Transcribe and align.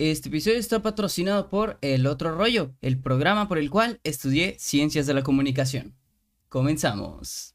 Este 0.00 0.30
episodio 0.30 0.56
está 0.56 0.80
patrocinado 0.80 1.50
por 1.50 1.76
El 1.82 2.06
Otro 2.06 2.34
Rollo, 2.34 2.74
el 2.80 2.98
programa 2.98 3.48
por 3.48 3.58
el 3.58 3.68
cual 3.68 4.00
estudié 4.02 4.56
Ciencias 4.58 5.06
de 5.06 5.12
la 5.12 5.22
Comunicación. 5.22 5.94
Comenzamos. 6.48 7.54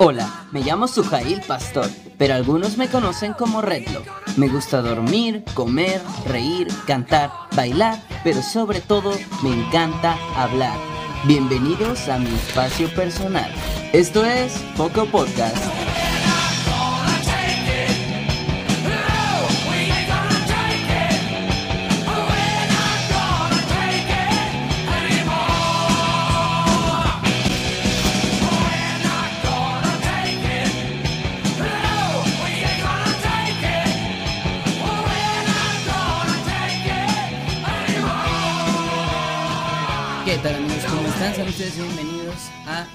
Hola, 0.00 0.48
me 0.50 0.62
llamo 0.62 0.88
Sujail 0.88 1.40
Pastor, 1.42 1.88
pero 2.18 2.34
algunos 2.34 2.76
me 2.76 2.88
conocen 2.88 3.34
como 3.34 3.62
Redlock. 3.62 4.08
Me 4.36 4.48
gusta 4.48 4.82
dormir, 4.82 5.44
comer, 5.54 6.02
reír, 6.26 6.66
cantar, 6.88 7.30
bailar, 7.54 8.02
pero 8.24 8.42
sobre 8.42 8.80
todo 8.80 9.12
me 9.44 9.52
encanta 9.52 10.18
hablar. 10.34 10.93
Bienvenidos 11.26 12.06
a 12.10 12.18
mi 12.18 12.28
espacio 12.34 12.86
personal. 12.90 13.50
Esto 13.94 14.26
es 14.26 14.58
Poco 14.76 15.06
Podcast. 15.06 15.83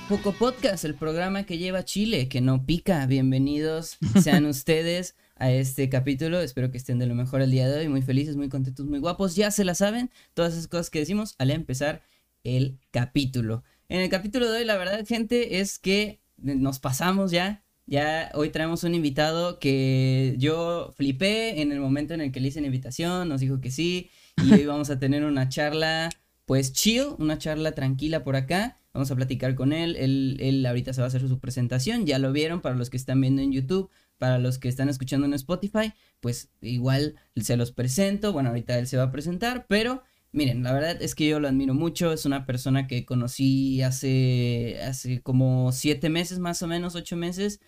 Poco 0.09 0.33
Podcast, 0.33 0.85
el 0.85 0.95
programa 0.95 1.43
que 1.43 1.59
lleva 1.59 1.85
Chile, 1.85 2.29
que 2.29 2.41
no 2.41 2.65
pica. 2.65 3.05
Bienvenidos 3.05 3.99
sean 4.23 4.47
ustedes 4.47 5.15
a 5.35 5.51
este 5.51 5.87
capítulo. 5.87 6.41
Espero 6.41 6.71
que 6.71 6.79
estén 6.79 6.97
de 6.97 7.05
lo 7.05 7.13
mejor 7.13 7.43
el 7.43 7.51
día 7.51 7.69
de 7.69 7.77
hoy, 7.77 7.89
muy 7.89 8.01
felices, 8.01 8.35
muy 8.35 8.49
contentos, 8.49 8.87
muy 8.87 8.97
guapos. 8.97 9.35
Ya 9.35 9.51
se 9.51 9.63
la 9.63 9.75
saben, 9.75 10.09
todas 10.33 10.53
esas 10.53 10.67
cosas 10.67 10.89
que 10.89 10.97
decimos 10.97 11.35
al 11.37 11.51
empezar 11.51 12.01
el 12.43 12.79
capítulo. 12.89 13.63
En 13.87 14.01
el 14.01 14.09
capítulo 14.09 14.51
de 14.51 14.57
hoy, 14.57 14.65
la 14.65 14.77
verdad, 14.77 15.05
gente, 15.05 15.59
es 15.59 15.77
que 15.77 16.21
nos 16.37 16.79
pasamos 16.79 17.29
ya. 17.29 17.63
Ya 17.85 18.31
hoy 18.33 18.49
traemos 18.49 18.83
un 18.83 18.95
invitado 18.95 19.59
que 19.59 20.33
yo 20.39 20.91
flipé 20.97 21.61
en 21.61 21.71
el 21.71 21.79
momento 21.79 22.15
en 22.15 22.21
el 22.21 22.31
que 22.31 22.39
le 22.39 22.47
hice 22.47 22.61
la 22.61 22.67
invitación, 22.67 23.29
nos 23.29 23.41
dijo 23.41 23.61
que 23.61 23.69
sí, 23.69 24.09
y 24.43 24.53
hoy 24.53 24.65
vamos 24.65 24.89
a 24.89 24.97
tener 24.97 25.23
una 25.23 25.49
charla 25.49 26.09
pues 26.45 26.73
chill, 26.73 27.09
una 27.19 27.37
charla 27.37 27.73
tranquila 27.73 28.23
por 28.23 28.35
acá. 28.35 28.78
Vamos 28.93 29.11
a 29.11 29.15
platicar 29.15 29.55
con 29.55 29.73
él. 29.73 29.95
él. 29.97 30.37
Él 30.39 30.65
ahorita 30.65 30.93
se 30.93 31.01
va 31.01 31.05
a 31.05 31.07
hacer 31.09 31.27
su 31.27 31.39
presentación. 31.39 32.05
Ya 32.05 32.19
lo 32.19 32.31
vieron 32.31 32.61
para 32.61 32.75
los 32.75 32.89
que 32.89 32.97
están 32.97 33.21
viendo 33.21 33.41
en 33.41 33.51
YouTube, 33.51 33.89
para 34.17 34.39
los 34.39 34.57
que 34.57 34.67
están 34.67 34.89
escuchando 34.89 35.25
en 35.25 35.33
Spotify. 35.33 35.93
Pues 36.19 36.49
igual 36.61 37.15
se 37.35 37.57
los 37.57 37.71
presento. 37.71 38.33
Bueno, 38.33 38.49
ahorita 38.49 38.77
él 38.79 38.87
se 38.87 38.97
va 38.97 39.03
a 39.03 39.11
presentar, 39.11 39.65
pero 39.67 40.03
miren, 40.31 40.63
la 40.63 40.73
verdad 40.73 41.01
es 41.01 41.15
que 41.15 41.27
yo 41.27 41.39
lo 41.39 41.47
admiro 41.47 41.73
mucho. 41.73 42.11
Es 42.13 42.25
una 42.25 42.45
persona 42.45 42.87
que 42.87 43.05
conocí 43.05 43.81
hace, 43.81 44.79
hace 44.83 45.21
como 45.21 45.71
siete 45.71 46.09
meses, 46.09 46.39
más 46.39 46.61
o 46.61 46.67
menos, 46.67 46.95
ocho 46.95 47.15
meses, 47.15 47.59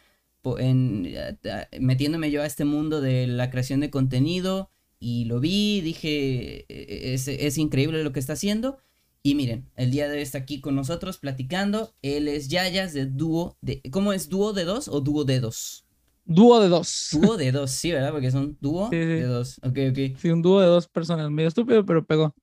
metiéndome 1.79 2.31
yo 2.31 2.41
a 2.41 2.45
este 2.45 2.65
mundo 2.65 3.01
de 3.01 3.27
la 3.27 3.49
creación 3.49 3.79
de 3.79 3.89
contenido 3.89 4.71
y 4.99 5.25
lo 5.25 5.39
vi, 5.39 5.81
dije, 5.81 6.65
e-, 6.69 7.13
es, 7.13 7.27
es, 7.27 7.57
increíble 7.57 8.03
lo 8.03 8.13
que 8.13 8.19
está 8.19 8.33
haciendo. 8.33 8.77
Y 9.23 9.35
miren, 9.35 9.69
el 9.75 9.91
día 9.91 10.07
de 10.07 10.15
hoy 10.17 10.21
está 10.23 10.39
aquí 10.39 10.61
con 10.61 10.75
nosotros 10.75 11.19
platicando. 11.19 11.93
Él 12.01 12.27
es 12.27 12.47
Yayas 12.47 12.93
de 12.93 13.05
dúo 13.05 13.57
de... 13.61 13.81
¿Cómo 13.91 14.13
es? 14.13 14.29
¿Dúo 14.29 14.51
de 14.53 14.65
dos 14.65 14.87
o 14.87 14.99
dúo 14.99 15.25
de 15.25 15.39
dos? 15.39 15.85
Dúo 16.25 16.59
de 16.59 16.69
dos. 16.69 17.09
Dúo 17.11 17.37
de 17.37 17.51
dos, 17.51 17.69
sí, 17.71 17.91
¿verdad? 17.91 18.11
Porque 18.11 18.31
son 18.31 18.57
dúo 18.61 18.89
Sí, 18.89 18.95
sí. 18.97 19.05
de 19.05 19.23
dos. 19.25 19.59
Ok, 19.59 19.77
ok. 19.91 20.17
Sí, 20.17 20.29
un 20.31 20.41
dúo 20.41 20.59
de 20.61 20.67
dos 20.67 20.87
personas. 20.87 21.29
Medio 21.29 21.49
estúpido, 21.49 21.85
pero 21.85 22.03
pegó. 22.05 22.33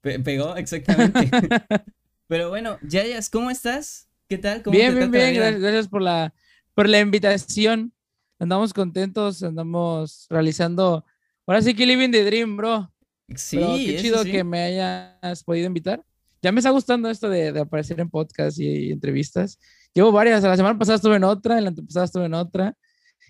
Pe- 0.00 0.18
pegó, 0.20 0.56
exactamente. 0.56 1.30
Pero 2.26 2.48
bueno, 2.48 2.78
Yayas, 2.82 3.28
¿cómo 3.30 3.50
estás? 3.50 4.08
¿Qué 4.28 4.38
tal? 4.38 4.62
¿Cómo 4.62 4.76
bien, 4.76 4.92
te 4.94 4.98
bien, 5.00 5.10
bien. 5.10 5.34
Gracias, 5.34 5.60
gracias 5.60 5.88
por 5.88 6.00
la, 6.02 6.34
por 6.74 6.88
la 6.88 7.00
invitación. 7.00 7.92
Andamos 8.38 8.72
contentos, 8.72 9.42
andamos 9.42 10.26
realizando. 10.30 11.04
Ahora 11.46 11.60
sí 11.62 11.74
que 11.74 11.84
living 11.86 12.10
the 12.10 12.24
dream, 12.24 12.56
bro. 12.56 12.90
Sí, 13.36 13.56
Pero 13.58 13.74
qué 13.76 13.96
chido 14.00 14.22
sí. 14.22 14.32
que 14.32 14.42
me 14.42 14.62
hayas 14.62 15.44
podido 15.44 15.66
invitar. 15.66 16.02
Ya 16.44 16.52
me 16.52 16.60
está 16.60 16.68
gustando 16.68 17.08
esto 17.08 17.30
de, 17.30 17.52
de 17.52 17.60
aparecer 17.60 17.98
en 18.00 18.10
podcast 18.10 18.58
y, 18.60 18.66
y 18.66 18.92
entrevistas. 18.92 19.58
Llevo 19.94 20.12
varias. 20.12 20.42
La 20.42 20.54
semana 20.58 20.78
pasada 20.78 20.96
estuve 20.96 21.16
en 21.16 21.24
otra, 21.24 21.56
en 21.56 21.64
la 21.64 21.70
antepasada 21.70 22.04
estuve 22.04 22.26
en 22.26 22.34
otra. 22.34 22.76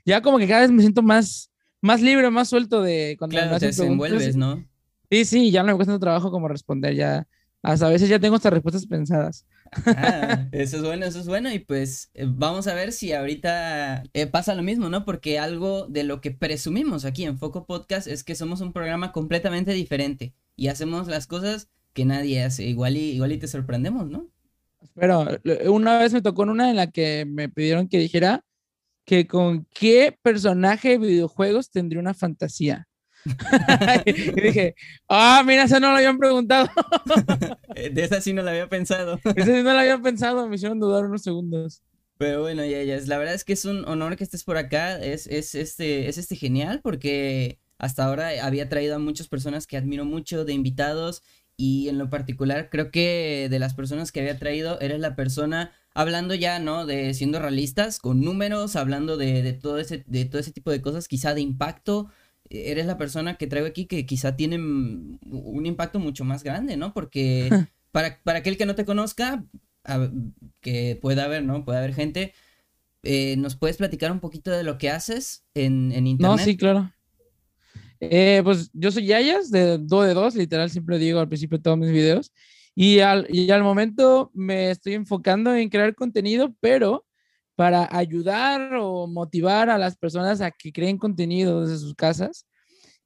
Ya 0.04 0.20
como 0.20 0.36
que 0.36 0.48
cada 0.48 0.62
vez 0.62 0.72
me 0.72 0.82
siento 0.82 1.00
más, 1.00 1.52
más 1.80 2.02
libre, 2.02 2.28
más 2.30 2.48
suelto 2.48 2.82
de 2.82 3.14
cuando 3.16 3.36
Claro, 3.36 3.52
me 3.52 3.60
te 3.60 3.66
desenvuelves, 3.66 4.34
¿no? 4.34 4.64
Sí, 5.12 5.24
sí, 5.24 5.50
ya 5.52 5.62
no 5.62 5.68
me 5.68 5.76
cuesta 5.76 5.96
trabajo 6.00 6.32
como 6.32 6.48
responder. 6.48 6.96
Ya 6.96 7.28
hasta 7.62 7.86
a 7.86 7.90
veces 7.90 8.08
ya 8.08 8.18
tengo 8.18 8.34
estas 8.34 8.52
respuestas 8.52 8.84
pensadas. 8.84 9.46
Ah, 9.86 10.48
eso 10.52 10.78
es 10.78 10.82
bueno, 10.82 11.06
eso 11.06 11.20
es 11.20 11.28
bueno. 11.28 11.52
Y 11.52 11.60
pues 11.60 12.10
eh, 12.14 12.26
vamos 12.28 12.66
a 12.66 12.74
ver 12.74 12.90
si 12.90 13.12
ahorita 13.12 14.02
eh, 14.12 14.26
pasa 14.26 14.56
lo 14.56 14.64
mismo, 14.64 14.88
¿no? 14.88 15.04
Porque 15.04 15.38
algo 15.38 15.86
de 15.86 16.02
lo 16.02 16.20
que 16.20 16.32
presumimos 16.32 17.04
aquí 17.04 17.22
en 17.22 17.38
Foco 17.38 17.64
Podcast 17.64 18.08
es 18.08 18.24
que 18.24 18.34
somos 18.34 18.60
un 18.60 18.72
programa 18.72 19.12
completamente 19.12 19.72
diferente 19.72 20.34
y 20.56 20.66
hacemos 20.66 21.06
las 21.06 21.28
cosas 21.28 21.68
que 21.94 22.04
nadie 22.04 22.42
hace. 22.44 22.64
Igual 22.64 22.96
y, 22.98 23.12
igual 23.12 23.32
y 23.32 23.38
te 23.38 23.48
sorprendemos, 23.48 24.10
¿no? 24.10 24.28
Pero 24.94 25.26
lo- 25.42 25.72
una 25.72 25.98
vez 25.98 26.12
me 26.12 26.22
tocó 26.22 26.44
en 26.44 26.50
una 26.50 26.70
en 26.70 26.76
la 26.76 26.90
que 26.90 27.24
me 27.26 27.48
pidieron 27.48 27.88
que 27.88 27.98
dijera 27.98 28.44
que 29.04 29.26
con 29.26 29.66
qué 29.74 30.16
personaje 30.22 30.90
de 30.90 30.98
videojuegos 30.98 31.70
tendría 31.70 32.00
una 32.00 32.14
fantasía. 32.14 32.88
y 34.06 34.40
dije, 34.40 34.74
ah, 35.08 35.42
mira, 35.46 35.64
eso 35.64 35.80
no 35.80 35.90
lo 35.90 35.96
habían 35.96 36.18
preguntado. 36.18 36.68
Eh, 37.74 37.90
De 37.94 38.04
esa 38.04 38.20
sí 38.20 38.32
no 38.32 38.42
la 38.42 38.50
había 38.50 38.68
pensado. 38.68 39.18
Eso 39.24 39.46
sí 39.46 39.62
no 39.62 39.72
lo 39.72 39.78
habían 39.78 40.02
pensado, 40.02 40.48
me 40.48 40.56
hicieron 40.56 40.78
dudar 40.80 41.06
unos 41.06 41.22
segundos. 41.22 41.82
Pero 42.18 42.42
bueno, 42.42 42.64
ya, 42.64 42.82
ya, 42.82 42.98
la 43.06 43.18
verdad 43.18 43.34
es 43.34 43.44
que 43.44 43.54
es 43.54 43.64
un 43.64 43.84
honor 43.86 44.16
que 44.16 44.24
estés 44.24 44.44
por 44.44 44.56
acá. 44.56 44.98
Es, 45.02 45.26
es, 45.26 45.54
este, 45.54 46.08
es 46.08 46.18
este 46.18 46.36
genial 46.36 46.80
porque 46.82 47.58
hasta 47.78 48.04
ahora 48.04 48.30
había 48.44 48.68
traído 48.68 48.94
a 48.94 48.98
muchas 48.98 49.28
personas 49.28 49.66
que 49.66 49.76
admiro 49.76 50.04
mucho 50.04 50.44
de 50.44 50.52
invitados 50.52 51.22
y 51.56 51.88
en 51.88 51.98
lo 51.98 52.10
particular 52.10 52.68
creo 52.70 52.90
que 52.90 53.48
de 53.50 53.58
las 53.58 53.74
personas 53.74 54.12
que 54.12 54.20
había 54.20 54.38
traído 54.38 54.80
eres 54.80 55.00
la 55.00 55.16
persona 55.16 55.72
hablando 55.94 56.34
ya, 56.34 56.58
¿no? 56.58 56.86
De 56.86 57.14
siendo 57.14 57.38
realistas, 57.40 57.98
con 58.00 58.20
números, 58.20 58.76
hablando 58.76 59.16
de, 59.16 59.42
de 59.42 59.52
todo 59.52 59.78
ese, 59.78 60.04
de 60.06 60.24
todo 60.24 60.40
ese 60.40 60.52
tipo 60.52 60.70
de 60.70 60.80
cosas, 60.82 61.08
quizá 61.08 61.34
de 61.34 61.40
impacto. 61.42 62.08
eh, 62.50 62.70
Eres 62.72 62.86
la 62.86 62.98
persona 62.98 63.36
que 63.36 63.46
traigo 63.46 63.66
aquí 63.68 63.86
que 63.86 64.06
quizá 64.06 64.36
tiene 64.36 64.56
un 64.58 65.66
impacto 65.66 65.98
mucho 66.00 66.24
más 66.24 66.42
grande, 66.42 66.76
¿no? 66.76 66.92
Porque 66.92 67.50
para, 67.92 68.20
para 68.24 68.40
aquel 68.40 68.56
que 68.56 68.66
no 68.66 68.74
te 68.74 68.84
conozca, 68.84 69.44
a- 69.84 70.10
que 70.60 70.98
pueda 71.00 71.24
haber, 71.24 71.44
¿no? 71.44 71.64
Puede 71.64 71.78
haber 71.78 71.94
gente. 71.94 72.32
eh, 73.02 73.36
¿Nos 73.36 73.56
puedes 73.56 73.76
platicar 73.76 74.12
un 74.12 74.20
poquito 74.20 74.50
de 74.50 74.64
lo 74.64 74.78
que 74.78 74.90
haces 74.90 75.44
en, 75.54 75.92
en 75.92 76.06
No, 76.18 76.30
internet? 76.30 76.44
sí, 76.44 76.56
claro. 76.56 76.92
Eh, 78.10 78.40
pues 78.44 78.70
yo 78.72 78.90
soy 78.90 79.06
Yayas, 79.06 79.50
de 79.50 79.78
Do 79.78 80.02
de 80.02 80.14
Dos, 80.14 80.34
literal, 80.34 80.70
siempre 80.70 80.98
digo 80.98 81.20
al 81.20 81.28
principio 81.28 81.58
de 81.58 81.62
todos 81.62 81.78
mis 81.78 81.90
videos. 81.90 82.32
Y 82.74 83.00
al, 83.00 83.26
y 83.30 83.50
al 83.50 83.62
momento 83.62 84.30
me 84.34 84.70
estoy 84.70 84.94
enfocando 84.94 85.54
en 85.54 85.68
crear 85.68 85.94
contenido, 85.94 86.54
pero 86.60 87.04
para 87.56 87.88
ayudar 87.96 88.74
o 88.80 89.06
motivar 89.06 89.70
a 89.70 89.78
las 89.78 89.96
personas 89.96 90.40
a 90.40 90.50
que 90.50 90.72
creen 90.72 90.98
contenido 90.98 91.62
desde 91.62 91.78
sus 91.78 91.94
casas, 91.94 92.46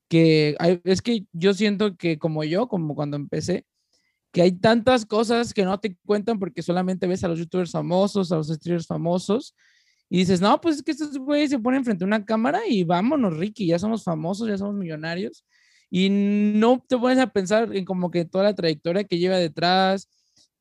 que 0.08 0.56
hay- 0.58 0.80
es 0.84 1.02
que 1.02 1.26
yo 1.32 1.52
siento 1.54 1.96
que 1.96 2.18
como 2.18 2.44
yo, 2.44 2.66
como 2.68 2.94
cuando 2.94 3.16
empecé, 3.18 3.66
que 4.32 4.42
hay 4.42 4.52
tantas 4.52 5.06
cosas 5.06 5.54
que 5.54 5.64
no 5.64 5.78
te 5.80 5.96
cuentan 6.06 6.38
porque 6.38 6.62
solamente 6.62 7.06
ves 7.06 7.24
a 7.24 7.28
los 7.28 7.38
youtubers 7.38 7.72
famosos, 7.72 8.32
a 8.32 8.36
los 8.36 8.48
streamers 8.48 8.86
famosos, 8.86 9.54
y 10.10 10.18
dices, 10.18 10.40
no, 10.40 10.60
pues 10.60 10.76
es 10.76 10.82
que 10.82 10.92
estos 10.92 11.16
güeyes 11.18 11.50
se 11.50 11.58
ponen 11.58 11.84
frente 11.84 12.04
a 12.04 12.06
una 12.06 12.24
cámara 12.24 12.60
y 12.66 12.82
vámonos, 12.82 13.36
Ricky, 13.36 13.66
ya 13.66 13.78
somos 13.78 14.04
famosos, 14.04 14.48
ya 14.48 14.56
somos 14.56 14.74
millonarios. 14.74 15.44
Y 15.90 16.08
no 16.10 16.82
te 16.86 16.96
pones 16.96 17.18
a 17.18 17.26
pensar 17.26 17.74
en 17.74 17.84
como 17.84 18.10
que 18.10 18.24
toda 18.24 18.44
la 18.44 18.54
trayectoria 18.54 19.04
que 19.04 19.18
lleva 19.18 19.36
detrás 19.36 20.08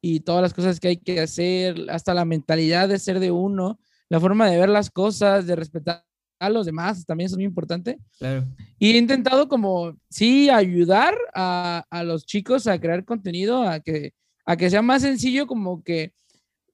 y 0.01 0.19
todas 0.21 0.41
las 0.41 0.53
cosas 0.53 0.79
que 0.79 0.89
hay 0.89 0.97
que 0.97 1.21
hacer, 1.21 1.77
hasta 1.89 2.13
la 2.13 2.25
mentalidad 2.25 2.89
de 2.89 2.99
ser 2.99 3.19
de 3.19 3.31
uno, 3.31 3.79
la 4.09 4.19
forma 4.19 4.49
de 4.49 4.57
ver 4.57 4.69
las 4.69 4.89
cosas, 4.89 5.47
de 5.47 5.55
respetar 5.55 6.03
a 6.39 6.49
los 6.49 6.65
demás, 6.65 7.05
también 7.05 7.27
es 7.27 7.35
muy 7.35 7.45
importante. 7.45 7.97
Claro. 8.19 8.45
Y 8.77 8.91
he 8.91 8.97
intentado 8.97 9.47
como, 9.47 9.97
sí, 10.09 10.49
ayudar 10.49 11.17
a, 11.33 11.83
a 11.89 12.03
los 12.03 12.25
chicos 12.25 12.67
a 12.67 12.79
crear 12.79 13.05
contenido, 13.05 13.63
a 13.63 13.79
que, 13.79 14.13
a 14.45 14.55
que 14.55 14.69
sea 14.69 14.81
más 14.81 15.01
sencillo, 15.01 15.47
como 15.47 15.83
que 15.83 16.13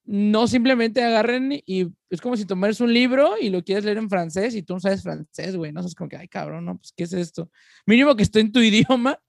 no 0.06 0.48
simplemente 0.48 1.04
agarren 1.04 1.62
y 1.66 1.88
es 2.10 2.22
como 2.22 2.36
si 2.36 2.46
tomaras 2.46 2.82
un 2.82 2.94
libro 2.94 3.36
y 3.40 3.50
lo 3.50 3.64
quieres 3.64 3.86
leer 3.86 3.98
en 3.98 4.10
francés 4.10 4.54
y 4.56 4.64
tú 4.64 4.74
no 4.74 4.80
sabes 4.80 5.02
francés, 5.02 5.56
güey, 5.56 5.72
¿no? 5.72 5.82
Es 5.82 5.96
como 5.96 6.10
que, 6.10 6.18
ay, 6.18 6.28
cabrón, 6.28 6.66
¿no? 6.66 6.78
Pues, 6.78 6.94
¿qué 6.96 7.04
es 7.04 7.14
esto? 7.14 7.50
Mínimo 7.86 8.16
que 8.16 8.24
esté 8.24 8.40
en 8.42 8.52
tu 8.52 8.60
idioma 8.62 9.20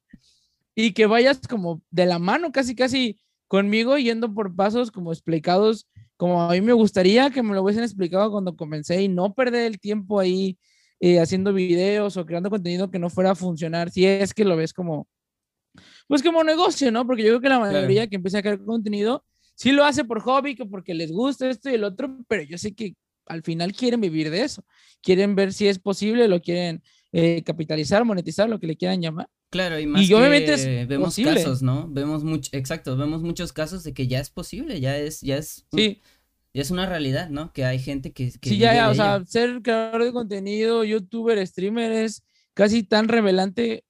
y 0.75 0.93
que 0.93 1.07
vayas 1.07 1.41
como 1.49 1.83
de 1.91 2.07
la 2.07 2.19
mano, 2.19 2.51
casi, 2.53 2.75
casi 2.75 3.21
conmigo, 3.47 3.99
yendo 3.99 4.35
por 4.35 4.55
pasos 4.55 4.91
como 4.91 5.13
explicados 5.13 5.87
como 6.17 6.43
a 6.43 6.53
mí 6.53 6.61
me 6.61 6.73
gustaría 6.73 7.31
que 7.31 7.43
me 7.43 7.55
lo 7.55 7.63
hubiesen 7.63 7.83
explicado 7.83 8.31
cuando 8.31 8.57
comencé 8.57 9.03
y 9.03 9.09
no 9.09 9.35
perder 9.35 9.67
el 9.67 9.81
tiempo 9.81 10.21
ahí 10.21 10.59
eh, 11.01 11.21
haciendo 11.21 11.53
videos 11.53 12.17
o 12.17 12.25
creando 12.25 12.51
contenido 12.51 12.91
que 12.91 12.99
no 12.99 13.11
fuera 13.11 13.33
a 13.33 13.35
funcionar, 13.35 13.91
si 13.91 14.07
es 14.07 14.33
que 14.33 14.45
lo 14.45 14.57
ves 14.57 14.73
como, 14.73 15.09
pues 16.09 16.23
como 16.23 16.45
negocio, 16.45 16.93
¿no? 16.93 17.07
Porque 17.07 17.23
yo 17.23 17.31
creo 17.31 17.41
que 17.41 17.49
la 17.49 17.59
mayoría 17.59 18.07
que 18.07 18.17
empieza 18.17 18.39
a 18.39 18.43
crear 18.43 18.65
contenido, 18.65 19.25
sí 19.55 19.73
lo 19.73 19.85
hace 19.85 20.05
por 20.05 20.21
hobby, 20.21 20.55
porque 20.57 20.95
les 20.95 21.13
gusta 21.13 21.49
esto 21.49 21.71
y 21.71 21.75
el 21.75 21.85
otro, 21.85 22.19
pero 22.29 22.43
yo 22.43 22.59
sé 22.59 22.75
que 22.75 22.97
al 23.27 23.43
final 23.43 23.73
quieren 23.73 24.01
vivir 24.01 24.31
de 24.31 24.43
eso, 24.43 24.65
quieren 25.03 25.35
ver 25.35 25.53
si 25.53 25.67
es 25.67 25.79
posible, 25.79 26.29
lo 26.29 26.41
quieren 26.41 26.83
eh, 27.13 27.43
capitalizar, 27.45 28.05
monetizar, 28.05 28.49
lo 28.49 28.59
que 28.59 28.67
le 28.67 28.77
quieran 28.77 29.01
llamar. 29.01 29.29
Claro, 29.51 29.79
y 29.79 29.87
más 29.87 30.11
obviamente 30.11 30.85
vemos 30.87 31.17
casos, 31.17 31.63
¿no? 31.63 31.89
Vemos 31.89 32.25
mucho, 32.25 32.51
exacto, 32.53 32.97
vemos 32.97 33.23
muchos 33.23 33.53
casos 33.53 33.85
de 33.85 33.95
que 33.95 34.09
ya 34.09 34.19
es 34.19 34.31
posible, 34.31 34.81
ya 34.81 34.99
es, 34.99 35.21
ya 35.21 35.37
es, 35.37 35.65
sí. 35.73 36.03
ya 36.53 36.63
es 36.63 36.73
una 36.73 36.87
realidad, 36.87 37.31
¿no? 37.31 37.53
Que 37.53 37.65
hay 37.65 37.79
gente 37.79 38.13
que, 38.13 38.33
sí, 38.33 38.59
ya, 38.59 38.75
ya 38.75 38.91
o 38.91 38.95
sea, 38.95 39.25
ser 39.25 39.63
creador 39.63 40.03
de 40.03 40.13
contenido, 40.13 40.83
youtuber, 40.83 41.47
streamer 41.47 41.93
es 41.93 42.25
casi 42.53 42.83
tan 42.83 43.07
revelante, 43.07 43.85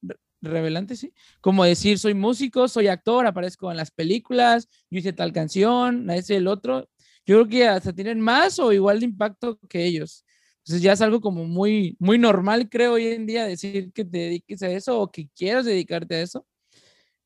revelante, 0.45 0.95
sí, 0.95 1.13
como 1.41 1.63
decir 1.65 1.99
soy 1.99 2.13
músico, 2.13 2.67
soy 2.67 2.87
actor, 2.87 3.25
aparezco 3.27 3.71
en 3.71 3.77
las 3.77 3.91
películas, 3.91 4.67
yo 4.89 4.99
hice 4.99 5.13
tal 5.13 5.33
canción, 5.33 6.09
ese 6.09 6.37
el 6.37 6.47
otro. 6.47 6.89
Yo 7.25 7.35
creo 7.37 7.47
que 7.47 7.67
hasta 7.67 7.93
tienen 7.93 8.19
más 8.19 8.59
o 8.59 8.71
igual 8.71 8.99
de 8.99 9.05
impacto 9.05 9.59
que 9.67 9.85
ellos. 9.85 10.25
Entonces 10.59 10.81
ya 10.81 10.93
es 10.93 11.01
algo 11.01 11.21
como 11.21 11.45
muy, 11.45 11.95
muy 11.99 12.17
normal, 12.17 12.69
creo, 12.69 12.93
hoy 12.93 13.07
en 13.07 13.25
día 13.27 13.45
decir 13.45 13.91
que 13.93 14.03
te 14.03 14.17
dediques 14.17 14.63
a 14.63 14.69
eso 14.69 14.99
o 14.99 15.11
que 15.11 15.29
quieras 15.35 15.65
dedicarte 15.65 16.15
a 16.15 16.21
eso. 16.21 16.45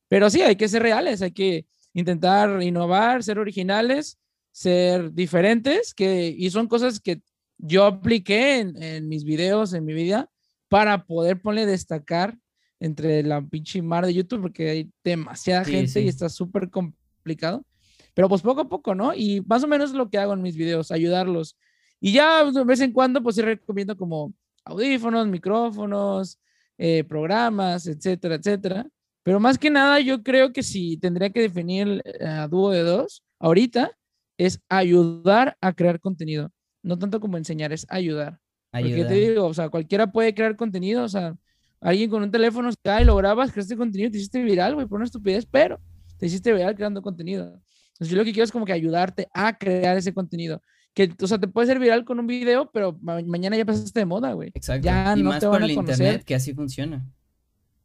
Pero 0.10 0.30
sí, 0.30 0.42
hay 0.42 0.56
que 0.56 0.68
ser 0.68 0.82
reales, 0.82 1.22
hay 1.22 1.32
que 1.32 1.66
intentar 1.94 2.62
innovar, 2.62 3.24
ser 3.24 3.40
originales, 3.40 4.20
ser 4.52 5.14
diferentes, 5.14 5.94
que, 5.94 6.36
y 6.38 6.50
son 6.50 6.68
cosas 6.68 7.00
que 7.00 7.22
yo 7.58 7.86
apliqué 7.86 8.60
en, 8.60 8.82
en 8.82 9.08
mis 9.08 9.24
videos, 9.24 9.74
en 9.74 9.86
mi 9.86 9.94
vida, 9.94 10.30
para 10.68 11.06
poder 11.06 11.42
ponerle 11.42 11.72
destacar 11.72 12.38
entre 12.80 13.24
la 13.24 13.42
pinche 13.42 13.82
mar 13.82 14.06
de 14.06 14.14
YouTube, 14.14 14.42
porque 14.42 14.70
hay 14.70 14.92
demasiada 15.04 15.66
gente 15.66 16.02
y 16.02 16.08
está 16.08 16.30
súper 16.30 16.70
complicado. 16.70 17.66
Pero 18.14 18.30
pues 18.30 18.42
poco 18.42 18.62
a 18.62 18.70
poco, 18.70 18.96
¿no? 18.96 19.14
Y 19.14 19.42
más 19.42 19.64
o 19.64 19.68
menos 19.68 19.94
lo 19.94 20.10
que 20.10 20.18
hago 20.18 20.34
en 20.34 20.42
mis 20.42 20.56
videos, 20.56 20.92
ayudarlos 20.92 21.56
y 22.00 22.14
ya 22.14 22.50
de 22.50 22.64
vez 22.64 22.80
en 22.82 22.92
cuando, 22.92 23.22
pues 23.22 23.36
sí 23.36 23.42
recomiendo 23.42 23.98
como 23.98 24.34
audífonos, 24.64 25.28
micrófonos, 25.28 26.40
eh, 26.78 27.04
programas, 27.04 27.88
etcétera, 27.88 28.36
etcétera. 28.36 28.88
Pero 29.24 29.40
más 29.40 29.58
que 29.58 29.70
nada, 29.70 30.00
yo 30.00 30.24
creo 30.24 30.54
que 30.54 30.64
si 30.64 30.98
tendría 30.98 31.30
que 31.30 31.42
definir 31.42 32.02
eh, 32.06 32.26
a 32.26 32.48
dúo 32.48 32.72
de 32.72 32.84
dos, 32.84 33.24
ahorita, 33.40 33.92
es 34.38 34.62
ayudar 34.70 35.58
a 35.60 35.74
crear 35.74 36.00
contenido. 36.00 36.52
No 36.82 36.98
tanto 36.98 37.20
como 37.20 37.38
enseñar, 37.38 37.74
es 37.74 37.86
ayudar. 37.90 38.40
Porque 38.72 39.04
te 39.04 39.14
digo, 39.16 39.48
o 39.48 39.54
sea, 39.54 39.70
cualquiera 39.70 40.12
puede 40.12 40.34
crear 40.34 40.56
contenido, 40.56 41.04
o 41.04 41.10
sea, 41.10 41.36
alguien 41.82 42.10
con 42.10 42.24
un 42.24 42.32
teléfono 42.32 42.70
cae, 42.84 43.06
lo 43.06 43.16
grabas, 43.16 43.52
creaste 43.52 43.76
contenido, 43.76 44.12
te 44.12 44.18
hiciste 44.18 44.42
viral, 44.42 44.76
güey, 44.76 44.88
por 44.88 44.98
una 44.98 45.06
estupidez, 45.06 45.46
pero 45.46 45.80
te 46.18 46.26
hiciste 46.26 46.54
viral 46.54 46.76
creando 46.76 47.02
contenido. 47.02 47.46
Entonces, 47.94 48.10
yo 48.10 48.18
lo 48.18 48.26
que 48.26 48.32
quiero 48.32 48.46
es 48.46 48.52
como 48.52 48.66
que 48.66 48.74
ayudarte 48.74 49.28
a 49.34 49.58
crear 49.58 49.98
ese 49.98 50.14
contenido 50.14 50.62
que, 50.94 51.14
o 51.22 51.28
sea, 51.28 51.40
te 51.40 51.48
puede 51.48 51.68
ser 51.68 51.80
viral 51.80 52.04
con 52.04 52.20
un 52.20 52.28
video, 52.28 52.70
pero 52.72 52.98
mañana 53.02 53.56
ya 53.56 53.66
pasaste 53.66 54.00
de 54.00 54.06
moda, 54.06 54.34
güey. 54.34 54.52
Exacto. 54.54 54.86
Ya 54.86 55.14
y 55.16 55.24
no 55.24 55.30
más 55.30 55.40
te 55.40 55.48
van 55.48 55.62
por 55.62 55.64
el 55.64 55.72
internet, 55.72 56.24
que 56.24 56.36
así 56.36 56.54
funciona. 56.54 57.06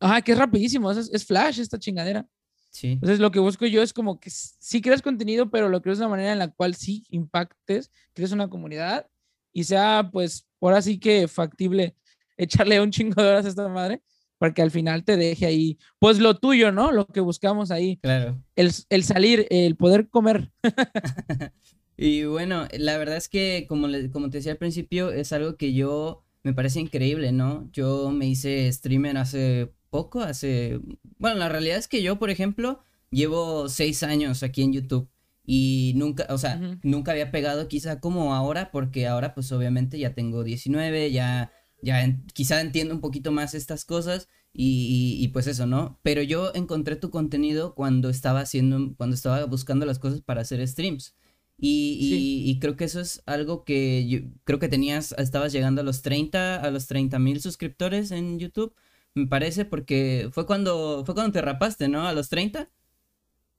Ajá, 0.01 0.21
que 0.23 0.33
es 0.33 0.39
rapidísimo, 0.39 0.91
es, 0.91 1.11
es, 1.13 1.25
flash 1.25 1.61
esta 1.61 1.79
chingadera. 1.79 2.27
Sí. 2.71 2.93
Entonces, 2.93 3.21
lo 3.21 3.31
que 3.31 3.39
busco 3.39 3.67
yo 3.67 3.83
es 3.83 3.93
como 3.93 4.19
que 4.19 4.31
sí 4.31 4.81
creas 4.81 5.01
contenido, 5.01 5.51
pero 5.51 5.69
lo 5.69 5.81
creas 5.81 5.99
de 5.99 6.05
una 6.05 6.11
manera 6.11 6.33
en 6.33 6.39
la 6.39 6.49
cual 6.49 6.75
sí 6.75 7.05
impactes, 7.09 7.91
crees 8.15 8.33
una 8.33 8.49
comunidad 8.49 9.07
y 9.53 9.65
sea, 9.65 10.11
pues, 10.13 10.49
ahora 10.61 10.83
sí 10.83 10.99
que 10.99 11.29
factible 11.29 11.95
echarle 12.37 12.81
un 12.81 12.91
chingo 12.91 13.23
de 13.23 13.29
horas 13.29 13.47
a 13.47 13.49
esta 13.49 13.69
madre 13.69 14.03
para 14.39 14.53
que 14.53 14.63
al 14.63 14.71
final 14.71 15.05
te 15.05 15.17
deje 15.17 15.47
ahí, 15.47 15.79
pues 15.99 16.19
lo 16.19 16.37
tuyo, 16.37 16.73
¿no? 16.73 16.93
Lo 16.93 17.07
que 17.07 17.21
buscamos 17.21 17.71
ahí. 17.71 17.99
Claro. 17.99 18.43
El, 18.57 18.73
el 18.91 19.05
salir, 19.05 19.47
el 19.51 19.77
poder 19.77 20.09
comer. 20.09 20.51
Y 21.97 22.25
bueno, 22.25 22.67
la 22.73 22.99
verdad 22.99 23.17
es 23.17 23.29
que, 23.29 23.67
como, 23.69 23.87
como 24.13 24.31
te 24.31 24.39
decía 24.39 24.53
al 24.53 24.59
principio, 24.59 25.13
es 25.13 25.33
algo 25.33 25.57
que 25.57 25.73
yo 25.75 26.25
me 26.43 26.53
parece 26.53 26.81
increíble, 26.81 27.33
¿no? 27.33 27.71
Yo 27.73 28.11
me 28.11 28.27
hice 28.27 28.71
streamer 28.73 29.17
hace 29.17 29.73
poco, 29.91 30.21
hace... 30.21 30.81
Bueno, 31.19 31.39
la 31.39 31.49
realidad 31.49 31.79
es 31.79 31.89
que 31.89 32.03
yo, 32.03 32.19
por 32.19 32.31
ejemplo, 32.31 32.83
llevo 33.11 33.69
seis 33.69 34.03
años 34.03 34.43
aquí 34.43 34.63
en 34.63 34.73
YouTube 34.73 35.09
y 35.47 35.93
nunca, 35.97 36.27
o 36.31 36.39
sea, 36.39 36.57
nunca 36.83 37.13
había 37.13 37.31
pegado 37.31 37.69
quizá 37.69 38.01
como 38.01 38.35
ahora, 38.35 38.71
porque 38.73 39.07
ahora 39.07 39.35
pues 39.35 39.53
obviamente 39.53 39.99
ya 39.99 40.15
tengo 40.15 40.43
19, 40.43 41.13
ya, 41.13 41.53
ya 41.83 42.17
quizá 42.33 42.61
entiendo 42.61 42.95
un 42.95 43.01
poquito 43.01 43.33
más 43.33 43.55
estas 43.55 43.85
cosas 43.85 44.29
y, 44.53 45.17
y, 45.21 45.29
pues 45.29 45.47
eso, 45.49 45.67
¿no? 45.67 45.99
Pero 46.03 46.23
yo 46.23 46.53
encontré 46.55 46.97
tu 46.97 47.11
contenido 47.11 47.75
cuando 47.75 48.09
estaba 48.09 48.41
haciendo, 48.41 48.95
cuando 48.97 49.15
estaba 49.15 49.45
buscando 49.47 49.85
las 49.85 49.99
cosas 49.99 50.21
para 50.21 50.43
hacer 50.43 50.67
streams. 50.67 51.15
Y, 51.59 52.59
creo 52.61 52.77
que 52.77 52.85
eso 52.85 53.01
es 53.01 53.23
algo 53.27 53.65
que 53.65 54.07
yo 54.09 54.21
creo 54.45 54.59
que 54.59 54.69
tenías, 54.69 55.15
estabas 55.19 55.53
llegando 55.53 55.81
a 55.81 55.85
los 55.85 56.03
30, 56.03 56.57
a 56.57 56.71
los 56.71 56.87
30 56.87 57.19
mil 57.19 57.41
suscriptores 57.41 58.11
en 58.11 58.39
YouTube, 58.39 58.75
me 59.15 59.27
parece, 59.27 59.65
porque 59.65 60.29
fue 60.33 60.47
cuando, 60.47 61.05
fue 61.05 61.15
cuando 61.15 61.33
te 61.33 61.41
rapaste, 61.41 61.89
¿no? 61.89 62.07
A 62.07 62.13
los 62.13 62.29
30. 62.29 62.69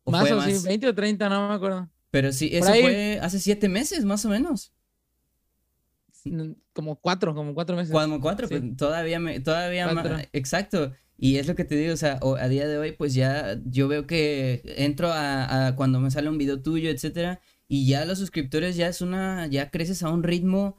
más 0.06 0.32
o 0.32 0.42
sí, 0.42 0.54
20 0.66 0.90
o 0.90 0.96
30, 0.96 1.30
no 1.30 1.48
me 1.48 1.56
acuerdo. 1.56 1.90
Pero 2.12 2.32
sí, 2.32 2.50
eso 2.52 2.68
fue 2.68 3.20
hace 3.22 3.40
siete 3.40 3.70
meses, 3.70 4.06
más 4.06 4.26
o 4.26 4.30
menos. 4.30 4.74
Como 6.74 6.95
cuatro, 7.00 7.36
como 7.36 7.54
cuatro 7.54 7.75
meses. 7.75 7.92
Como 7.92 8.19
cuatro, 8.19 8.48
pues 8.48 8.62
todavía, 8.77 9.19
me, 9.19 9.39
todavía 9.39 9.92
más, 9.92 10.27
exacto. 10.33 10.94
Y 11.18 11.38
es 11.38 11.48
lo 11.48 11.56
que 11.56 11.63
te 11.63 11.75
digo, 11.75 11.94
o 11.94 11.98
sea, 11.98 12.19
a 12.22 12.48
día 12.48 12.68
de 12.68 12.77
hoy, 12.77 12.92
pues 12.92 13.13
ya 13.13 13.60
yo 13.66 13.88
veo 13.88 14.06
que 14.06 14.62
entro 14.77 15.12
a, 15.12 15.68
a 15.68 15.75
cuando 15.75 16.00
me 16.00 16.12
sale 16.12 16.30
un 16.30 16.38
video 16.38 16.62
tuyo, 16.62 16.89
etcétera, 16.89 17.39
y 17.68 17.88
ya 17.88 18.06
los 18.06 18.19
suscriptores 18.19 18.75
ya 18.75 18.88
es 18.88 19.01
una, 19.01 19.48
ya 19.48 19.72
creces 19.72 20.04
a 20.04 20.10
un 20.10 20.24
ritmo, 20.24 20.77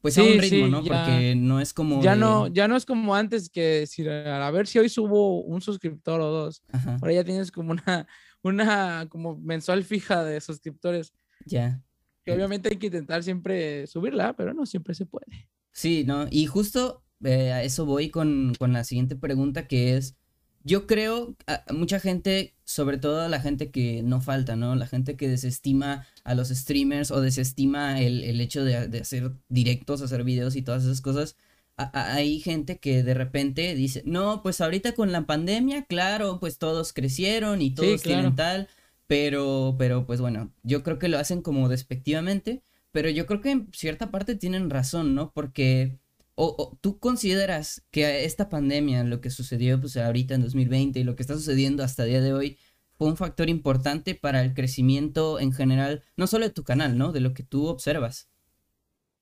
pues 0.00 0.16
a 0.16 0.22
un 0.22 0.38
ritmo, 0.38 0.68
¿no? 0.68 0.84
Porque 0.84 1.34
no 1.36 1.60
es 1.60 1.74
como... 1.74 2.00
Ya 2.02 2.14
no, 2.14 2.46
ya 2.46 2.68
no 2.68 2.76
es 2.76 2.86
como 2.86 3.14
antes 3.14 3.50
que 3.50 3.80
decir, 3.80 4.08
a 4.08 4.50
ver 4.50 4.66
si 4.66 4.78
hoy 4.78 4.88
subo 4.88 5.42
un 5.42 5.60
suscriptor 5.60 6.20
o 6.20 6.30
dos. 6.30 6.62
Ahora 7.00 7.12
ya 7.12 7.24
tienes 7.24 7.50
como 7.50 7.72
una, 7.72 8.06
una 8.42 9.06
como 9.08 9.36
mensual 9.38 9.82
fija 9.82 10.22
de 10.24 10.40
suscriptores. 10.40 11.12
Ya. 11.44 11.82
Que 12.28 12.34
obviamente 12.34 12.68
hay 12.68 12.76
que 12.76 12.86
intentar 12.86 13.22
siempre 13.22 13.86
subirla, 13.86 14.34
pero 14.36 14.52
no 14.52 14.66
siempre 14.66 14.94
se 14.94 15.06
puede. 15.06 15.48
Sí, 15.72 16.04
¿no? 16.06 16.26
Y 16.30 16.46
justo 16.46 17.02
eh, 17.24 17.52
a 17.52 17.62
eso 17.62 17.86
voy 17.86 18.10
con, 18.10 18.52
con 18.58 18.72
la 18.72 18.84
siguiente 18.84 19.16
pregunta 19.16 19.66
que 19.66 19.96
es, 19.96 20.16
yo 20.64 20.86
creo, 20.86 21.36
a 21.46 21.64
mucha 21.72 22.00
gente, 22.00 22.54
sobre 22.64 22.98
todo 22.98 23.26
la 23.28 23.40
gente 23.40 23.70
que 23.70 24.02
no 24.02 24.20
falta, 24.20 24.56
¿no? 24.56 24.74
La 24.74 24.86
gente 24.86 25.16
que 25.16 25.28
desestima 25.28 26.06
a 26.24 26.34
los 26.34 26.48
streamers 26.48 27.10
o 27.10 27.20
desestima 27.20 28.00
el, 28.00 28.22
el 28.24 28.40
hecho 28.40 28.64
de, 28.64 28.76
hacer 28.76 29.32
directos, 29.48 30.02
hacer 30.02 30.24
videos 30.24 30.56
y 30.56 30.62
todas 30.62 30.84
esas 30.84 31.00
cosas. 31.00 31.36
hay 31.76 32.40
gente 32.40 32.78
que 32.78 33.02
de 33.02 33.14
repente 33.14 33.74
dice, 33.74 34.02
no, 34.04 34.42
pues 34.42 34.60
ahorita 34.60 34.92
con 34.92 35.12
la 35.12 35.26
pandemia, 35.26 35.84
claro, 35.86 36.38
pues 36.40 36.58
todos 36.58 36.92
crecieron 36.92 37.62
y 37.62 37.70
todos 37.70 38.02
tienen 38.02 38.34
tal, 38.34 38.68
pero, 39.08 39.74
pero 39.78 40.06
pues 40.06 40.20
bueno, 40.20 40.52
yo 40.62 40.84
creo 40.84 40.98
que 41.00 41.08
lo 41.08 41.18
hacen 41.18 41.42
como 41.42 41.68
despectivamente, 41.68 42.62
pero 42.92 43.10
yo 43.10 43.26
creo 43.26 43.40
que 43.40 43.50
en 43.50 43.68
cierta 43.72 44.10
parte 44.10 44.36
tienen 44.36 44.70
razón, 44.70 45.14
¿no? 45.14 45.32
Porque 45.32 45.98
o, 46.36 46.78
tú 46.80 47.00
consideras 47.00 47.82
que 47.90 48.24
esta 48.24 48.48
pandemia, 48.48 49.02
lo 49.02 49.20
que 49.20 49.30
sucedió 49.30 49.80
pues 49.80 49.96
ahorita 49.96 50.34
en 50.34 50.42
2020 50.42 51.00
y 51.00 51.04
lo 51.04 51.16
que 51.16 51.22
está 51.22 51.34
sucediendo 51.34 51.82
hasta 51.82 52.04
el 52.04 52.10
día 52.10 52.20
de 52.20 52.32
hoy, 52.32 52.58
fue 52.96 53.08
un 53.08 53.16
factor 53.16 53.48
importante 53.48 54.14
para 54.14 54.42
el 54.42 54.54
crecimiento 54.54 55.40
en 55.40 55.52
general, 55.52 56.04
no 56.16 56.26
solo 56.26 56.46
de 56.46 56.52
tu 56.52 56.62
canal, 56.62 56.98
¿no? 56.98 57.10
De 57.12 57.20
lo 57.20 57.32
que 57.32 57.42
tú 57.42 57.66
observas. 57.66 58.28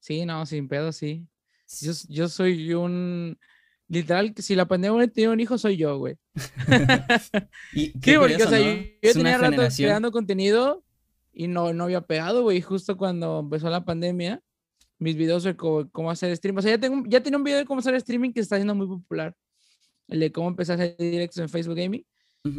Sí, 0.01 0.27
no, 0.27 0.45
sin 0.47 0.69
pedo, 0.69 0.93
sí. 0.93 1.27
Yo, 1.81 1.93
yo 2.09 2.29
soy 2.29 2.75
un... 2.75 3.39
Literal, 3.89 4.35
si 4.37 4.57
la 4.57 4.67
pandemia 4.67 5.07
tiene 5.09 5.33
un 5.33 5.41
hijo, 5.41 5.59
soy 5.59 5.77
yo, 5.77 5.99
güey. 5.99 6.17
sí, 7.73 7.93
porque, 8.19 8.43
o 8.43 8.49
sea, 8.49 8.59
yo, 8.59 9.13
tenía 9.13 9.39
rato 9.39 9.63
creando 9.77 10.11
contenido 10.11 10.85
y 11.33 11.47
no, 11.47 11.73
no 11.73 11.85
había 11.85 12.01
pegado, 12.01 12.43
güey. 12.43 12.61
Justo 12.61 12.97
cuando 12.97 13.41
empezó 13.41 13.71
la 13.71 13.85
pandemia, 13.85 14.43
mis 14.99 15.17
videos 15.17 15.45
de 15.45 15.57
cómo, 15.57 16.11
hacer 16.11 16.33
streaming. 16.33 16.59
O 16.59 16.63
sea, 16.63 16.73
ya, 16.73 16.81
tengo, 16.81 17.05
ya 17.07 17.23
tenía 17.23 17.39
un 17.39 17.45
video 17.45 17.59
de 17.59 17.65
cómo 17.65 17.79
hacer 17.79 17.95
streaming 17.95 18.33
que 18.33 18.41
está 18.41 18.57
siendo 18.57 18.75
muy 18.75 18.89
popular. 18.89 19.37
El 20.09 20.21
de 20.21 20.33
cómo 20.33 20.49
empezar 20.49 20.81
a 20.81 20.85
hacer 20.85 20.97
directos 20.97 21.39
en 21.39 21.49
Facebook 21.49 21.77
Gaming. 21.77 22.05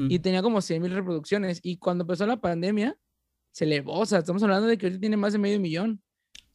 Y 0.09 0.19
tenía 0.19 0.41
como 0.41 0.59
100 0.59 0.81
mil 0.81 0.91
reproducciones. 0.91 1.61
Y 1.63 1.77
cuando 1.77 2.03
empezó 2.03 2.27
la 2.27 2.41
pandemia, 2.41 2.97
se 3.51 3.63
elevó. 3.63 3.99
O 3.99 4.05
sea, 4.05 4.19
estamos 4.19 4.43
hablando 4.43 4.67
de 4.67 4.77
que 4.77 4.85
ahorita 4.85 4.99
tiene 4.99 5.15
más 5.15 5.31
de 5.31 5.39
medio 5.39 5.59
millón. 5.61 6.01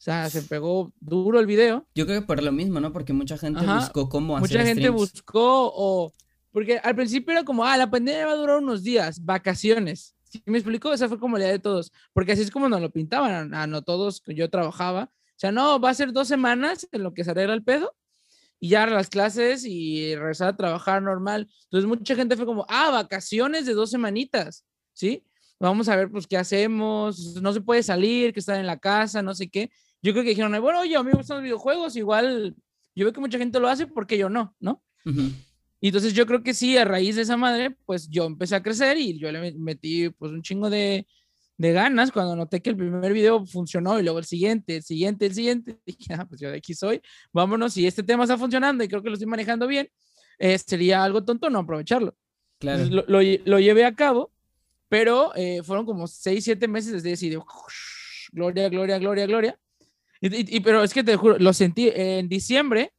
O 0.03 0.05
sea, 0.05 0.29
se 0.29 0.41
pegó 0.41 0.91
duro 0.99 1.39
el 1.39 1.45
video. 1.45 1.87
Yo 1.95 2.05
creo 2.05 2.19
que 2.19 2.27
por 2.27 2.43
lo 2.43 2.51
mismo, 2.51 2.81
¿no? 2.81 2.91
Porque 2.91 3.13
mucha 3.13 3.37
gente 3.37 3.65
buscó 3.65 4.09
cómo 4.09 4.35
hacer 4.35 4.49
Mucha 4.49 4.65
gente 4.65 4.89
buscó 4.89 5.71
o... 5.73 6.13
Porque 6.51 6.77
al 6.77 6.93
principio 6.93 7.31
era 7.31 7.45
como, 7.45 7.63
ah, 7.63 7.77
la 7.77 7.89
pandemia 7.89 8.25
va 8.25 8.33
a 8.33 8.35
durar 8.35 8.57
unos 8.57 8.83
días, 8.83 9.23
vacaciones. 9.23 10.13
¿Sí 10.25 10.43
me 10.45 10.57
explico? 10.57 10.91
Esa 10.91 11.07
fue 11.07 11.19
como 11.19 11.37
la 11.37 11.45
idea 11.45 11.53
de 11.53 11.59
todos, 11.59 11.93
porque 12.11 12.33
así 12.33 12.41
es 12.41 12.51
como 12.51 12.67
nos 12.67 12.81
lo 12.81 12.91
pintaban, 12.91 13.53
a, 13.53 13.65
no 13.65 13.81
todos 13.81 14.19
que 14.19 14.35
yo 14.35 14.49
trabajaba. 14.49 15.03
O 15.05 15.37
sea, 15.37 15.53
no, 15.53 15.79
va 15.79 15.91
a 15.91 15.93
ser 15.93 16.11
dos 16.11 16.27
semanas 16.27 16.85
en 16.91 17.01
lo 17.01 17.13
que 17.13 17.23
se 17.23 17.31
arregla 17.31 17.53
el 17.53 17.63
pedo 17.63 17.95
y 18.59 18.67
ya 18.67 18.85
las 18.85 19.07
clases 19.07 19.63
y 19.63 20.17
regresar 20.17 20.49
a 20.49 20.57
trabajar 20.57 21.01
normal. 21.01 21.47
Entonces 21.63 21.87
mucha 21.87 22.13
gente 22.13 22.35
fue 22.35 22.45
como, 22.45 22.65
ah, 22.67 22.89
vacaciones 22.91 23.65
de 23.65 23.73
dos 23.73 23.89
semanitas, 23.89 24.65
¿sí? 24.91 25.23
Vamos 25.61 25.87
a 25.87 25.95
ver, 25.95 26.11
pues, 26.11 26.27
qué 26.27 26.35
hacemos, 26.35 27.41
no 27.41 27.53
se 27.53 27.61
puede 27.61 27.83
salir, 27.83 28.33
que 28.33 28.41
estar 28.41 28.59
en 28.59 28.67
la 28.67 28.79
casa, 28.79 29.21
no 29.21 29.33
sé 29.33 29.47
qué. 29.49 29.71
Yo 30.03 30.11
creo 30.11 30.23
que 30.23 30.31
dijeron, 30.31 30.51
bueno, 30.61 30.81
oye, 30.81 30.95
a 30.95 31.01
mí 31.01 31.09
me 31.11 31.17
gustan 31.17 31.37
los 31.37 31.43
videojuegos, 31.43 31.95
igual 31.95 32.55
yo 32.93 33.05
veo 33.05 33.13
que 33.13 33.21
mucha 33.21 33.37
gente 33.37 33.59
lo 33.59 33.67
hace, 33.67 33.87
porque 33.87 34.17
yo 34.17 34.29
no? 34.29 34.55
¿No? 34.59 34.83
Y 35.79 35.87
entonces 35.87 36.13
yo 36.13 36.25
creo 36.25 36.43
que 36.43 36.53
sí, 36.53 36.77
a 36.77 36.85
raíz 36.85 37.15
de 37.15 37.23
esa 37.23 37.37
madre, 37.37 37.75
pues 37.85 38.09
yo 38.09 38.25
empecé 38.25 38.55
a 38.55 38.63
crecer 38.63 38.97
y 38.97 39.17
yo 39.17 39.31
le 39.31 39.53
metí 39.53 40.09
pues 40.09 40.31
un 40.31 40.41
chingo 40.41 40.69
de, 40.69 41.07
de 41.57 41.73
ganas 41.73 42.11
cuando 42.11 42.35
noté 42.35 42.61
que 42.61 42.69
el 42.69 42.77
primer 42.77 43.13
video 43.13 43.45
funcionó 43.45 43.99
y 43.99 44.03
luego 44.03 44.19
el 44.19 44.25
siguiente, 44.25 44.77
el 44.77 44.83
siguiente, 44.83 45.25
el 45.25 45.33
siguiente. 45.33 45.79
Dije, 45.85 46.13
ah, 46.13 46.25
pues 46.25 46.39
yo 46.41 46.49
de 46.49 46.57
aquí 46.57 46.73
soy, 46.73 47.01
vámonos, 47.31 47.73
si 47.73 47.87
este 47.87 48.03
tema 48.03 48.23
está 48.23 48.37
funcionando 48.37 48.83
y 48.83 48.87
creo 48.87 49.01
que 49.01 49.09
lo 49.09 49.15
estoy 49.15 49.27
manejando 49.27 49.67
bien, 49.67 49.89
eh, 50.39 50.57
sería 50.57 51.03
algo 51.03 51.23
tonto 51.23 51.49
no 51.49 51.59
aprovecharlo. 51.59 52.15
Claro. 52.59 52.85
lo, 52.85 53.03
lo, 53.07 53.19
lo, 53.45 53.59
llevé 53.59 53.83
a 53.83 53.93
cabo, 53.93 54.31
pero 54.87 55.35
eh, 55.35 55.63
fueron 55.63 55.85
como 55.85 56.07
seis, 56.07 56.45
siete 56.45 56.67
meses 56.67 56.93
desde 56.93 57.11
ese 57.11 57.25
video. 57.25 57.45
Gloria, 58.31 58.69
gloria, 58.69 58.97
gloria, 58.99 59.25
gloria. 59.25 59.59
Y, 60.23 60.55
y, 60.57 60.59
pero 60.61 60.81
es 60.83 60.93
que 60.93 61.03
te 61.03 61.17
juro, 61.17 61.37
lo 61.37 61.51
sentí 61.51 61.91
en 61.93 62.29
diciembre, 62.29 62.93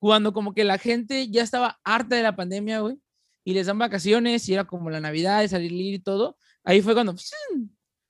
cuando 0.00 0.32
como 0.32 0.52
que 0.52 0.64
la 0.64 0.76
gente 0.76 1.30
ya 1.30 1.42
estaba 1.42 1.78
harta 1.84 2.16
de 2.16 2.22
la 2.24 2.34
pandemia, 2.34 2.80
güey, 2.80 2.96
y 3.44 3.54
les 3.54 3.68
dan 3.68 3.78
vacaciones 3.78 4.48
y 4.48 4.54
era 4.54 4.64
como 4.64 4.90
la 4.90 5.00
Navidad 5.00 5.40
de 5.40 5.48
salir 5.48 5.94
y 5.94 5.98
todo, 6.00 6.36
ahí 6.64 6.82
fue 6.82 6.94
cuando 6.94 7.14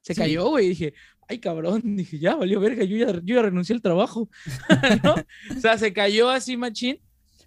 se 0.01 0.15
cayó, 0.15 0.49
güey, 0.49 0.65
y 0.65 0.69
dije, 0.71 0.95
ay 1.29 1.39
cabrón, 1.41 1.83
dije, 1.97 2.19
ya 2.19 2.37
valió 2.37 2.59
verga, 2.59 2.85
yo 2.85 2.97
ya, 2.97 3.13
yo 3.23 3.37
ya 3.37 3.43
renuncié 3.43 3.75
al 3.75 3.83
trabajo, 3.83 4.31
¿no? 5.05 5.15
O 5.55 5.61
sea, 5.61 5.77
se 5.77 5.93
cayó 5.93 6.31
así 6.31 6.57
machín, 6.57 7.01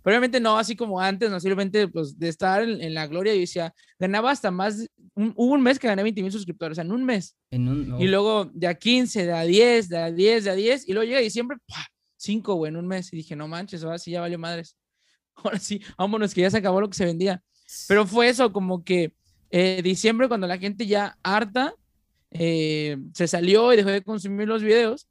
pero 0.07 0.15
obviamente 0.15 0.39
no 0.39 0.57
así 0.57 0.73
como 0.73 1.01
antes, 1.01 1.29
no 1.29 1.37
simplemente 1.37 1.89
pues 1.89 2.17
de 2.17 2.29
estar 2.29 2.63
en, 2.63 2.93
la 2.93 3.07
gloria, 3.07 3.33
yo 3.33 3.41
decía, 3.41 3.73
ganaba 3.99 4.31
hasta 4.31 4.51
más, 4.51 4.87
hubo 5.13 5.53
un 5.53 5.61
mes 5.61 5.77
que 5.77 5.87
gané 5.89 6.01
20 6.01 6.23
mil 6.23 6.31
suscriptores, 6.31 6.71
o 6.71 6.75
sea, 6.75 6.85
en 6.85 6.93
un 6.93 7.03
mes. 7.03 7.35
En 7.51 7.67
un, 7.67 7.99
Y 7.99 8.07
luego 8.07 8.45
de 8.53 8.67
a 8.67 8.75
15, 8.75 9.25
de 9.25 9.33
a 9.33 9.41
10, 9.41 9.89
de 9.89 9.97
a 9.97 10.09
10, 10.09 10.45
de 10.45 10.49
a 10.49 10.53
10, 10.53 10.87
y 10.87 10.93
luego 10.93 11.05
llega 11.05 11.19
diciembre, 11.19 11.57
¡pah! 11.67 11.85
cinco, 12.15 12.55
güey, 12.55 12.69
en 12.69 12.77
un 12.77 12.87
mes. 12.87 13.11
Y 13.11 13.17
dije, 13.17 13.35
no 13.35 13.49
manches, 13.49 13.83
ahora 13.83 13.97
sí 13.97 14.11
ya 14.11 14.21
valió 14.21 14.39
madres. 14.39 14.77
Ahora 15.35 15.59
sí, 15.59 15.81
vámonos, 15.97 16.33
que 16.33 16.39
ya 16.39 16.51
se 16.51 16.57
acabó 16.59 16.79
lo 16.79 16.89
que 16.89 16.95
se 16.95 17.03
vendía. 17.03 17.43
Pero 17.89 18.07
fue 18.07 18.29
eso, 18.29 18.53
como 18.53 18.85
que 18.85 19.11
eh, 19.49 19.81
diciembre, 19.83 20.29
cuando 20.29 20.47
la 20.47 20.57
gente 20.57 20.87
ya 20.87 21.17
harta, 21.21 21.75
eh, 22.31 22.95
se 23.13 23.27
salió 23.27 23.73
y 23.73 23.75
dejó 23.75 23.89
de 23.89 24.03
consumir 24.03 24.47
los 24.47 24.63
videos. 24.63 25.09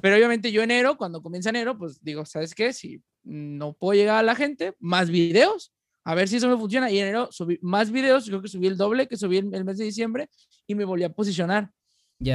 Pero 0.00 0.16
obviamente 0.16 0.50
yo 0.50 0.62
enero, 0.62 0.96
cuando 0.96 1.22
comienza 1.22 1.50
enero, 1.50 1.76
pues 1.76 2.02
digo, 2.02 2.24
¿sabes 2.24 2.54
qué? 2.54 2.72
Si 2.72 3.02
no 3.22 3.74
puedo 3.74 3.94
llegar 3.94 4.16
a 4.16 4.22
la 4.22 4.34
gente, 4.34 4.74
más 4.80 5.10
videos, 5.10 5.72
a 6.04 6.14
ver 6.14 6.28
si 6.28 6.36
eso 6.36 6.48
me 6.48 6.56
funciona. 6.56 6.90
Y 6.90 6.98
en 6.98 7.08
enero 7.08 7.28
subí 7.30 7.58
más 7.62 7.90
videos, 7.90 8.26
creo 8.26 8.40
que 8.40 8.48
subí 8.48 8.66
el 8.66 8.76
doble 8.76 9.06
que 9.06 9.16
subí 9.16 9.36
el, 9.36 9.54
el 9.54 9.64
mes 9.64 9.78
de 9.78 9.84
diciembre 9.84 10.28
y 10.66 10.74
me 10.74 10.84
volví 10.84 11.04
a 11.04 11.12
posicionar. 11.12 11.70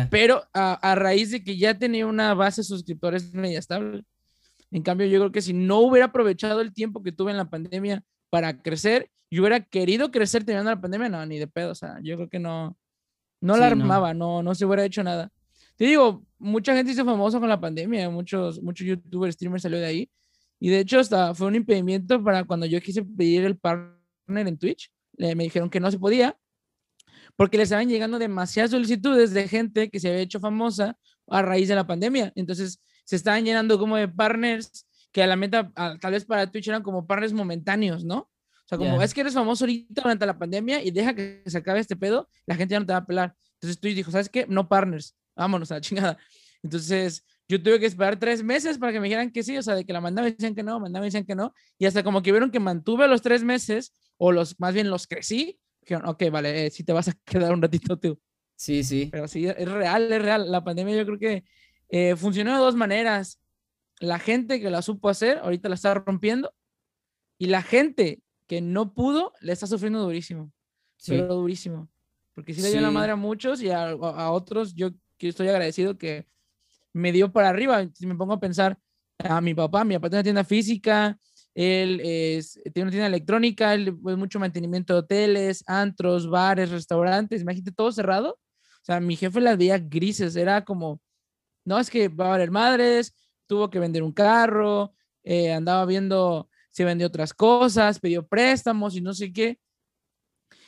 Pero 0.10 0.44
a, 0.54 0.96
raíz 0.96 1.32
de 1.32 1.44
que 1.44 1.58
ya 1.58 1.78
tenía 1.78 2.06
una 2.06 2.34
base 2.34 2.62
de 2.62 2.66
suscriptores 2.66 3.34
media 3.34 3.60
estable. 3.60 4.04
En 4.72 4.84
cambio, 4.84 5.08
yo 5.08 5.20
creo 5.20 5.32
que 5.32 5.42
si 5.42 5.54
no 5.54 5.80
hubiera 5.80 6.08
aprovechado 6.08 6.62
el 6.62 6.74
tiempo 6.74 7.02
que 7.02 7.12
tuve 7.12 7.32
en 7.32 7.38
la 7.38 7.50
pandemia 7.50 8.04
para 8.30 8.62
crecer 8.62 9.10
y 9.30 9.40
hubiera 9.40 9.62
querido 9.62 10.12
crecer 10.12 10.44
teniendo 10.44 10.70
la 10.70 10.82
pandemia, 10.82 11.10
no, 11.10 11.26
ni 11.26 11.40
de 11.40 11.48
pedo. 11.48 11.72
O 11.72 11.76
sea, 11.76 12.00
yo 12.04 12.16
creo 12.18 12.30
que 12.30 12.40
no, 12.40 12.78
no 13.40 13.56
la 13.56 13.68
armaba, 13.68 14.14
no. 14.14 14.44
no. 14.44 14.56
se 14.56 14.66
hubiera 14.66 14.84
hecho 14.84 15.04
nada. 15.04 15.32
Te 15.78 15.86
digo, 15.86 16.26
mucha 16.40 16.76
gente 16.76 16.92
hizo 16.92 17.06
famoso 17.06 17.40
con 17.40 17.50
la 17.50 17.60
pandemia, 17.60 18.10
muchos, 18.10 18.62
muchos 18.62 18.86
youtubers, 18.86 19.36
streamers 19.36 19.64
salió 19.64 19.80
de 19.80 19.86
ahí. 19.86 20.12
Y 20.60 20.70
de 20.70 20.80
hecho, 20.80 21.00
hasta 21.00 21.36
fue 21.36 21.48
un 21.48 21.56
impedimento 21.56 22.24
para 22.24 22.44
cuando 22.44 22.66
yo 22.66 22.82
quise 22.82 23.04
pedir 23.04 23.46
el 23.46 23.58
partner 23.58 24.48
en 24.48 24.58
Twitch. 24.58 24.92
me 25.18 25.36
dijeron 25.36 25.70
que 25.70 25.80
no 25.80 25.92
se 25.92 26.00
podía 26.00 26.38
porque 27.36 27.58
le 27.58 27.64
estaban 27.64 27.88
llegando 27.88 28.18
demasiadas 28.20 28.72
solicitudes 28.72 29.32
de 29.32 29.48
gente 29.48 29.90
que 29.90 30.00
se 30.00 30.10
había 30.10 30.22
hecho 30.22 30.40
famosa 30.40 30.98
a 31.28 31.42
raíz 31.44 31.68
de 31.68 31.76
la 31.76 31.86
pandemia. 31.86 32.34
Entonces 32.36 32.82
se 33.06 33.16
estaban 33.16 33.46
llenando 33.46 33.78
como 33.78 33.96
de 33.96 34.08
partners 34.08 34.88
que 35.12 35.22
a 35.22 35.28
la 35.28 35.36
meta, 35.36 35.72
tal 36.02 36.12
vez 36.12 36.26
para 36.26 36.52
Twitch 36.52 36.68
eran 36.68 36.82
como 36.82 37.06
partners 37.06 37.34
momentáneos, 37.34 38.04
¿no? 38.04 38.18
O 38.20 38.68
sea, 38.68 38.78
como 38.78 39.02
es 39.02 39.14
que 39.14 39.22
eres 39.22 39.34
famoso 39.34 39.64
ahorita 39.64 40.02
durante 40.02 40.26
la 40.26 40.38
pandemia 40.38 40.84
y 40.84 40.92
deja 40.92 41.16
que 41.16 41.42
se 41.46 41.60
acabe 41.60 41.80
este 41.80 41.96
pedo, 41.96 42.28
la 42.46 42.56
gente 42.56 42.74
ya 42.74 42.80
no 42.80 42.86
te 42.86 42.94
va 42.94 43.00
a 43.00 43.06
pelar. 43.06 43.36
Entonces 43.54 43.80
Twitch 43.80 43.96
dijo, 43.96 44.12
¿sabes 44.12 44.30
qué? 44.30 44.46
No 44.48 44.68
partners, 44.68 45.16
vámonos 45.38 45.72
a 45.72 45.76
la 45.76 45.82
chingada. 45.82 46.18
Entonces 46.64 47.26
yo 47.48 47.62
tuve 47.62 47.80
que 47.80 47.86
esperar 47.86 48.20
tres 48.20 48.44
meses 48.44 48.78
para 48.78 48.92
que 48.92 49.00
me 49.00 49.08
dijeran 49.08 49.32
que 49.32 49.44
sí, 49.44 49.58
o 49.58 49.64
sea, 49.64 49.76
de 49.76 49.86
que 49.86 49.94
la 49.94 50.02
mandaba 50.02 50.28
y 50.28 50.32
decían 50.34 50.56
que 50.56 50.64
no, 50.64 50.80
mandaba 50.80 51.06
y 51.06 51.08
decían 51.08 51.26
que 51.26 51.36
no, 51.36 51.54
y 51.78 51.86
hasta 51.86 52.04
como 52.04 52.22
que 52.22 52.32
vieron 52.32 52.52
que 52.52 52.60
mantuve 52.60 53.08
los 53.08 53.22
tres 53.22 53.44
meses, 53.44 53.94
o 54.18 54.32
los, 54.32 54.60
más 54.60 54.74
bien 54.74 54.90
los 54.90 55.08
crecí, 55.08 55.60
ok, 55.96 56.24
vale, 56.32 56.66
eh, 56.66 56.70
si 56.72 56.84
te 56.84 56.94
vas 56.94 57.08
a 57.08 57.14
quedar 57.26 57.54
un 57.54 57.62
ratito 57.62 57.98
tú. 57.98 58.20
Sí, 58.56 58.84
sí. 58.84 59.10
Pero 59.12 59.28
sí, 59.28 59.48
es 59.48 59.72
real, 59.72 60.12
es 60.12 60.22
real. 60.22 60.52
La 60.52 60.64
pandemia 60.64 60.96
yo 60.96 61.06
creo 61.06 61.20
que 61.20 61.44
eh, 61.90 62.16
funcionó 62.16 62.54
de 62.54 62.60
dos 62.60 62.76
maneras. 62.76 63.40
La 64.00 64.20
gente 64.20 64.60
que 64.60 64.70
la 64.70 64.82
supo 64.82 65.10
hacer, 65.10 65.38
ahorita 65.40 65.70
la 65.70 65.76
está 65.76 65.94
rompiendo. 65.94 66.54
Y 67.38 67.48
la 67.48 67.62
gente 67.62 68.22
que 68.48 68.62
no 68.62 68.94
pudo, 68.94 69.34
le 69.42 69.54
está 69.54 69.68
sufriendo 69.68 70.02
durísimo. 70.02 70.52
Sí. 70.98 71.12
Pero 71.12 71.36
durísimo. 71.36 71.88
Porque 72.34 72.54
sí 72.54 72.62
le 72.62 72.72
dio 72.72 72.82
la 72.82 72.92
madre 72.92 73.12
a 73.12 73.16
muchos 73.16 73.62
y 73.62 73.70
a, 73.70 73.90
a, 73.90 74.32
otros 74.32 74.74
yo 74.76 74.92
que 75.18 75.30
estoy 75.30 75.48
agradecido 75.48 75.98
que 75.98 76.28
me 76.94 77.12
dio 77.12 77.32
para 77.32 77.50
arriba. 77.50 77.88
Si 77.94 78.06
me 78.06 78.16
pongo 78.16 78.34
a 78.34 78.40
pensar 78.40 78.78
a 79.20 79.42
mi 79.42 79.54
papá, 79.54 79.84
mi 79.84 79.96
papá 79.96 80.10
tiene 80.10 80.18
una 80.18 80.24
tienda 80.24 80.44
física, 80.44 81.18
él 81.54 82.02
es, 82.04 82.60
tiene 82.74 82.84
una 82.84 82.92
tienda 82.92 83.08
electrónica, 83.08 83.74
él 83.74 83.98
pues, 84.00 84.18
mucho 84.18 84.40
mantenimiento 84.40 84.94
de 84.94 85.00
hoteles, 85.00 85.64
antros, 85.68 86.30
bares, 86.30 86.70
restaurantes, 86.70 87.42
imagínate 87.42 87.72
todo 87.72 87.92
cerrado. 87.92 88.34
O 88.34 88.86
sea, 88.88 89.00
mi 89.00 89.16
jefe 89.16 89.42
las 89.42 89.58
veía 89.58 89.80
grises, 89.80 90.36
era 90.36 90.64
como, 90.64 91.02
no, 91.66 91.80
es 91.80 91.90
que 91.90 92.10
va 92.10 92.32
a 92.32 92.36
haber 92.36 92.52
madres, 92.52 93.16
tuvo 93.48 93.70
que 93.70 93.80
vender 93.80 94.04
un 94.04 94.12
carro, 94.12 94.94
eh, 95.24 95.52
andaba 95.52 95.86
viendo 95.86 96.50
si 96.70 96.84
vendió 96.84 97.08
otras 97.08 97.34
cosas, 97.34 98.00
pidió 98.00 98.28
préstamos 98.28 98.96
y 98.96 99.02
no 99.02 99.14
sé 99.14 99.34
qué. 99.34 99.60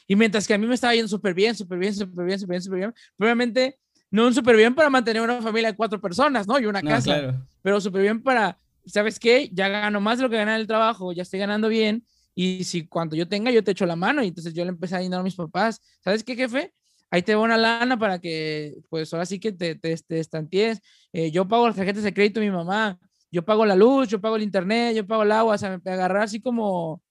Y 0.08 0.15
mientras 0.15 0.48
que 0.48 0.56
a 0.56 0.58
mí 0.58 0.65
me 0.65 0.74
estaba 0.74 0.96
yendo 0.96 1.08
súper 1.08 1.36
bien, 1.36 1.56
súper 1.56 1.77
bien, 1.77 1.94
súper 1.94 2.25
bien, 2.25 2.39
súper 2.39 2.56
bien, 2.56 2.62
súper 2.63 2.79
bien, 2.79 2.94
probablemente 3.15 3.79
no 4.12 4.28
un 4.28 4.34
súper 4.34 4.56
bien 4.56 4.74
para 4.75 4.89
mantener 4.89 5.22
una 5.22 5.42
familia 5.42 5.72
de 5.72 5.78
cuatro 5.78 6.00
personas, 6.01 6.48
¿no? 6.48 6.60
Y 6.60 6.66
una 6.66 6.82
casa, 6.82 7.46
pero 7.62 7.80
súper 7.80 8.01
bien 8.01 8.22
para 8.22 8.58
¿sabes 8.86 9.20
qué? 9.20 9.50
Ya 9.54 9.70
gano 9.70 10.01
más 10.01 10.18
de 10.18 10.24
lo 10.24 10.30
que 10.30 10.38
gana 10.38 10.56
el 10.56 10.68
trabajo, 10.68 11.12
ya 11.13 11.24
estoy 11.24 11.39
ganando 11.39 11.70
bien, 11.70 12.06
y 12.36 12.63
si 12.63 12.88
cuando 12.88 13.16
yo 13.16 13.28
tenga, 13.28 13.51
yo 13.51 13.63
te 13.63 13.72
echo 13.72 13.86
la 13.86 13.96
mano, 13.96 14.24
y 14.24 14.28
entonces 14.28 14.54
yo 14.54 14.63
le 14.63 14.70
empecé 14.70 14.96
a 14.96 15.00
dinero 15.00 15.22
a 15.22 15.24
mis 15.24 15.36
papás, 15.36 15.82
¿sabes 16.04 16.24
qué, 16.24 16.36
jefe? 16.36 16.74
Ahí 17.12 17.24
te 17.24 17.36
voy 17.36 17.46
una 17.46 17.58
lana 17.58 17.98
para 17.98 18.20
que, 18.20 18.78
pues 18.89 19.12
ahora 19.13 19.25
sí 19.25 19.39
que 19.39 19.51
te, 19.51 19.75
te, 19.75 19.98
te 19.98 20.20
estantíes. 20.20 20.80
Eh, 21.12 21.32
yo 21.32 21.48
pago 21.48 21.66
las 21.66 21.75
tarjetas 21.75 22.04
de 22.04 22.13
crédito 22.13 22.39
de 22.39 22.46
mi 22.46 22.51
mamá, 22.51 23.00
yo 23.32 23.44
pago 23.44 23.66
la 23.66 23.75
luz, 23.75 24.08
yo 24.08 24.22
pago 24.22 24.36
el 24.36 24.44
internet, 24.44 24.96
yo 24.96 25.06
pago 25.08 25.24
el 25.24 25.32
agua, 25.32 25.56
o 25.56 25.58
sea, 25.58 25.80
me 25.84 25.92
agarrar 25.92 26.24
así 26.24 26.39
como, 26.39 27.01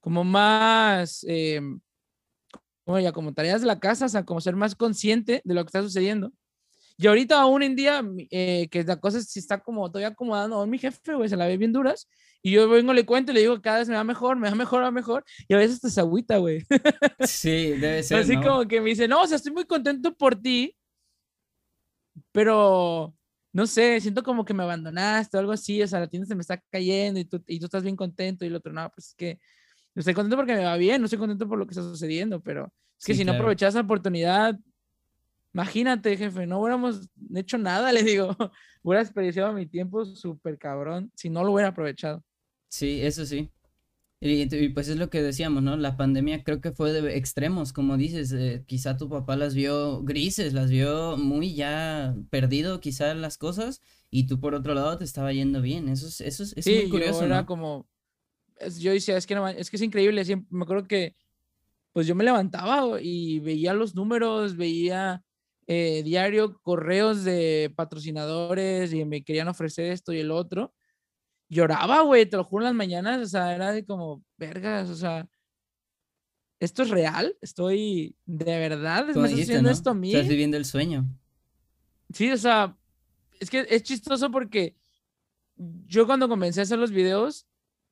como 0.00 0.24
más, 0.24 1.24
eh, 1.28 1.60
como 2.86 3.00
ya, 3.00 3.10
como 3.10 3.34
tareas 3.34 3.62
de 3.62 3.66
la 3.66 3.80
casa, 3.80 4.06
o 4.06 4.08
sea, 4.08 4.24
como 4.24 4.40
ser 4.40 4.54
más 4.54 4.76
consciente 4.76 5.42
de 5.44 5.54
lo 5.54 5.64
que 5.64 5.68
está 5.70 5.82
sucediendo. 5.82 6.32
Y 6.96 7.08
ahorita 7.08 7.40
aún 7.40 7.64
en 7.64 7.74
día, 7.74 8.00
eh, 8.30 8.68
que 8.70 8.84
la 8.84 9.00
cosa 9.00 9.20
sí 9.20 9.40
está 9.40 9.58
como 9.58 9.90
todavía 9.90 10.08
acomodando, 10.08 10.64
mi 10.68 10.78
jefe, 10.78 11.14
güey, 11.14 11.28
se 11.28 11.36
la 11.36 11.48
ve 11.48 11.56
bien 11.56 11.72
duras. 11.72 12.08
Y 12.42 12.52
yo 12.52 12.68
vengo, 12.68 12.92
le 12.92 13.04
cuento 13.04 13.32
y 13.32 13.34
le 13.34 13.40
digo, 13.40 13.60
cada 13.60 13.80
vez 13.80 13.88
me 13.88 13.96
va 13.96 14.04
mejor, 14.04 14.36
me 14.36 14.48
va 14.48 14.54
mejor, 14.54 14.78
me 14.78 14.84
va 14.84 14.90
mejor. 14.92 15.24
Y 15.48 15.54
a 15.54 15.56
veces 15.56 15.80
te 15.80 15.90
se 15.90 16.00
agüita, 16.00 16.38
güey. 16.38 16.64
Sí, 17.26 17.70
debe 17.72 18.04
ser. 18.04 18.18
Así 18.20 18.36
como 18.36 18.68
que 18.68 18.80
me 18.80 18.90
dice, 18.90 19.08
no, 19.08 19.22
o 19.22 19.26
sea, 19.26 19.36
estoy 19.36 19.52
muy 19.52 19.64
contento 19.64 20.14
por 20.14 20.40
ti, 20.40 20.76
pero 22.30 23.16
no 23.52 23.66
sé, 23.66 24.00
siento 24.00 24.22
como 24.22 24.44
que 24.44 24.54
me 24.54 24.62
abandonaste 24.62 25.36
o 25.36 25.40
algo 25.40 25.52
así, 25.52 25.82
o 25.82 25.88
sea, 25.88 25.98
la 25.98 26.06
tienda 26.06 26.28
se 26.28 26.36
me 26.36 26.42
está 26.42 26.62
cayendo 26.70 27.18
y 27.18 27.24
tú, 27.24 27.42
y 27.48 27.58
tú 27.58 27.64
estás 27.64 27.82
bien 27.82 27.96
contento 27.96 28.44
y 28.44 28.48
el 28.48 28.54
otro, 28.54 28.72
no, 28.72 28.88
pues 28.90 29.08
es 29.08 29.14
que 29.16 29.40
estoy 30.00 30.14
contento 30.14 30.36
porque 30.36 30.54
me 30.54 30.64
va 30.64 30.76
bien, 30.76 31.00
no 31.00 31.06
estoy 31.06 31.18
contento 31.18 31.48
por 31.48 31.58
lo 31.58 31.66
que 31.66 31.72
está 31.72 31.82
sucediendo, 31.82 32.40
pero 32.40 32.72
es 32.98 33.04
que 33.04 33.14
si 33.14 33.24
no 33.24 33.32
aprovechas 33.32 33.74
la 33.74 33.80
oportunidad, 33.82 34.58
Imagínate, 35.56 36.18
jefe, 36.18 36.46
no 36.46 36.60
hubiéramos 36.60 37.08
hecho 37.34 37.56
nada, 37.56 37.90
le 37.92 38.02
digo. 38.02 38.36
Hubiera 38.82 39.02
desperdiciado 39.02 39.54
mi 39.54 39.64
tiempo 39.64 40.04
súper 40.04 40.58
cabrón 40.58 41.10
si 41.14 41.30
no 41.30 41.42
lo 41.44 41.52
hubiera 41.52 41.70
aprovechado. 41.70 42.22
Sí, 42.68 43.00
eso 43.00 43.24
sí. 43.24 43.50
Y, 44.20 44.68
pues 44.70 44.88
es 44.88 44.98
lo 44.98 45.08
que 45.08 45.22
decíamos, 45.22 45.62
¿no? 45.62 45.78
La 45.78 45.96
pandemia 45.96 46.44
creo 46.44 46.60
que 46.60 46.72
fue 46.72 46.92
de 46.92 47.16
extremos, 47.16 47.72
como 47.72 47.96
dices, 47.96 48.32
eh, 48.32 48.64
quizá 48.66 48.98
tu 48.98 49.08
papá 49.08 49.36
las 49.36 49.54
vio 49.54 50.02
grises, 50.02 50.52
las 50.52 50.68
vio 50.68 51.16
muy 51.16 51.54
ya 51.54 52.14
perdido 52.28 52.80
quizá 52.80 53.14
las 53.14 53.38
cosas 53.38 53.80
y 54.10 54.26
tú 54.26 54.40
por 54.40 54.54
otro 54.54 54.74
lado 54.74 54.98
te 54.98 55.04
estaba 55.04 55.32
yendo 55.32 55.62
bien, 55.62 55.88
eso 55.88 56.06
es, 56.06 56.20
eso 56.20 56.42
es, 56.44 56.66
muy 56.66 56.90
curioso. 56.90 57.20
Yo 57.20 57.26
era 57.26 57.46
como, 57.46 57.86
yo 58.78 58.92
decía, 58.92 59.16
es 59.16 59.26
que, 59.26 59.34
no, 59.34 59.46
es 59.48 59.70
que 59.70 59.76
es 59.76 59.82
increíble, 59.82 60.22
me 60.50 60.64
acuerdo 60.64 60.86
que 60.86 61.14
pues 61.92 62.06
yo 62.06 62.14
me 62.14 62.24
levantaba 62.24 63.00
y 63.00 63.40
veía 63.40 63.72
los 63.72 63.94
números, 63.94 64.56
veía 64.56 65.24
eh, 65.66 66.02
diario 66.04 66.60
correos 66.60 67.24
de 67.24 67.72
patrocinadores 67.74 68.92
y 68.92 69.04
me 69.06 69.24
querían 69.24 69.48
ofrecer 69.48 69.90
esto 69.90 70.12
y 70.12 70.18
el 70.18 70.30
otro. 70.30 70.74
Lloraba, 71.48 72.02
güey, 72.02 72.26
te 72.26 72.36
lo 72.36 72.44
juro 72.44 72.64
en 72.64 72.66
las 72.66 72.74
mañanas, 72.74 73.22
o 73.22 73.26
sea, 73.26 73.54
era 73.54 73.72
de 73.72 73.86
como, 73.86 74.22
vergas, 74.36 74.90
o 74.90 74.94
sea, 74.94 75.26
¿esto 76.60 76.82
es 76.82 76.90
real? 76.90 77.36
¿Estoy 77.40 78.14
de 78.26 78.58
verdad? 78.58 79.06
¿Me 79.06 79.12
estás 79.12 79.32
haciendo 79.32 79.70
esto 79.70 79.90
a 79.90 79.94
mí? 79.94 80.12
Estás 80.12 80.28
viviendo 80.28 80.56
el 80.56 80.66
sueño. 80.66 81.06
Sí, 82.12 82.30
o 82.30 82.36
sea, 82.36 82.76
es 83.40 83.48
que 83.48 83.66
es 83.70 83.82
chistoso 83.82 84.30
porque 84.30 84.76
yo 85.56 86.06
cuando 86.06 86.28
comencé 86.28 86.60
a 86.60 86.64
hacer 86.64 86.78
los 86.78 86.90
videos, 86.90 87.46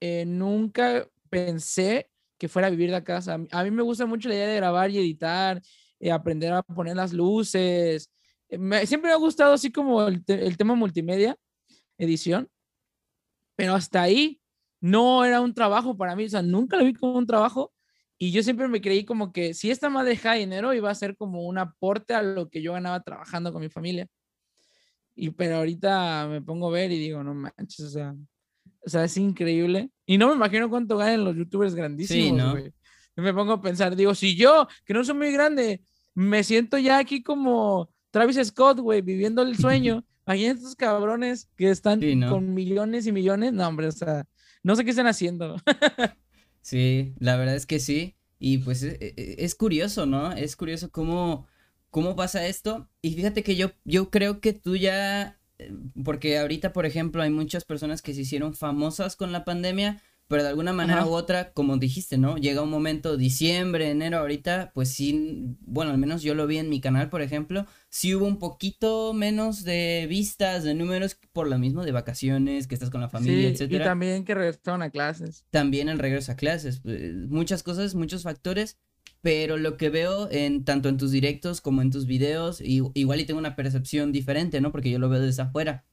eh, 0.07 0.27
nunca 0.27 1.09
pensé 1.31 2.11
que 2.37 2.47
fuera 2.47 2.69
a 2.69 2.71
vivir 2.71 2.91
de 2.91 3.03
casa. 3.03 3.41
A 3.51 3.65
mí 3.65 3.71
me 3.71 3.83
gusta 3.83 4.05
mucho 4.05 4.29
la 4.29 4.35
idea 4.35 4.49
de 4.49 4.57
grabar 4.57 4.91
y 4.91 4.99
editar, 4.99 5.63
eh, 5.99 6.13
aprender 6.13 6.53
a 6.53 6.63
poner 6.63 6.95
las 6.95 7.15
luces. 7.15 8.11
Eh, 8.51 8.87
siempre 8.87 9.09
me 9.09 9.15
ha 9.15 9.17
gustado 9.17 9.55
así 9.55 9.73
como 9.73 10.07
el, 10.07 10.23
tema 10.59 10.75
multimedia, 10.75 11.39
edición, 11.97 12.51
pero 13.57 13.75
hasta 13.75 14.03
ahí 14.03 14.43
no 14.79 15.25
era 15.25 15.41
un 15.41 15.55
trabajo 15.55 15.97
para 15.97 16.15
mí, 16.15 16.27
o 16.27 16.29
sea, 16.29 16.43
nunca 16.43 16.77
lo 16.77 16.85
vi 16.85 16.93
como 16.93 17.17
un 17.17 17.27
trabajo 17.27 17.73
y 18.19 18.31
yo 18.31 18.43
siempre 18.43 18.69
me 18.69 18.83
creí 18.83 19.07
como 19.07 19.33
que 19.33 19.55
si 19.55 19.71
esta 19.71 19.89
madre 19.89 20.11
deja 20.11 20.35
dinero 20.35 20.75
iba 20.75 20.91
a 20.91 20.95
ser 20.95 21.17
como 21.17 21.45
un 21.45 21.57
aporte 21.57 22.13
a 22.13 22.23
lo 22.23 22.51
que 22.51 22.61
yo 22.61 22.75
ganaba 22.75 23.01
trabajando 23.03 23.55
con 23.55 23.63
mi 23.63 23.71
familia. 23.71 24.07
Y 25.17 25.31
pero 25.31 25.57
ahorita 25.57 26.27
me 26.29 26.43
pongo 26.43 26.69
a 26.69 26.73
ver 26.73 26.93
y 26.93 26.99
digo, 26.99 27.23
no 27.25 27.33
manches, 27.35 27.81
o 27.81 27.89
sea, 27.89 28.15
o 28.85 28.89
sea, 28.89 29.05
es 29.05 29.17
increíble. 29.17 29.91
Y 30.07 30.19
no 30.19 30.29
me 30.29 30.35
imagino 30.35 30.69
cuánto 30.69 30.97
ganan 30.97 31.25
los 31.25 31.37
youtubers 31.37 31.75
grandísimos, 31.75 32.25
sí, 32.25 32.33
¿no? 32.33 32.55
Me 33.17 33.33
pongo 33.33 33.53
a 33.53 33.63
pensar, 33.63 33.95
digo, 33.95 34.15
si 34.15 34.37
yo, 34.37 34.67
que 34.85 34.93
no 34.93 35.05
soy 35.05 35.15
muy 35.15 35.33
grande, 35.33 35.83
me 36.15 36.43
siento 36.43 36.79
ya 36.79 36.99
aquí 36.99 37.23
como 37.23 37.91
Travis 38.11 38.39
Scott, 38.45 38.79
güey, 38.79 39.03
viviendo 39.03 39.43
el 39.43 39.57
sueño. 39.57 40.05
Imagínate 40.27 40.59
estos 40.61 40.77
cabrones 40.77 41.49
que 41.57 41.71
están 41.71 42.01
con 42.29 42.55
millones 42.55 43.07
y 43.07 43.13
millones. 43.13 43.53
No, 43.53 43.69
hombre, 43.69 43.89
o 43.89 43.93
sea, 43.93 44.25
no 44.63 44.75
sé 44.75 44.85
qué 44.85 44.91
están 44.91 45.07
haciendo. 45.07 45.57
sí, 46.63 47.15
la 47.19 47.37
verdad 47.37 47.57
es 47.57 47.67
que 47.67 47.79
sí. 47.79 48.17
Y 48.39 48.59
pues 48.59 48.83
e, 48.83 48.97
e, 49.01 49.37
es, 49.39 49.55
curioso, 49.55 50.07
¿no? 50.07 50.33
Es 50.33 50.57
curioso 50.57 50.91
cómo, 50.91 51.47
cómo 51.91 52.17
pasa 52.17 52.47
esto. 52.47 52.89
Y 53.03 53.15
fíjate 53.15 53.43
que 53.43 53.57
yo, 53.57 53.73
yo 53.85 54.11
creo 54.11 54.41
que 54.41 54.53
tú 54.53 54.77
ya, 54.77 55.39
porque 56.05 56.39
ahorita, 56.39 56.73
por 56.73 56.87
ejemplo, 56.87 57.23
hay 57.23 57.31
muchas 57.31 57.65
personas 57.65 58.03
que 58.03 58.15
se 58.15 58.23
hicieron 58.23 58.55
famosas 58.55 59.17
con 59.17 59.33
la 59.33 59.45
pandemia, 59.45 60.03
pero 60.27 60.43
de 60.43 60.49
alguna 60.49 60.73
manera 60.73 61.07
u 61.07 61.11
otra, 61.11 61.53
como 61.53 61.77
dijiste, 61.77 62.17
¿no? 62.17 62.37
Llega 62.37 62.63
un 62.63 62.71
momento, 62.71 63.17
diciembre, 63.17 63.91
enero, 63.91 64.19
ahorita, 64.19 64.73
pues 64.75 64.89
sí, 64.89 65.57
bueno, 65.61 65.91
al 65.91 65.99
menos 65.99 66.23
yo 66.23 66.35
lo 66.35 66.47
vi 66.47 66.59
en 66.59 66.71
mi 66.71 66.81
canal, 66.81 67.11
por 67.11 67.21
ejemplo, 67.21 67.67
sí 67.91 68.15
hubo 68.15 68.25
un 68.25 68.39
poquito 68.39 69.13
menos 69.13 69.65
de 69.65 70.07
vistas, 70.09 70.65
de 70.65 70.75
números, 70.75 71.19
por 71.33 71.47
lo 71.47 71.59
mismo 71.59 71.85
de 71.85 71.93
vacaciones, 71.93 72.67
que 72.67 72.75
estás 72.75 72.89
con 72.91 73.03
la 73.03 73.11
familia, 73.11 73.49
sí, 73.49 73.55
etcétera. 73.55 73.85
Y 73.85 73.87
también 73.87 74.25
que 74.25 74.35
regresaron 74.35 74.83
a 74.83 74.91
clases. 74.91 75.45
También 75.51 75.91
el 75.91 75.99
regreso 75.99 76.33
a 76.33 76.37
clases, 76.37 76.81
eh, 76.87 77.13
muchas 77.29 77.63
cosas, 77.63 77.95
muchos 77.95 78.23
factores, 78.23 78.79
pero 79.25 79.57
lo 79.57 79.79
que 79.79 79.89
veo 79.89 80.31
en 80.31 80.67
tanto 80.67 80.91
en 80.91 80.99
tus 80.99 81.11
directos 81.11 81.63
como 81.63 81.81
en 81.81 81.91
tus 81.91 82.05
videos, 82.05 82.61
y, 82.61 82.83
igual 82.93 83.21
y 83.21 83.25
tengo 83.25 83.41
una 83.41 83.57
percepción 83.57 84.13
diferente, 84.13 84.61
¿no? 84.61 84.71
Porque 84.71 84.91
yo 84.91 84.99
lo 84.99 85.09
veo 85.09 85.19
desde 85.19 85.43
afuera 85.43 85.87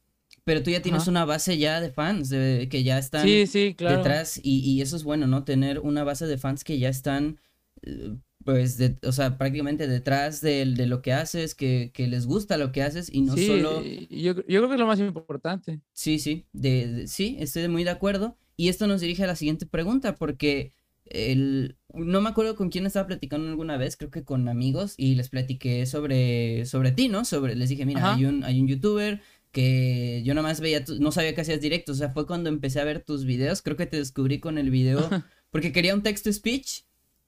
pero 0.44 0.62
tú 0.62 0.70
ya 0.70 0.82
tienes 0.82 1.06
una 1.06 1.24
base 1.24 1.56
ya 1.56 1.80
de 1.80 1.90
fans 1.90 2.28
de, 2.28 2.68
que 2.68 2.82
ya 2.82 2.98
están 2.98 3.24
detrás 3.24 4.40
y, 4.42 4.80
eso 4.80 4.96
es 4.96 5.04
bueno, 5.04 5.26
¿no? 5.26 5.44
Tener 5.44 5.78
una 5.78 6.04
base 6.04 6.26
de 6.26 6.36
fans 6.36 6.64
que 6.64 6.78
ya 6.78 6.88
están, 6.88 7.38
eh, 7.82 8.16
pues, 8.44 8.76
de, 8.76 8.98
o 9.04 9.12
sea, 9.12 9.38
prácticamente 9.38 9.86
detrás 9.86 10.40
de, 10.40 10.66
de 10.66 10.86
lo 10.86 11.00
que 11.00 11.12
haces, 11.12 11.54
que, 11.54 11.92
que, 11.94 12.08
les 12.08 12.26
gusta 12.26 12.56
lo 12.56 12.72
que 12.72 12.82
haces 12.82 13.08
y 13.12 13.20
no 13.20 13.36
solo... 13.36 13.84
Yo, 13.84 14.34
yo 14.34 14.42
creo 14.44 14.68
que 14.68 14.74
es 14.74 14.80
lo 14.80 14.86
más 14.86 14.98
importante. 14.98 15.80
Sí, 15.92 16.18
sí, 16.18 16.44
de, 16.52 17.04
sí, 17.06 17.36
estoy 17.38 17.68
muy 17.68 17.84
de 17.84 17.90
acuerdo. 17.90 18.36
Y 18.56 18.68
esto 18.68 18.86
nos 18.86 19.00
dirige 19.00 19.24
a 19.24 19.28
la 19.28 19.36
siguiente 19.36 19.64
pregunta, 19.64 20.16
porque 20.16 20.72
el, 21.06 21.76
no 21.92 22.20
me 22.20 22.30
acuerdo 22.30 22.56
con 22.56 22.70
quién 22.70 22.86
estaba 22.86 23.06
platicando 23.06 23.48
alguna 23.48 23.76
vez, 23.76 23.96
creo 23.96 24.10
que 24.10 24.24
con 24.24 24.48
amigos, 24.48 24.94
y 24.96 25.14
les 25.14 25.28
platiqué 25.28 25.86
sobre, 25.86 26.64
sobre 26.66 26.92
ti, 26.92 27.08
¿no? 27.08 27.24
Sobre, 27.24 27.54
les 27.54 27.68
dije, 27.68 27.86
mira, 27.86 28.14
hay 28.14 28.24
un, 28.24 28.44
hay 28.44 28.60
un 28.60 28.68
youtuber 28.68 29.20
que 29.50 30.22
yo 30.24 30.34
nomás 30.34 30.60
veía, 30.60 30.84
no 30.98 31.12
sabía 31.12 31.34
que 31.34 31.42
hacías 31.42 31.60
directos, 31.60 31.96
o 31.96 31.98
sea, 31.98 32.10
fue 32.10 32.26
cuando 32.26 32.48
empecé 32.48 32.80
a 32.80 32.84
ver 32.84 33.00
tus 33.04 33.24
videos, 33.24 33.62
creo 33.62 33.76
que 33.76 33.86
te 33.86 33.98
descubrí 33.98 34.40
con 34.40 34.58
el 34.58 34.70
video, 34.70 35.08
porque 35.50 35.72
quería 35.72 35.94
un 35.94 36.02
text 36.02 36.24
to 36.24 36.32
speech 36.32 36.84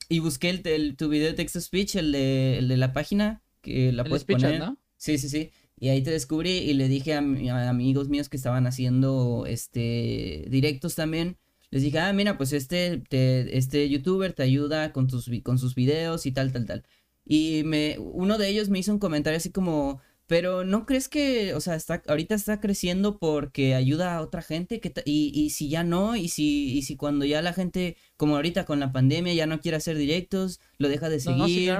y 0.08 0.20
busqué 0.20 0.50
el, 0.50 0.96
tu 0.96 1.08
video 1.08 1.28
de 1.28 1.34
text 1.34 1.54
to 1.54 1.60
speech, 1.60 1.96
el 1.96 2.12
de, 2.12 2.58
el 2.58 2.68
de 2.68 2.76
la 2.76 2.92
página, 2.92 3.42
que 3.60 3.92
la 3.92 4.04
puedes 4.04 4.24
poner. 4.24 4.58
¿no? 4.58 4.78
Sí, 4.96 5.18
sí, 5.18 5.28
sí. 5.28 5.50
Y 5.78 5.88
ahí 5.88 6.02
te 6.02 6.10
descubrí 6.10 6.50
y 6.50 6.74
le 6.74 6.88
dije 6.88 7.14
a, 7.14 7.18
a, 7.18 7.68
amigos 7.68 8.08
míos 8.08 8.28
que 8.28 8.36
estaban 8.36 8.66
haciendo 8.66 9.44
este 9.46 10.46
directos 10.48 10.94
también. 10.94 11.36
Les 11.74 11.82
dije, 11.82 11.98
ah, 11.98 12.12
mira, 12.12 12.38
pues 12.38 12.52
este, 12.52 13.02
te, 13.08 13.58
este 13.58 13.88
youtuber 13.88 14.32
te 14.32 14.44
ayuda 14.44 14.92
con, 14.92 15.08
tus, 15.08 15.28
con 15.42 15.58
sus 15.58 15.74
videos 15.74 16.24
y 16.24 16.30
tal, 16.30 16.52
tal, 16.52 16.66
tal. 16.66 16.84
Y 17.24 17.62
me, 17.64 17.96
uno 17.98 18.38
de 18.38 18.48
ellos 18.48 18.68
me 18.68 18.78
hizo 18.78 18.92
un 18.92 19.00
comentario 19.00 19.38
así 19.38 19.50
como, 19.50 20.00
pero 20.28 20.64
¿no 20.64 20.86
crees 20.86 21.08
que, 21.08 21.52
o 21.52 21.60
sea, 21.60 21.74
está, 21.74 22.00
ahorita 22.06 22.36
está 22.36 22.60
creciendo 22.60 23.18
porque 23.18 23.74
ayuda 23.74 24.14
a 24.14 24.20
otra 24.20 24.40
gente? 24.40 24.78
Que 24.78 24.92
y, 25.04 25.32
y 25.34 25.50
si 25.50 25.68
ya 25.68 25.82
no, 25.82 26.14
y 26.14 26.28
si, 26.28 26.78
y 26.78 26.82
si 26.82 26.94
cuando 26.94 27.24
ya 27.24 27.42
la 27.42 27.52
gente, 27.52 27.96
como 28.16 28.36
ahorita 28.36 28.66
con 28.66 28.78
la 28.78 28.92
pandemia, 28.92 29.34
ya 29.34 29.46
no 29.46 29.60
quiere 29.60 29.76
hacer 29.76 29.98
directos, 29.98 30.60
lo 30.78 30.88
deja 30.88 31.08
de 31.08 31.18
seguir. 31.18 31.74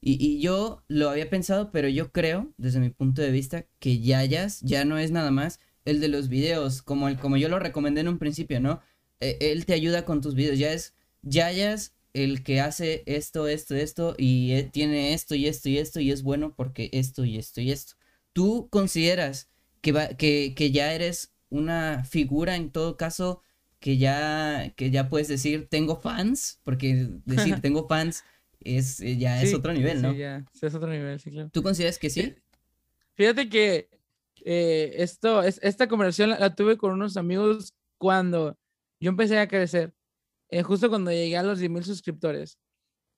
y, 0.00 0.26
y, 0.26 0.40
yo 0.40 0.82
lo 0.88 1.10
había 1.10 1.28
pensado, 1.28 1.70
pero 1.70 1.88
yo 1.88 2.12
creo, 2.12 2.50
desde 2.56 2.80
mi 2.80 2.88
punto 2.88 3.20
de 3.20 3.30
vista, 3.30 3.66
que 3.78 4.00
Yayas 4.00 4.62
ya 4.62 4.86
no 4.86 4.96
es 4.96 5.10
nada 5.10 5.30
más 5.30 5.60
el 5.84 6.00
de 6.00 6.08
los 6.08 6.30
videos, 6.30 6.80
como, 6.80 7.08
el, 7.08 7.18
como 7.18 7.36
yo 7.36 7.50
lo 7.50 7.58
recomendé 7.58 8.00
en 8.00 8.08
un 8.08 8.18
principio, 8.18 8.58
¿no? 8.58 8.80
E, 9.20 9.38
él 9.40 9.66
te 9.66 9.74
ayuda 9.74 10.04
con 10.04 10.20
tus 10.20 10.34
videos, 10.34 10.58
ya 10.58 10.72
es 10.72 10.94
Yayas 11.22 11.94
el 12.12 12.44
que 12.44 12.60
hace 12.60 13.02
esto, 13.06 13.48
esto, 13.48 13.74
esto, 13.74 14.14
y 14.16 14.52
eh, 14.52 14.62
tiene 14.62 15.14
esto 15.14 15.34
y 15.34 15.46
esto 15.46 15.68
y 15.68 15.78
esto, 15.78 16.00
y 16.00 16.12
es 16.12 16.22
bueno 16.22 16.54
porque 16.54 16.88
esto 16.92 17.24
y 17.24 17.38
esto 17.38 17.60
y 17.60 17.72
esto. 17.72 17.94
¿Tú 18.32 18.68
consideras 18.70 19.50
que, 19.80 19.92
va, 19.92 20.08
que, 20.08 20.54
que 20.56 20.70
ya 20.70 20.94
eres 20.94 21.34
una 21.50 22.04
figura 22.04 22.56
en 22.56 22.70
todo 22.70 22.96
caso 22.96 23.42
que 23.80 23.98
ya, 23.98 24.72
que 24.76 24.90
ya 24.90 25.08
puedes 25.08 25.28
decir 25.28 25.68
tengo 25.68 25.96
fans? 25.96 26.60
Porque 26.62 27.08
decir 27.24 27.60
tengo 27.62 27.88
fans 27.88 28.22
es, 28.60 29.00
eh, 29.00 29.16
ya 29.16 29.42
es 29.42 29.52
otro 29.52 29.72
nivel, 29.72 30.00
¿no? 30.00 30.12
Sí, 30.12 30.18
ya, 30.18 30.44
es 30.62 30.74
otro 30.74 30.88
nivel, 30.88 31.18
sí, 31.20 31.30
claro. 31.30 31.50
¿Tú 31.52 31.62
consideras 31.62 31.98
que 31.98 32.10
sí? 32.10 32.34
Fíjate 33.14 33.48
que 33.48 33.88
eh, 34.44 34.94
esto, 34.98 35.42
es, 35.42 35.58
esta 35.62 35.88
conversación 35.88 36.30
la, 36.30 36.54
tuve 36.54 36.76
con 36.76 36.92
unos 36.92 37.16
amigos 37.16 37.74
cuando 37.98 38.56
yo 39.04 39.10
empecé 39.10 39.38
a 39.38 39.46
crecer. 39.46 39.92
Eh, 40.48 40.62
justo 40.62 40.88
cuando 40.88 41.10
llegué 41.10 41.36
a 41.36 41.42
los 41.42 41.60
10.000 41.60 41.82
suscriptores 41.82 42.58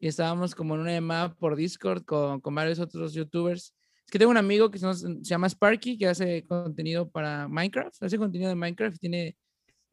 y 0.01 0.09
estábamos 0.09 0.55
como 0.55 0.75
en 0.75 0.81
una 0.81 0.93
llamada 0.93 1.35
por 1.35 1.55
Discord 1.55 2.05
con, 2.05 2.41
con, 2.41 2.55
varios 2.57 2.81
otros 2.81 3.15
youtubers. 3.15 3.73
Es 4.05 4.11
que 4.11 4.19
tengo 4.19 4.33
un 4.33 4.37
amigo 4.37 4.69
que 4.71 4.81
se, 4.81 4.87
llama 5.21 5.49
Sparky 5.49 5.97
que 5.97 6.09
hace 6.09 6.45
contenido 6.45 7.09
para 7.09 7.47
Minecraft, 7.47 8.03
hace 8.03 8.19
contenido 8.19 8.49
de 8.49 8.57
Minecraft 8.57 8.97
y 8.97 8.99
tiene 8.99 9.37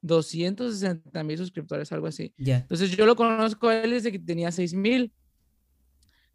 260 0.01 1.23
mil 1.23 1.37
suscriptores, 1.37 1.91
algo 1.91 2.07
así. 2.07 2.33
Entonces 2.37 2.89
yo 2.89 3.05
lo 3.05 3.15
conozco 3.15 3.67
a 3.67 3.83
él 3.83 3.91
desde 3.91 4.11
que 4.11 4.19
tenía 4.19 4.51
6 4.51 4.73
mil. 4.73 5.13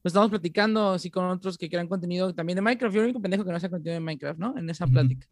Pues 0.03 0.13
estamos 0.13 0.31
platicando 0.31 0.91
así 0.91 1.11
con 1.11 1.25
otros 1.25 1.59
que 1.59 1.69
crean 1.69 1.89
contenido 1.89 2.33
también 2.33 2.55
de 2.55 2.63
Minecraft. 2.63 2.95
Yo 2.95 3.01
el 3.01 3.07
único 3.07 3.21
pendejo 3.21 3.45
que 3.45 3.51
no 3.51 3.57
hace 3.57 3.69
contenido 3.69 3.95
de 3.95 4.01
Minecraft, 4.01 4.39
¿no? 4.39 4.57
En 4.57 4.71
esa 4.71 4.87
plática. 4.87 5.27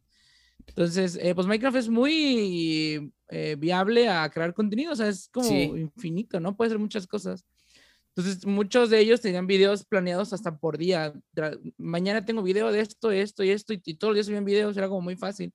Entonces, 0.66 1.18
eh, 1.20 1.34
pues 1.34 1.46
Minecraft 1.46 1.76
es 1.76 1.88
muy 1.88 3.12
eh, 3.28 3.56
viable 3.58 4.08
a 4.08 4.28
crear 4.30 4.52
contenido, 4.52 4.92
o 4.92 4.96
sea, 4.96 5.08
es 5.08 5.28
como 5.28 5.48
infinito, 5.76 6.38
¿no? 6.40 6.56
Puede 6.56 6.70
ser 6.70 6.78
muchas 6.78 7.06
cosas. 7.06 7.44
Entonces, 8.14 8.46
muchos 8.46 8.88
de 8.88 8.98
ellos 8.98 9.20
tenían 9.20 9.46
videos 9.46 9.84
planeados 9.84 10.32
hasta 10.32 10.56
por 10.56 10.78
día. 10.78 11.12
Mañana 11.76 12.24
tengo 12.24 12.42
video 12.42 12.72
de 12.72 12.80
esto, 12.80 13.10
esto 13.10 13.44
y 13.44 13.50
esto, 13.50 13.74
y, 13.74 13.78
todos 13.94 14.10
los 14.10 14.16
días 14.16 14.26
subían 14.26 14.44
videos, 14.44 14.76
era 14.76 14.88
como 14.88 15.02
muy 15.02 15.16
fácil. 15.16 15.52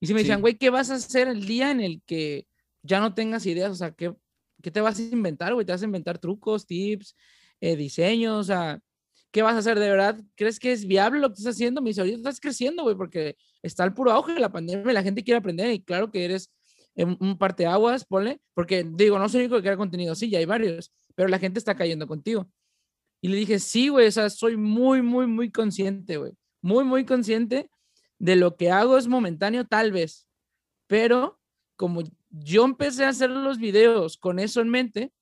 Y 0.00 0.08
si 0.08 0.14
me 0.14 0.20
decían, 0.20 0.40
güey, 0.40 0.58
¿qué 0.58 0.70
vas 0.70 0.90
a 0.90 0.94
hacer 0.94 1.28
el 1.28 1.46
día 1.46 1.70
en 1.70 1.80
el 1.80 2.02
que 2.04 2.48
ya 2.82 2.98
no 2.98 3.14
tengas 3.14 3.46
ideas? 3.46 3.70
O 3.70 3.76
sea, 3.76 3.92
¿qué, 3.92 4.12
qué 4.60 4.72
te 4.72 4.80
vas 4.80 4.98
a 4.98 5.02
inventar, 5.02 5.54
güey? 5.54 5.64
¿Te 5.64 5.70
vas 5.70 5.82
a 5.82 5.84
inventar 5.84 6.18
trucos, 6.18 6.66
tips, 6.66 7.14
eh, 7.60 7.76
diseños? 7.76 8.40
O 8.40 8.44
sea, 8.44 8.80
¿qué 9.30 9.42
vas 9.42 9.54
a 9.54 9.58
hacer 9.58 9.78
de 9.78 9.88
verdad? 9.88 10.20
¿Crees 10.34 10.58
que 10.58 10.72
es 10.72 10.84
viable 10.84 11.20
lo 11.20 11.28
que 11.28 11.34
estás 11.34 11.54
haciendo? 11.54 11.80
Me 11.80 11.90
dice, 11.90 12.00
ahorita 12.00 12.18
estás 12.18 12.40
creciendo, 12.40 12.82
güey, 12.82 12.96
porque 12.96 13.36
está 13.62 13.84
el 13.84 13.94
puro 13.94 14.12
auge 14.12 14.34
de 14.34 14.40
la 14.40 14.52
pandemia, 14.52 14.92
la 14.92 15.02
gente 15.02 15.22
quiere 15.22 15.38
aprender 15.38 15.70
y 15.70 15.82
claro 15.82 16.10
que 16.10 16.24
eres 16.24 16.50
un 16.96 17.38
parteaguas, 17.38 18.04
ponle, 18.04 18.40
porque 18.54 18.84
digo, 18.84 19.18
no 19.18 19.28
soy 19.28 19.40
el 19.40 19.46
único 19.46 19.56
que 19.56 19.62
crea 19.62 19.76
contenido, 19.76 20.14
sí, 20.14 20.28
ya 20.28 20.38
hay 20.38 20.44
varios, 20.44 20.92
pero 21.14 21.28
la 21.28 21.38
gente 21.38 21.58
está 21.58 21.74
cayendo 21.74 22.06
contigo. 22.06 22.50
Y 23.22 23.28
le 23.28 23.36
dije, 23.36 23.58
sí, 23.58 23.88
güey, 23.88 24.08
o 24.08 24.12
sea, 24.12 24.28
soy 24.28 24.56
muy, 24.56 25.00
muy, 25.00 25.26
muy 25.26 25.50
consciente, 25.50 26.16
güey, 26.16 26.32
muy, 26.60 26.84
muy 26.84 27.04
consciente 27.04 27.70
de 28.18 28.36
lo 28.36 28.56
que 28.56 28.70
hago 28.70 28.98
es 28.98 29.08
momentáneo, 29.08 29.64
tal 29.64 29.92
vez, 29.92 30.28
pero 30.86 31.40
como 31.76 32.02
yo 32.30 32.64
empecé 32.64 33.04
a 33.04 33.08
hacer 33.08 33.30
los 33.30 33.58
videos 33.58 34.16
con 34.18 34.38
eso 34.38 34.60
en 34.60 34.68
mente, 34.68 35.12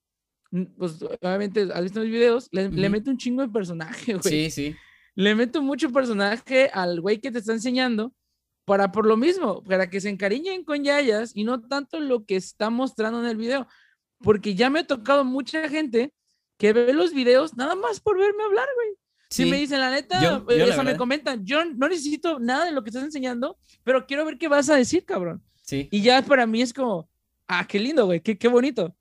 pues 0.76 1.00
obviamente 1.03 1.68
has 1.72 1.83
visto 1.83 2.00
mis 2.00 2.11
videos, 2.11 2.48
le, 2.50 2.68
le 2.68 2.88
meto 2.88 3.11
un 3.11 3.16
chingo 3.16 3.42
de 3.42 3.48
personaje, 3.48 4.14
güey. 4.14 4.50
Sí, 4.50 4.50
sí. 4.50 4.76
Le 5.14 5.35
meto 5.35 5.62
mucho 5.62 5.90
personaje 5.90 6.70
al 6.72 7.00
güey 7.00 7.18
que 7.18 7.31
te 7.31 7.38
está 7.38 7.53
enseñando 7.53 8.12
para 8.64 8.92
por 8.92 9.07
lo 9.07 9.16
mismo, 9.16 9.62
para 9.64 9.90
que 9.90 10.01
se 10.01 10.09
encariñen 10.09 10.64
con 10.64 10.85
Yayas 10.85 11.33
y 11.35 11.44
no 11.44 11.61
tanto 11.61 12.01
lo 12.01 12.25
que 12.25 12.37
está 12.37 12.70
mostrando 12.70 13.20
en 13.20 13.27
el 13.27 13.37
video. 13.37 13.66
Porque 14.23 14.55
ya 14.55 14.70
me 14.70 14.81
ha 14.81 14.87
tocado 14.87 15.25
mucha 15.25 15.68
gente 15.68 16.12
que 16.59 16.73
ve 16.73 16.92
los 16.92 17.14
videos 17.14 17.57
nada 17.57 17.75
más 17.75 18.01
por 18.01 18.18
verme 18.18 18.44
hablar, 18.44 18.68
güey. 18.75 18.96
Si 19.31 19.44
me 19.46 19.59
dicen, 19.59 19.79
la 19.79 19.92
neta, 19.92 20.42
eh, 20.49 20.68
eso 20.68 20.83
me 20.83 20.96
comentan, 20.96 21.46
yo 21.46 21.64
no 21.64 21.88
necesito 21.88 22.40
nada 22.40 22.64
de 22.64 22.73
lo 22.73 22.83
que 22.83 22.90
estás 22.90 23.05
enseñando, 23.05 23.57
pero 23.85 24.05
quiero 24.05 24.25
ver 24.25 24.37
qué 24.38 24.49
vas 24.49 24.68
a 24.68 24.77
decir, 24.77 25.05
cabrón. 25.05 25.40
Sí. 25.62 25.88
Y 25.92 26.03
ya 26.03 26.20
para 26.23 26.46
mí 26.46 26.61
es 26.62 26.75
como, 26.75 27.09
ah, 27.46 27.64
qué 27.66 27.79
lindo, 27.79 28.07
güey, 28.07 28.20
qué, 28.20 28.37
qué 28.37 28.49
bonito. 28.49 28.94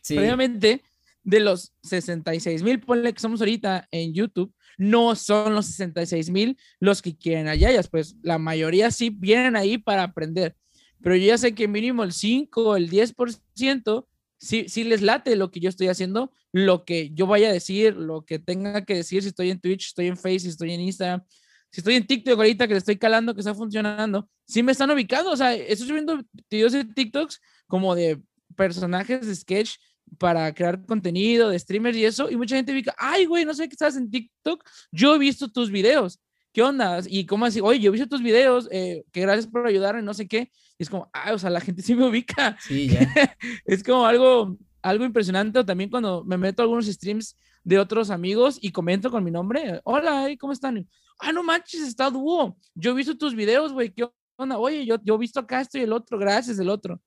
Sí. 0.00 0.16
Previamente, 0.16 0.82
de 1.22 1.40
los 1.40 1.74
66 1.82 2.62
mil, 2.62 2.80
ponle 2.80 3.12
que 3.12 3.20
somos 3.20 3.40
ahorita 3.40 3.86
en 3.90 4.14
YouTube, 4.14 4.50
no 4.76 5.14
son 5.14 5.54
los 5.54 5.66
66 5.66 6.30
mil 6.30 6.58
los 6.80 7.02
que 7.02 7.16
quieren 7.16 7.48
a 7.48 7.54
pues 7.90 8.16
la 8.22 8.38
mayoría 8.38 8.90
sí 8.90 9.10
vienen 9.10 9.56
ahí 9.56 9.78
para 9.78 10.02
aprender, 10.02 10.56
pero 11.02 11.16
yo 11.16 11.26
ya 11.26 11.38
sé 11.38 11.54
que 11.54 11.68
mínimo 11.68 12.04
el 12.04 12.12
5, 12.12 12.76
el 12.76 12.90
10% 12.90 14.06
sí, 14.38 14.66
sí 14.68 14.84
les 14.84 15.02
late 15.02 15.36
lo 15.36 15.50
que 15.50 15.60
yo 15.60 15.68
estoy 15.68 15.88
haciendo, 15.88 16.32
lo 16.52 16.84
que 16.84 17.10
yo 17.10 17.26
vaya 17.26 17.48
a 17.48 17.52
decir, 17.52 17.96
lo 17.96 18.24
que 18.24 18.38
tenga 18.38 18.84
que 18.84 18.96
decir, 18.96 19.22
si 19.22 19.28
estoy 19.28 19.50
en 19.50 19.60
Twitch, 19.60 19.88
estoy 19.88 20.06
en 20.08 20.16
si 20.16 20.48
estoy 20.48 20.72
en 20.72 20.80
Instagram, 20.80 21.22
si 21.70 21.80
estoy 21.80 21.96
en 21.96 22.06
TikTok 22.06 22.38
ahorita 22.38 22.66
que 22.66 22.74
le 22.74 22.78
estoy 22.78 22.96
calando, 22.96 23.34
que 23.34 23.40
está 23.40 23.54
funcionando, 23.54 24.28
sí 24.46 24.62
me 24.62 24.72
están 24.72 24.90
ubicando, 24.90 25.30
o 25.30 25.36
sea, 25.36 25.54
estoy 25.54 25.88
subiendo 25.88 26.22
videos 26.50 26.72
de 26.72 26.84
TikToks 26.84 27.40
como 27.66 27.94
de 27.94 28.20
personajes 28.56 29.26
de 29.26 29.34
sketch 29.34 29.76
para 30.18 30.52
crear 30.54 30.84
contenido 30.84 31.50
de 31.50 31.58
streamers 31.58 31.96
y 31.96 32.04
eso, 32.04 32.30
y 32.30 32.36
mucha 32.36 32.56
gente 32.56 32.72
dice, 32.72 32.92
ay, 32.96 33.26
güey, 33.26 33.44
no 33.44 33.54
sé 33.54 33.68
qué 33.68 33.74
estás 33.74 33.96
en 33.96 34.10
TikTok, 34.10 34.64
yo 34.90 35.14
he 35.14 35.18
visto 35.18 35.50
tus 35.50 35.70
videos, 35.70 36.20
¿qué 36.52 36.62
onda? 36.62 37.00
Y 37.06 37.26
cómo 37.26 37.44
así, 37.44 37.60
oye, 37.60 37.80
yo 37.80 37.90
he 37.90 37.92
visto 37.92 38.08
tus 38.08 38.22
videos, 38.22 38.68
eh, 38.70 39.04
que 39.12 39.20
gracias 39.20 39.46
por 39.46 39.66
ayudarme, 39.66 40.02
no 40.02 40.14
sé 40.14 40.26
qué, 40.26 40.50
y 40.78 40.82
es 40.82 40.90
como, 40.90 41.10
ah, 41.12 41.32
o 41.34 41.38
sea, 41.38 41.50
la 41.50 41.60
gente 41.60 41.82
sí 41.82 41.94
me 41.94 42.06
ubica. 42.06 42.56
Sí, 42.60 42.88
ya. 42.88 43.00
es 43.64 43.82
como 43.82 44.06
algo, 44.06 44.56
algo 44.82 45.04
impresionante, 45.04 45.58
o 45.58 45.66
también 45.66 45.90
cuando 45.90 46.24
me 46.24 46.38
meto 46.38 46.62
a 46.62 46.64
algunos 46.64 46.86
streams 46.86 47.36
de 47.64 47.78
otros 47.78 48.10
amigos 48.10 48.58
y 48.60 48.70
comento 48.70 49.10
con 49.10 49.24
mi 49.24 49.30
nombre, 49.30 49.80
hola, 49.84 50.28
¿cómo 50.38 50.52
están? 50.52 50.88
Ah, 51.18 51.32
no 51.32 51.42
manches, 51.42 51.82
está 51.82 52.10
dúo, 52.10 52.56
yo 52.74 52.92
he 52.92 52.94
visto 52.94 53.16
tus 53.16 53.34
videos, 53.34 53.72
güey, 53.72 53.92
¿qué 53.92 54.08
onda? 54.36 54.58
Oye, 54.58 54.86
yo, 54.86 54.96
yo 55.02 55.14
he 55.16 55.18
visto 55.18 55.40
acá 55.40 55.60
esto 55.60 55.78
y 55.78 55.82
el 55.82 55.92
otro, 55.92 56.18
gracias, 56.18 56.58
el 56.58 56.68
otro. 56.68 57.00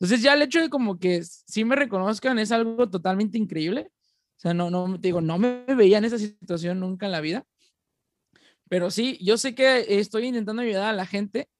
Entonces 0.00 0.22
ya 0.22 0.32
el 0.32 0.42
hecho 0.42 0.60
de 0.60 0.70
como 0.70 0.98
que 0.98 1.22
sí 1.22 1.64
me 1.64 1.76
reconozcan 1.76 2.38
es 2.38 2.52
algo 2.52 2.88
totalmente 2.88 3.36
increíble. 3.36 3.90
O 4.38 4.40
sea, 4.40 4.54
no, 4.54 4.70
no, 4.70 4.98
te 4.98 5.08
digo, 5.08 5.20
no 5.20 5.38
me 5.38 5.66
veía 5.76 5.98
en 5.98 6.06
esa 6.06 6.18
situación 6.18 6.80
nunca 6.80 7.04
en 7.04 7.12
la 7.12 7.20
vida. 7.20 7.46
Pero 8.70 8.90
sí, 8.90 9.18
yo 9.20 9.36
sé 9.36 9.54
que 9.54 9.98
estoy 10.00 10.26
intentando 10.26 10.62
ayudar 10.62 10.84
a 10.84 10.92
la 10.94 11.04
gente, 11.04 11.50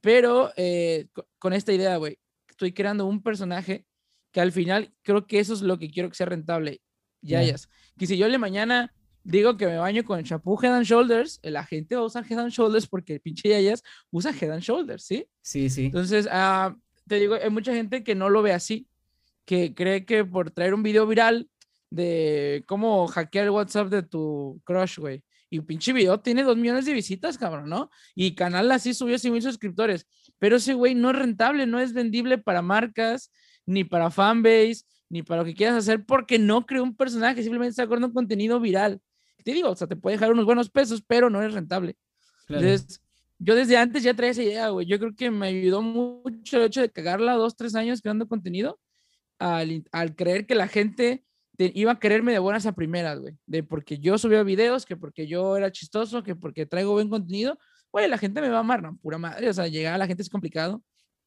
pero 0.00 0.52
eh, 0.56 1.08
con 1.38 1.52
esta 1.52 1.72
idea, 1.72 1.96
güey, 1.96 2.18
estoy 2.48 2.72
creando 2.72 3.06
un 3.06 3.22
personaje 3.22 3.84
que 4.30 4.40
al 4.40 4.52
final 4.52 4.94
creo 5.02 5.26
que 5.26 5.40
eso 5.40 5.54
es 5.54 5.62
lo 5.62 5.78
que 5.78 5.90
quiero 5.90 6.08
que 6.08 6.14
sea 6.14 6.26
rentable. 6.26 6.80
Ya, 7.22 7.42
ya. 7.42 7.56
Que 7.98 8.06
si 8.06 8.16
yo 8.16 8.28
le 8.28 8.38
mañana 8.38 8.94
digo 9.24 9.56
que 9.56 9.66
me 9.66 9.78
baño 9.78 10.04
con 10.04 10.22
champú 10.22 10.58
Head 10.62 10.74
and 10.74 10.86
Shoulders, 10.86 11.40
la 11.42 11.64
gente 11.64 11.96
va 11.96 12.02
a 12.02 12.04
usar 12.04 12.24
Head 12.24 12.38
and 12.38 12.52
Shoulders 12.52 12.86
porque 12.86 13.14
el 13.14 13.20
pinche 13.20 13.48
Yayas 13.48 13.82
usa 14.10 14.32
Head 14.32 14.52
and 14.52 14.62
Shoulders, 14.62 15.04
¿sí? 15.04 15.26
Sí, 15.42 15.68
sí. 15.68 15.86
Entonces, 15.86 16.28
ah, 16.30 16.76
te 17.10 17.16
digo, 17.16 17.34
hay 17.34 17.50
mucha 17.50 17.74
gente 17.74 18.04
que 18.04 18.14
no 18.14 18.30
lo 18.30 18.40
ve 18.40 18.52
así, 18.52 18.86
que 19.44 19.74
cree 19.74 20.06
que 20.06 20.24
por 20.24 20.52
traer 20.52 20.74
un 20.74 20.84
video 20.84 21.08
viral 21.08 21.50
de 21.90 22.62
cómo 22.68 23.08
hackear 23.08 23.46
el 23.46 23.50
WhatsApp 23.50 23.88
de 23.88 24.04
tu 24.04 24.62
crush, 24.62 25.00
güey. 25.00 25.24
Y 25.50 25.58
un 25.58 25.66
pinche 25.66 25.92
video 25.92 26.20
tiene 26.20 26.44
dos 26.44 26.56
millones 26.56 26.84
de 26.84 26.92
visitas, 26.92 27.36
cabrón, 27.36 27.68
¿no? 27.68 27.90
Y 28.14 28.36
canal 28.36 28.70
así 28.70 28.94
subió 28.94 29.18
100 29.18 29.32
mil 29.32 29.42
suscriptores. 29.42 30.06
Pero 30.38 30.54
ese 30.54 30.72
güey 30.74 30.94
no 30.94 31.10
es 31.10 31.16
rentable, 31.16 31.66
no 31.66 31.80
es 31.80 31.92
vendible 31.92 32.38
para 32.38 32.62
marcas, 32.62 33.32
ni 33.66 33.82
para 33.82 34.12
fanbase, 34.12 34.84
ni 35.08 35.24
para 35.24 35.40
lo 35.40 35.44
que 35.44 35.54
quieras 35.54 35.78
hacer, 35.78 36.04
porque 36.06 36.38
no 36.38 36.64
creó 36.64 36.84
un 36.84 36.94
personaje, 36.94 37.42
simplemente 37.42 37.70
está 37.70 37.88
con 37.88 38.04
un 38.04 38.12
contenido 38.12 38.60
viral. 38.60 39.00
Te 39.42 39.52
digo, 39.52 39.70
o 39.70 39.74
sea, 39.74 39.88
te 39.88 39.96
puede 39.96 40.14
dejar 40.14 40.30
unos 40.30 40.44
buenos 40.44 40.70
pesos, 40.70 41.02
pero 41.04 41.28
no 41.28 41.42
es 41.42 41.52
rentable. 41.52 41.96
Entonces, 42.48 43.02
yo 43.40 43.54
desde 43.54 43.78
antes 43.78 44.02
ya 44.02 44.14
traía 44.14 44.32
esa 44.32 44.42
idea, 44.42 44.68
güey. 44.68 44.86
Yo 44.86 44.98
creo 44.98 45.16
que 45.16 45.30
me 45.30 45.46
ayudó 45.46 45.80
mucho 45.80 46.58
el 46.58 46.64
hecho 46.64 46.82
de 46.82 46.90
cagarla 46.90 47.34
dos, 47.34 47.56
tres 47.56 47.74
años 47.74 48.02
creando 48.02 48.28
contenido, 48.28 48.78
al, 49.38 49.84
al 49.92 50.14
creer 50.14 50.46
que 50.46 50.54
la 50.54 50.68
gente 50.68 51.24
iba 51.58 51.92
a 51.92 51.98
quererme 51.98 52.32
de 52.32 52.38
buenas 52.38 52.66
a 52.66 52.72
primeras, 52.72 53.18
güey. 53.18 53.34
De 53.46 53.62
porque 53.62 53.98
yo 53.98 54.18
subía 54.18 54.42
videos, 54.42 54.84
que 54.84 54.96
porque 54.96 55.26
yo 55.26 55.56
era 55.56 55.72
chistoso, 55.72 56.22
que 56.22 56.36
porque 56.36 56.66
traigo 56.66 56.92
buen 56.92 57.08
contenido. 57.08 57.58
Güey, 57.90 58.08
la 58.08 58.18
gente 58.18 58.42
me 58.42 58.50
va 58.50 58.58
a 58.58 58.60
amar, 58.60 58.82
¿no? 58.82 58.98
Pura 58.98 59.16
madre. 59.16 59.48
O 59.48 59.54
sea, 59.54 59.66
llegar 59.68 59.94
a 59.94 59.98
la 59.98 60.06
gente 60.06 60.22
es 60.22 60.28
complicado. 60.28 60.82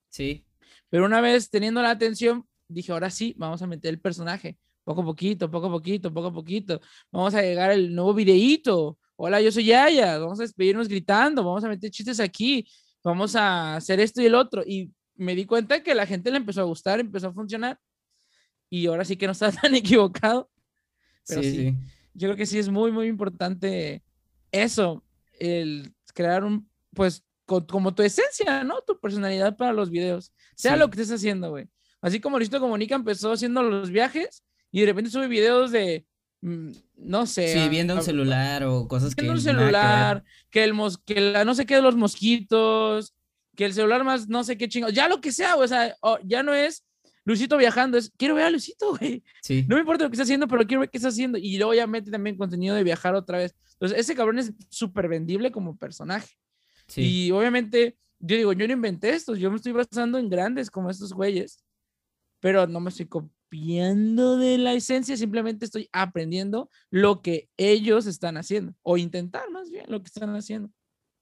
Sí. 0.09 0.45
Pero 0.89 1.05
una 1.05 1.19
vez 1.19 1.49
teniendo 1.49 1.81
la 1.81 1.89
atención, 1.89 2.45
dije, 2.67 2.91
ahora 2.91 3.09
sí, 3.09 3.33
vamos 3.37 3.61
a 3.63 3.67
meter 3.67 3.89
el 3.89 3.99
personaje. 3.99 4.57
Poco 4.83 5.01
a 5.01 5.05
poquito, 5.05 5.49
poco 5.49 5.67
a 5.67 5.71
poquito, 5.71 6.13
poco 6.13 6.27
a 6.27 6.33
poquito. 6.33 6.79
Vamos 7.11 7.33
a 7.33 7.41
llegar 7.41 7.71
al 7.71 7.93
nuevo 7.95 8.13
videíto 8.13 8.99
hola, 9.25 9.39
yo 9.39 9.53
soy 9.53 9.63
Yaya, 9.63 10.17
vamos 10.17 10.37
a 10.41 10.43
despedirnos 10.43 10.89
gritando, 10.89 11.45
vamos 11.45 11.63
a 11.63 11.69
meter 11.69 11.89
chistes 11.89 12.19
aquí, 12.19 12.67
vamos 13.01 13.37
a 13.37 13.77
hacer 13.77 14.01
esto 14.01 14.21
y 14.21 14.25
el 14.25 14.35
otro. 14.35 14.63
Y 14.65 14.91
me 15.15 15.33
di 15.33 15.45
cuenta 15.45 15.81
que 15.81 15.95
la 15.95 16.05
gente 16.05 16.29
le 16.29 16.35
empezó 16.35 16.59
a 16.59 16.65
gustar, 16.65 16.99
empezó 16.99 17.29
a 17.29 17.33
funcionar. 17.33 17.79
Y 18.69 18.85
ahora 18.87 19.05
sí 19.05 19.15
que 19.15 19.25
no 19.25 19.31
estaba 19.31 19.51
tan 19.61 19.75
equivocado. 19.75 20.49
Pero 21.25 21.41
sí, 21.41 21.73
yo 22.13 22.27
creo 22.27 22.35
que 22.35 22.45
sí 22.45 22.59
es 22.59 22.67
muy, 22.67 22.91
muy 22.91 23.07
importante 23.07 24.03
eso, 24.51 25.05
el 25.39 25.93
crear 26.13 26.43
un, 26.43 26.69
pues, 26.93 27.23
como 27.45 27.95
tu 27.95 28.03
esencia, 28.03 28.65
¿no? 28.65 28.81
Tu 28.81 28.99
personalidad 28.99 29.55
para 29.55 29.71
los 29.71 29.89
videos, 29.89 30.33
sea 30.57 30.75
lo 30.75 30.89
que 30.89 31.01
estés 31.01 31.15
haciendo, 31.15 31.49
güey. 31.49 31.69
Así 32.01 32.19
como 32.19 32.39
Listo 32.39 32.59
Comunica 32.59 32.95
empezó 32.95 33.31
haciendo 33.31 33.63
los 33.63 33.89
viajes 33.89 34.43
y 34.69 34.81
de 34.81 34.87
repente 34.87 35.11
sube 35.11 35.29
videos 35.29 35.71
de 35.71 36.05
no 36.43 37.25
sé. 37.25 37.53
Sí, 37.53 37.69
viendo 37.69 37.95
un 37.95 38.03
celular 38.03 38.63
o 38.65 38.87
cosas 38.87 39.15
que. 39.15 39.29
un 39.29 39.39
celular, 39.39 40.23
que, 40.49 40.63
el 40.63 40.73
mos 40.73 40.97
que 40.97 41.21
la 41.21 41.45
no 41.45 41.55
sé 41.55 41.65
qué 41.65 41.75
de 41.75 41.81
los 41.81 41.95
mosquitos, 41.95 43.15
que 43.55 43.65
el 43.65 43.73
celular 43.73 44.03
más 44.03 44.27
no 44.27 44.43
sé 44.43 44.57
qué 44.57 44.67
chingo, 44.67 44.89
ya 44.89 45.07
lo 45.07 45.21
que 45.21 45.31
sea, 45.31 45.55
o 45.55 45.65
sea, 45.67 45.95
ya 46.25 46.43
no 46.43 46.53
es 46.53 46.83
Luisito 47.23 47.55
viajando, 47.55 47.97
es 47.97 48.11
quiero 48.17 48.35
ver 48.35 48.45
a 48.45 48.49
Luisito, 48.49 48.97
güey. 48.97 49.23
Sí. 49.41 49.65
No 49.69 49.75
me 49.75 49.81
importa 49.81 50.03
lo 50.03 50.09
que 50.09 50.15
está 50.15 50.23
haciendo, 50.23 50.47
pero 50.47 50.67
quiero 50.67 50.81
ver 50.81 50.89
qué 50.89 50.97
está 50.97 51.07
haciendo. 51.07 51.37
Y 51.37 51.57
luego 51.57 51.73
ya 51.73 51.87
mete 51.87 52.11
también 52.11 52.35
contenido 52.35 52.75
de 52.75 52.83
viajar 52.83 53.15
otra 53.15 53.37
vez. 53.37 53.55
Entonces, 53.73 53.99
ese 53.99 54.15
cabrón 54.15 54.39
es 54.39 54.51
súper 54.69 55.07
vendible 55.07 55.51
como 55.51 55.77
personaje. 55.77 56.35
Sí. 56.87 57.27
Y 57.27 57.31
obviamente, 57.31 57.97
yo 58.19 58.35
digo, 58.35 58.51
yo 58.51 58.67
no 58.67 58.73
inventé 58.73 59.11
esto, 59.11 59.35
yo 59.35 59.49
me 59.49 59.55
estoy 59.55 59.71
basando 59.71 60.17
en 60.17 60.29
grandes 60.29 60.69
como 60.69 60.89
estos 60.89 61.13
güeyes, 61.13 61.63
pero 62.41 62.67
no 62.67 62.81
me 62.81 62.89
estoy 62.89 63.07
de 64.39 64.57
la 64.57 64.73
esencia, 64.73 65.15
simplemente 65.17 65.65
estoy 65.65 65.89
aprendiendo 65.91 66.69
lo 66.89 67.21
que 67.21 67.49
ellos 67.57 68.05
están 68.05 68.37
haciendo, 68.37 68.73
o 68.81 68.97
intentar 68.97 69.49
más 69.51 69.69
bien 69.69 69.85
lo 69.87 70.01
que 70.01 70.07
están 70.07 70.35
haciendo. 70.35 70.69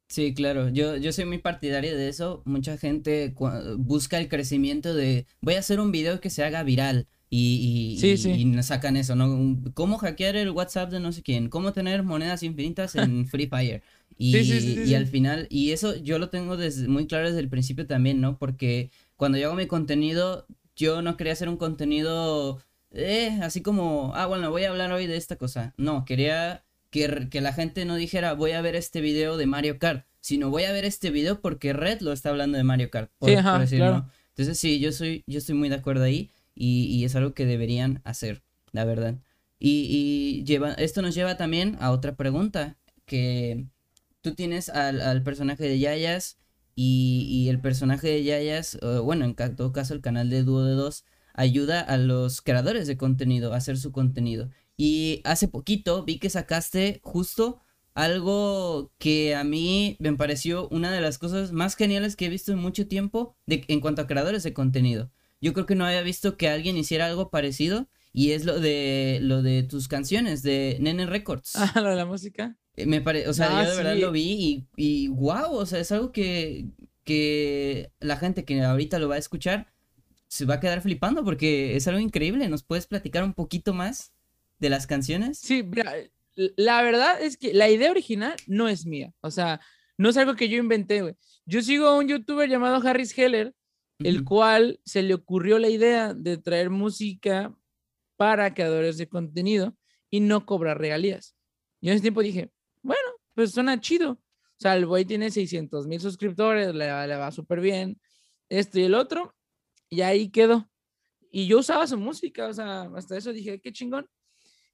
Sí, 0.08 0.34
claro, 0.34 0.68
yo, 0.68 0.98
yo 0.98 1.14
soy 1.14 1.24
muy 1.24 1.38
partidario 1.38 1.96
de 1.96 2.10
eso. 2.10 2.42
Mucha 2.46 2.78
gente 2.78 3.34
busca 3.78 4.18
el 4.18 4.28
crecimiento 4.28 4.94
de 4.94 5.26
voy 5.40 5.54
a 5.54 5.60
hacer 5.60 5.80
un 5.80 5.94
video 5.94 6.20
que 6.20 6.30
se 6.30 6.44
haga 6.44 6.64
viral 6.64 7.08
y, 7.30 7.98
y, 7.98 8.46
nos 8.46 8.66
sacan 8.66 8.98
eso, 8.98 9.16
¿no? 9.16 9.58
¿Cómo 9.74 9.98
hackear 9.98 10.36
el 10.36 10.50
WhatsApp 10.50 10.92
de 10.92 11.00
no 11.00 11.14
sé 11.14 11.24
quién? 11.24 11.48
¿Cómo 11.48 11.72
tener 11.72 12.04
monedas 12.04 12.44
infinitas 12.44 12.96
en 12.96 13.26
Free 13.28 13.48
Fire? 13.48 13.82
Y, 14.18 14.38
y 14.38 14.94
al 14.94 15.08
final, 15.08 15.48
y 15.50 15.72
eso 15.72 15.96
yo 15.96 16.20
lo 16.20 16.30
tengo 16.30 16.56
desde, 16.56 16.88
muy 16.88 17.08
claro 17.08 17.30
desde 17.30 17.40
el 17.40 17.50
principio 17.50 17.88
también, 17.88 18.22
¿no? 18.22 18.38
Porque 18.38 18.92
cuando 19.16 19.40
yo 19.40 19.48
hago 19.48 19.56
mi 19.56 19.66
contenido, 19.66 20.46
yo 20.76 21.02
no 21.02 21.18
quería 21.18 21.34
hacer 21.34 21.50
un 21.50 21.58
contenido 21.58 22.62
eh, 22.92 23.40
así 23.42 23.62
como, 23.62 24.14
ah, 24.16 24.26
bueno, 24.26 24.52
voy 24.52 24.66
a 24.66 24.70
hablar 24.70 24.92
hoy 24.92 25.08
de 25.08 25.18
esta 25.18 25.38
cosa. 25.38 25.74
No, 25.78 26.06
quería 26.06 26.66
que, 26.90 27.30
que, 27.30 27.42
la 27.42 27.54
gente 27.54 27.86
no 27.86 27.96
dijera, 27.96 28.34
voy 28.34 28.52
a 28.52 28.62
ver 28.62 28.76
este 28.76 29.02
video 29.02 29.38
de 29.38 29.46
Mario 29.46 29.80
Kart, 29.80 30.06
sino 30.20 30.50
voy 30.50 30.64
a 30.66 30.72
ver 30.72 30.84
este 30.84 31.10
video 31.10 31.40
porque 31.42 31.74
Red 31.74 32.02
lo 32.02 32.12
está 32.12 32.30
hablando 32.30 32.58
de 32.58 32.64
Mario 32.64 32.90
Kart. 32.90 33.10
sí, 33.22 33.34
ajá, 33.36 33.66
claro. 33.66 34.10
Entonces 34.30 34.58
sí, 34.60 34.80
yo 34.80 34.92
soy, 34.92 35.24
yo 35.28 35.40
estoy 35.40 35.56
muy 35.56 35.70
de 35.70 35.76
acuerdo 35.76 36.04
ahí 36.04 36.32
y, 36.54 36.86
y 36.86 37.06
es 37.06 37.16
algo 37.16 37.34
que 37.34 37.46
deberían 37.46 38.02
hacer, 38.04 38.44
la 38.72 38.86
verdad. 38.86 39.16
Y, 39.60 39.88
y 39.90 40.44
lleva, 40.44 40.74
esto 40.74 41.02
nos 41.02 41.16
lleva 41.16 41.38
también 41.38 41.78
a 41.80 41.92
otra 41.92 42.16
pregunta, 42.16 42.78
que 43.06 43.66
tú 44.22 44.34
tienes 44.36 44.70
al, 44.70 45.02
al 45.02 45.24
personaje 45.24 45.64
de 45.64 45.80
Yayas 45.80 46.38
y, 46.84 47.50
el 47.50 47.60
personaje 47.60 48.08
de 48.08 48.24
Yayas, 48.24 48.80
bueno, 49.04 49.26
en 49.26 49.36
todo 49.36 49.72
caso 49.72 49.94
el 49.94 50.02
canal 50.02 50.30
de 50.30 50.44
Dúo 50.44 50.64
de 50.64 50.74
Dos, 50.74 51.06
ayuda 51.34 51.82
a 51.82 51.98
los 51.98 52.42
creadores 52.42 52.88
de 52.88 52.98
contenido 52.98 53.54
a 53.54 53.58
hacer 53.58 53.78
su 53.78 53.92
contenido. 53.92 54.50
Y 54.78 55.22
hace 55.24 55.48
poquito 55.48 56.04
vi 56.04 56.20
que 56.20 56.30
sacaste 56.30 57.00
justo 57.04 57.62
algo 57.94 58.92
que 58.98 59.36
a 59.36 59.44
mí 59.44 59.98
me 60.00 60.14
pareció 60.14 60.70
una 60.70 60.92
de 60.92 61.02
las 61.02 61.18
cosas 61.18 61.52
más 61.52 61.76
geniales 61.76 62.16
que 62.16 62.26
he 62.26 62.30
visto 62.30 62.52
en 62.52 62.60
mucho 62.60 62.88
tiempo 62.88 63.36
en 63.48 63.80
cuanto 63.82 64.02
a 64.02 64.08
creadores 64.08 64.44
de 64.44 64.54
contenido. 64.54 65.12
Yo 65.42 65.54
creo 65.54 65.66
que 65.66 65.76
no 65.76 65.86
había 65.86 66.02
visto 66.02 66.38
que 66.38 66.50
alguien 66.50 66.78
hiciera 66.78 67.08
algo 67.08 67.30
parecido 67.30 67.90
y 68.14 68.32
es 68.32 68.46
lo 68.46 68.60
de 68.60 69.20
lo 69.22 69.42
de 69.42 69.64
tus 69.64 69.88
canciones 69.88 70.44
de 70.44 70.78
Nene 70.80 71.06
Records. 71.06 71.54
Ah, 71.56 71.82
lo 71.82 71.90
de 71.90 71.96
la 71.96 72.06
música. 72.06 72.58
Eh, 72.76 72.86
Me 72.86 73.02
parece, 73.02 73.28
o 73.28 73.34
sea, 73.34 73.60
Ah, 73.60 73.64
yo 73.64 73.72
de 73.72 73.78
verdad 73.78 73.96
lo 73.98 74.12
vi 74.12 74.68
y, 74.78 75.04
y 75.04 75.08
wow, 75.10 75.52
o 75.54 75.66
sea, 75.66 75.80
es 75.80 75.92
algo 75.92 76.12
que, 76.12 76.68
que 77.04 77.92
la 78.00 78.18
gente 78.18 78.46
que 78.46 78.62
ahorita 78.62 79.00
lo 79.00 79.10
va 79.10 79.16
a 79.16 79.20
escuchar 79.20 79.72
se 80.28 80.46
va 80.46 80.56
a 80.56 80.60
quedar 80.62 80.82
flipando 80.82 81.26
porque 81.26 81.76
es 81.76 81.88
algo 81.88 82.00
increíble. 82.00 82.48
¿Nos 82.48 82.64
puedes 82.64 82.88
platicar 82.88 83.24
un 83.24 83.34
poquito 83.34 83.74
más 83.74 84.14
de 84.60 84.70
las 84.70 84.88
canciones? 84.88 85.40
Sí, 85.40 85.62
mira, 85.64 85.94
la 86.36 86.82
verdad 86.84 87.22
es 87.22 87.36
que 87.36 87.54
la 87.54 87.70
idea 87.70 87.92
original 87.92 88.36
no 88.48 88.70
es 88.70 88.86
mía. 88.86 89.14
O 89.20 89.30
sea, 89.30 89.60
no 89.98 90.10
es 90.10 90.16
algo 90.16 90.36
que 90.36 90.48
yo 90.48 90.58
inventé, 90.58 91.02
güey. 91.02 91.16
Yo 91.46 91.62
sigo 91.62 91.88
a 91.88 91.98
un 91.98 92.08
youtuber 92.08 92.50
llamado 92.50 92.88
Harris 92.88 93.18
Heller, 93.18 93.54
el 94.00 94.24
cual 94.24 94.80
se 94.86 95.04
le 95.04 95.14
ocurrió 95.14 95.60
la 95.60 95.68
idea 95.70 96.14
de 96.14 96.38
traer 96.38 96.70
música 96.70 97.54
para 98.16 98.54
creadores 98.54 98.98
de 98.98 99.10
contenido 99.10 99.76
y 100.10 100.22
no 100.22 100.46
cobrar 100.46 100.80
regalías. 100.80 101.36
Yo 101.82 101.92
en 101.92 101.96
ese 101.96 102.04
tiempo 102.04 102.22
dije, 102.22 102.52
pues 103.34 103.52
suena 103.52 103.80
chido. 103.80 104.12
O 104.14 104.60
sea, 104.62 104.76
el 104.76 104.86
güey 104.86 105.06
tiene 105.06 105.32
600 105.32 105.88
mil 105.88 106.00
suscriptores, 106.00 106.74
le, 106.76 106.92
va- 106.92 107.08
le 107.08 107.16
va 107.16 107.32
súper 107.32 107.60
bien, 107.62 108.00
esto 108.50 108.80
y 108.80 108.84
el 108.84 108.94
otro, 108.94 109.36
y 109.90 110.02
ahí 110.02 110.30
quedó. 110.30 110.70
Y 111.32 111.48
yo 111.48 111.60
usaba 111.60 111.88
su 111.88 111.98
música, 111.98 112.48
o 112.48 112.54
sea, 112.54 112.84
hasta 112.96 113.18
eso 113.18 113.32
dije, 113.34 113.60
qué 113.62 113.72
chingón. 113.72 114.08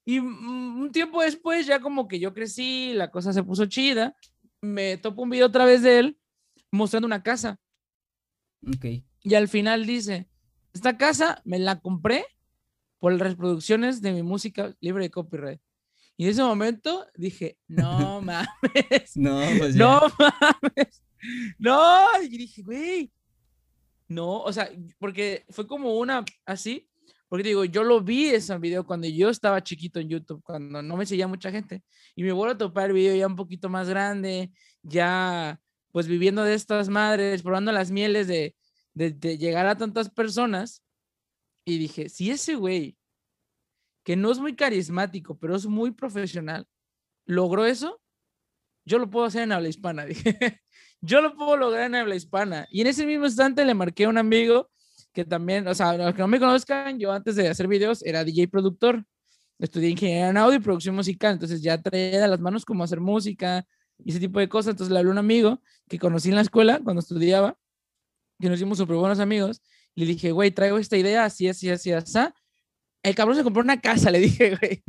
Y 0.04 0.20
mm, 0.20 0.80
un 0.80 0.92
tiempo 0.92 1.22
después, 1.22 1.66
ya 1.66 1.80
como 1.80 2.06
que 2.08 2.18
yo 2.18 2.34
crecí, 2.34 2.92
la 2.94 3.10
cosa 3.10 3.32
se 3.32 3.42
puso 3.42 3.66
chida, 3.66 4.14
me 4.60 4.96
topo 4.98 5.22
un 5.22 5.30
video 5.30 5.46
otra 5.46 5.64
vez 5.64 5.82
de 5.82 5.98
él 6.00 6.18
mostrando 6.70 7.06
una 7.06 7.22
casa. 7.22 7.58
Ok. 8.66 8.84
Y 9.22 9.34
al 9.34 9.48
final 9.48 9.86
dice, 9.86 10.28
esta 10.72 10.96
casa 10.98 11.40
me 11.44 11.58
la 11.58 11.80
compré 11.80 12.24
por 12.98 13.12
las 13.12 13.20
reproducciones 13.20 14.02
de 14.02 14.12
mi 14.12 14.22
música 14.22 14.74
libre 14.80 15.04
de 15.04 15.10
copyright. 15.10 15.60
Y 16.20 16.24
en 16.24 16.30
ese 16.30 16.42
momento 16.42 17.06
dije, 17.14 17.56
no 17.68 18.20
mames, 18.20 18.48
No, 19.16 19.40
pues 19.56 19.76
ya. 19.76 19.84
no 19.84 20.00
mames, 20.18 21.02
no. 21.58 22.22
Y 22.24 22.28
dije, 22.38 22.62
güey, 22.62 23.12
no, 24.08 24.42
o 24.42 24.52
sea, 24.52 24.68
porque 24.98 25.44
fue 25.50 25.68
como 25.68 25.96
una 25.96 26.24
así, 26.44 26.88
porque 27.28 27.44
digo, 27.44 27.64
yo 27.64 27.84
lo 27.84 28.00
vi 28.00 28.30
ese 28.30 28.58
video 28.58 28.84
cuando 28.84 29.06
yo 29.06 29.28
estaba 29.28 29.62
chiquito 29.62 30.00
en 30.00 30.08
YouTube, 30.08 30.42
cuando 30.42 30.82
no 30.82 30.96
me 30.96 31.06
seguía 31.06 31.28
mucha 31.28 31.52
gente, 31.52 31.84
y 32.16 32.24
me 32.24 32.32
vuelvo 32.32 32.52
a 32.52 32.58
topar 32.58 32.86
el 32.86 32.94
video 32.94 33.14
ya 33.14 33.28
un 33.28 33.36
poquito 33.36 33.68
más 33.68 33.88
grande, 33.88 34.50
ya 34.82 35.60
pues 35.92 36.08
viviendo 36.08 36.42
de 36.42 36.54
estas 36.54 36.88
madres, 36.88 37.42
probando 37.42 37.70
las 37.70 37.92
mieles 37.92 38.26
de, 38.26 38.56
de, 38.92 39.12
de 39.12 39.38
llegar 39.38 39.66
a 39.68 39.78
tantas 39.78 40.10
personas, 40.10 40.82
y 41.64 41.78
dije, 41.78 42.08
si 42.08 42.32
ese 42.32 42.56
güey, 42.56 42.97
que 44.08 44.16
no 44.16 44.32
es 44.32 44.38
muy 44.38 44.56
carismático, 44.56 45.38
pero 45.38 45.54
es 45.54 45.66
muy 45.66 45.90
profesional, 45.90 46.66
logró 47.26 47.66
eso, 47.66 48.00
yo 48.86 48.98
lo 48.98 49.10
puedo 49.10 49.26
hacer 49.26 49.42
en 49.42 49.52
habla 49.52 49.68
hispana, 49.68 50.06
dije. 50.06 50.62
Yo 51.02 51.20
lo 51.20 51.36
puedo 51.36 51.58
lograr 51.58 51.84
en 51.84 51.94
habla 51.94 52.16
hispana. 52.16 52.66
Y 52.70 52.80
en 52.80 52.86
ese 52.86 53.04
mismo 53.04 53.26
instante 53.26 53.66
le 53.66 53.74
marqué 53.74 54.06
a 54.06 54.08
un 54.08 54.16
amigo 54.16 54.70
que 55.12 55.26
también, 55.26 55.68
o 55.68 55.74
sea, 55.74 55.92
los 55.92 56.14
que 56.14 56.22
no 56.22 56.26
me 56.28 56.40
conozcan, 56.40 56.98
yo 56.98 57.12
antes 57.12 57.36
de 57.36 57.50
hacer 57.50 57.68
videos 57.68 58.02
era 58.02 58.24
DJ 58.24 58.48
productor. 58.48 59.04
Estudié 59.58 59.90
ingeniería 59.90 60.30
en 60.30 60.38
audio 60.38 60.56
y 60.56 60.62
producción 60.62 60.94
musical, 60.94 61.34
entonces 61.34 61.60
ya 61.60 61.76
traía 61.76 62.26
las 62.28 62.40
manos 62.40 62.64
cómo 62.64 62.84
hacer 62.84 63.00
música 63.00 63.66
y 63.98 64.08
ese 64.08 64.20
tipo 64.20 64.40
de 64.40 64.48
cosas. 64.48 64.70
Entonces 64.70 64.90
le 64.90 65.00
hablé 65.00 65.10
a 65.10 65.12
un 65.12 65.18
amigo 65.18 65.60
que 65.86 65.98
conocí 65.98 66.30
en 66.30 66.36
la 66.36 66.40
escuela 66.40 66.80
cuando 66.82 67.00
estudiaba, 67.00 67.58
que 68.40 68.48
nos 68.48 68.58
hicimos 68.58 68.78
súper 68.78 68.96
buenos 68.96 69.20
amigos. 69.20 69.60
Le 69.94 70.06
dije, 70.06 70.32
güey, 70.32 70.50
traigo 70.50 70.78
esta 70.78 70.96
idea, 70.96 71.26
así, 71.26 71.46
así, 71.46 71.68
así, 71.68 71.92
así. 71.92 72.18
El 73.02 73.14
cabrón 73.14 73.36
se 73.36 73.44
compró 73.44 73.62
una 73.62 73.80
casa, 73.80 74.10
le 74.10 74.18
dije, 74.20 74.56
güey. 74.56 74.82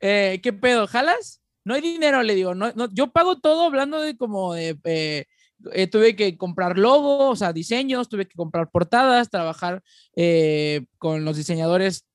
Eh, 0.00 0.40
¿Qué 0.42 0.52
pedo? 0.52 0.86
¿Jalas? 0.86 1.40
No 1.64 1.74
hay 1.74 1.80
dinero, 1.80 2.22
le 2.22 2.34
digo. 2.34 2.54
No, 2.54 2.72
no, 2.72 2.92
yo 2.92 3.10
pago 3.12 3.40
todo 3.40 3.64
hablando 3.64 4.00
de 4.00 4.16
como 4.16 4.54
de. 4.54 4.78
eh, 4.84 5.24
eh, 5.72 5.86
tuve 5.86 6.14
que 6.14 6.36
comprar 6.36 6.78
logos, 6.78 7.32
o 7.32 7.36
sea, 7.36 7.52
diseños, 7.52 8.08
tuve 8.08 8.26
que 8.28 8.36
comprar 8.36 8.70
portadas, 8.70 9.30
trabajar 9.30 9.82
con 10.98 11.24
los 11.24 11.36
diseñadores, 11.36 12.06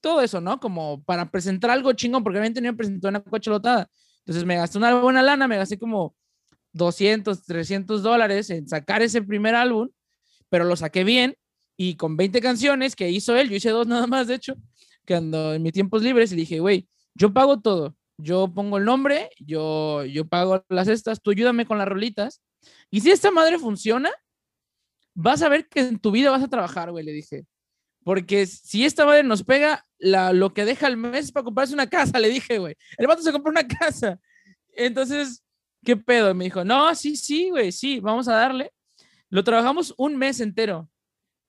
todo 0.00 0.20
eso, 0.20 0.40
¿no? 0.40 0.60
Como 0.60 1.02
para 1.02 1.30
presentar 1.30 1.70
algo 1.70 1.92
chingón, 1.92 2.22
porque 2.22 2.38
no 2.38 2.60
me 2.60 2.72
presentó 2.74 3.08
una 3.08 3.20
cocholotada. 3.22 3.90
Entonces 4.18 4.44
me 4.44 4.56
gasté 4.56 4.78
una 4.78 4.94
buena 4.94 5.22
lana, 5.22 5.48
me 5.48 5.56
gasté 5.56 5.78
como 5.78 6.14
200, 6.72 7.44
300 7.44 8.02
dólares 8.02 8.48
en 8.50 8.68
sacar 8.68 9.02
ese 9.02 9.22
primer 9.22 9.54
álbum, 9.54 9.88
pero 10.48 10.64
lo 10.64 10.76
saqué 10.76 11.04
bien 11.04 11.36
y 11.76 11.96
con 11.96 12.16
20 12.16 12.40
canciones 12.40 12.94
que 12.94 13.10
hizo 13.10 13.36
él, 13.36 13.48
yo 13.48 13.56
hice 13.56 13.70
dos 13.70 13.86
nada 13.86 14.06
más, 14.06 14.28
de 14.28 14.34
hecho, 14.34 14.54
que 15.04 15.14
ando 15.14 15.54
en 15.54 15.62
mis 15.62 15.72
tiempos 15.72 16.02
libres 16.02 16.32
y 16.32 16.36
dije, 16.36 16.60
güey, 16.60 16.88
yo 17.14 17.32
pago 17.32 17.60
todo, 17.60 17.96
yo 18.16 18.52
pongo 18.52 18.78
el 18.78 18.84
nombre, 18.84 19.30
yo, 19.38 20.04
yo 20.04 20.26
pago 20.26 20.64
las 20.68 20.88
estas, 20.88 21.20
tú 21.20 21.30
ayúdame 21.30 21.66
con 21.66 21.78
las 21.78 21.88
rolitas. 21.88 22.42
Y 22.90 23.00
si 23.00 23.10
esta 23.10 23.30
madre 23.30 23.58
funciona, 23.58 24.10
vas 25.14 25.42
a 25.42 25.48
ver 25.48 25.68
que 25.68 25.80
en 25.80 25.98
tu 25.98 26.10
vida 26.10 26.30
vas 26.30 26.42
a 26.42 26.48
trabajar, 26.48 26.90
güey, 26.90 27.04
le 27.04 27.12
dije. 27.12 27.44
Porque 28.04 28.46
si 28.46 28.84
esta 28.84 29.06
madre 29.06 29.22
nos 29.22 29.42
pega, 29.42 29.84
la, 29.98 30.32
lo 30.32 30.52
que 30.52 30.64
deja 30.64 30.86
al 30.86 30.96
mes 30.96 31.26
es 31.26 31.32
para 31.32 31.44
comprarse 31.44 31.74
una 31.74 31.88
casa, 31.88 32.18
le 32.20 32.28
dije, 32.28 32.58
güey. 32.58 32.76
El 32.98 33.06
vato 33.06 33.22
se 33.22 33.32
compró 33.32 33.50
una 33.50 33.66
casa. 33.66 34.18
Entonces, 34.76 35.42
¿qué 35.84 35.96
pedo? 35.96 36.34
Me 36.34 36.44
dijo, 36.44 36.64
no, 36.64 36.94
sí, 36.94 37.16
sí, 37.16 37.50
güey, 37.50 37.72
sí, 37.72 38.00
vamos 38.00 38.28
a 38.28 38.34
darle. 38.34 38.72
Lo 39.30 39.42
trabajamos 39.42 39.94
un 39.96 40.16
mes 40.16 40.40
entero. 40.40 40.88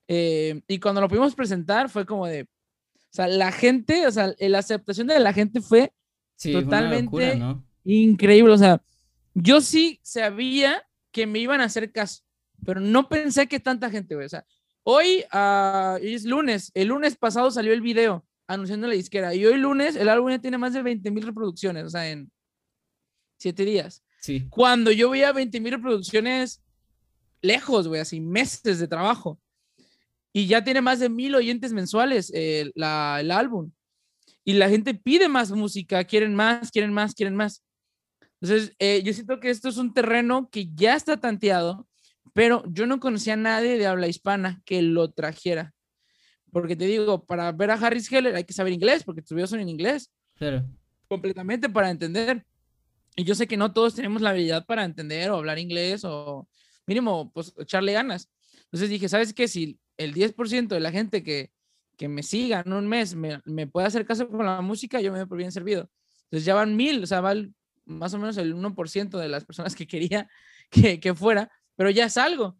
Eh, 0.08 0.62
y 0.68 0.80
cuando 0.80 1.02
lo 1.02 1.08
pudimos 1.08 1.36
presentar 1.36 1.90
fue 1.90 2.06
como 2.06 2.28
de, 2.28 2.44
o 2.44 3.12
sea, 3.12 3.28
la 3.28 3.52
gente, 3.52 4.06
o 4.08 4.12
sea, 4.12 4.34
la 4.40 4.60
aceptación 4.60 5.08
de 5.08 5.20
la 5.20 5.34
gente 5.34 5.62
fue 5.62 5.94
Sí, 6.36 6.52
fue 6.52 6.64
totalmente 6.64 7.06
locura, 7.06 7.36
¿no? 7.36 7.66
increíble. 7.84 8.54
O 8.54 8.58
sea, 8.58 8.82
yo 9.34 9.62
sí 9.62 10.00
sabía 10.04 10.84
que 11.12 11.28
me 11.28 11.40
iban 11.40 11.62
a 11.62 11.66
hacer 11.66 11.92
caso, 11.92 12.24
pero 12.66 12.80
no 12.80 13.08
pensé 13.08 13.48
que 13.48 13.60
tanta 13.60 13.90
gente, 13.90 14.16
güey. 14.16 14.26
O 14.26 14.30
sea, 14.30 14.46
hoy, 14.84 15.24
hoy 15.32 16.14
es 16.14 16.26
lunes, 16.26 16.72
el 16.74 16.90
lunes 16.90 17.16
pasado 17.16 17.52
salió 17.52 17.74
el 17.74 17.82
video 17.82 18.26
anunciando 18.48 18.88
la 18.88 18.94
disquera 18.94 19.34
y 19.34 19.44
hoy 19.46 19.58
lunes 19.58 19.96
el 19.96 20.08
álbum 20.08 20.30
ya 20.30 20.40
tiene 20.40 20.58
más 20.58 20.74
de 20.74 20.84
20 20.84 21.10
mil 21.10 21.26
reproducciones, 21.26 21.86
o 21.86 21.90
sea, 21.90 22.10
en 22.10 22.32
siete 23.38 23.66
días. 23.66 24.04
Sí. 24.20 24.48
Cuando 24.50 24.92
yo 24.92 25.10
veía 25.10 25.32
20 25.32 25.60
mil 25.62 25.72
reproducciones 25.72 26.62
lejos, 27.42 27.88
güey, 27.88 28.02
así 28.02 28.20
meses 28.20 28.80
de 28.80 28.88
trabajo. 28.88 29.40
Y 30.38 30.48
ya 30.48 30.66
tiene 30.66 30.82
más 30.82 31.00
de 31.00 31.08
mil 31.08 31.34
oyentes 31.34 31.72
mensuales 31.72 32.30
eh, 32.36 32.70
la, 32.76 33.20
el 33.22 33.32
álbum. 33.32 33.72
Y 34.44 34.52
la 34.52 34.68
gente 34.68 34.94
pide 34.94 35.30
más 35.30 35.50
música, 35.52 36.04
quieren 36.04 36.36
más, 36.36 36.72
quieren 36.72 36.92
más, 36.92 37.16
quieren 37.16 37.38
más. 37.38 37.64
Entonces, 38.42 38.76
eh, 38.80 39.02
yo 39.02 39.14
siento 39.14 39.40
que 39.40 39.50
esto 39.50 39.70
es 39.70 39.78
un 39.78 39.94
terreno 39.94 40.50
que 40.52 40.68
ya 40.76 40.98
está 40.98 41.16
tanteado, 41.16 41.88
pero 42.34 42.66
yo 42.68 42.86
no 42.86 43.00
conocía 43.00 43.36
a 43.36 43.38
nadie 43.38 43.78
de 43.78 43.88
habla 43.88 44.10
hispana 44.10 44.62
que 44.66 44.82
lo 44.82 45.10
trajera. 45.10 45.74
Porque 46.52 46.76
te 46.76 46.86
digo, 46.86 47.26
para 47.26 47.54
ver 47.54 47.72
a 47.72 47.76
Harris 47.76 48.12
Heller 48.12 48.36
hay 48.36 48.44
que 48.44 48.52
saber 48.54 48.74
inglés, 48.74 49.06
porque 49.06 49.22
tus 49.22 49.36
videos 49.36 49.52
son 49.52 49.62
en 49.62 49.70
inglés 49.70 50.12
Claro. 50.36 50.68
completamente 51.08 51.70
para 51.70 51.90
entender. 51.90 52.46
Y 53.16 53.24
yo 53.24 53.36
sé 53.36 53.48
que 53.48 53.56
no 53.56 53.72
todos 53.72 53.96
tenemos 53.96 54.22
la 54.22 54.32
habilidad 54.32 54.66
para 54.66 54.84
entender 54.84 55.32
o 55.32 55.38
hablar 55.38 55.60
inglés 55.60 56.04
o 56.04 56.46
mínimo, 56.86 57.32
pues 57.32 57.54
echarle 57.58 57.94
ganas. 57.94 58.30
Entonces 58.66 58.90
dije, 58.90 59.08
¿sabes 59.08 59.34
qué? 59.34 59.48
Si 59.48 59.80
el 59.98 60.14
10% 60.14 60.68
de 60.76 60.80
la 60.82 60.92
gente 60.92 61.24
que, 61.24 61.52
que 61.98 62.08
me 62.08 62.24
siga 62.24 62.64
en 62.66 62.74
un 62.74 62.88
mes 62.88 63.16
me, 63.16 63.42
me 63.46 63.68
puede 63.68 63.88
hacer 63.88 64.06
caso 64.06 64.28
con 64.28 64.46
la 64.46 64.62
música, 64.62 65.00
yo 65.02 65.12
me 65.12 65.20
doy 65.20 65.28
por 65.28 65.38
bien 65.38 65.52
servido. 65.52 65.90
Entonces 66.26 66.46
ya 66.46 66.56
van 66.56 66.76
mil, 66.76 67.04
o 67.04 67.08
sea, 67.08 67.22
va 67.22 67.32
el- 67.32 67.54
más 67.86 68.14
o 68.14 68.18
menos 68.20 68.36
el 68.38 68.54
1% 68.56 69.18
de 69.20 69.30
las 69.30 69.46
personas 69.46 69.76
que 69.76 69.86
quería 69.88 70.28
que, 70.70 71.00
que 71.00 71.14
fuera, 71.14 71.52
pero 71.76 71.90
ya 71.90 72.06
es 72.06 72.18
algo. 72.18 72.58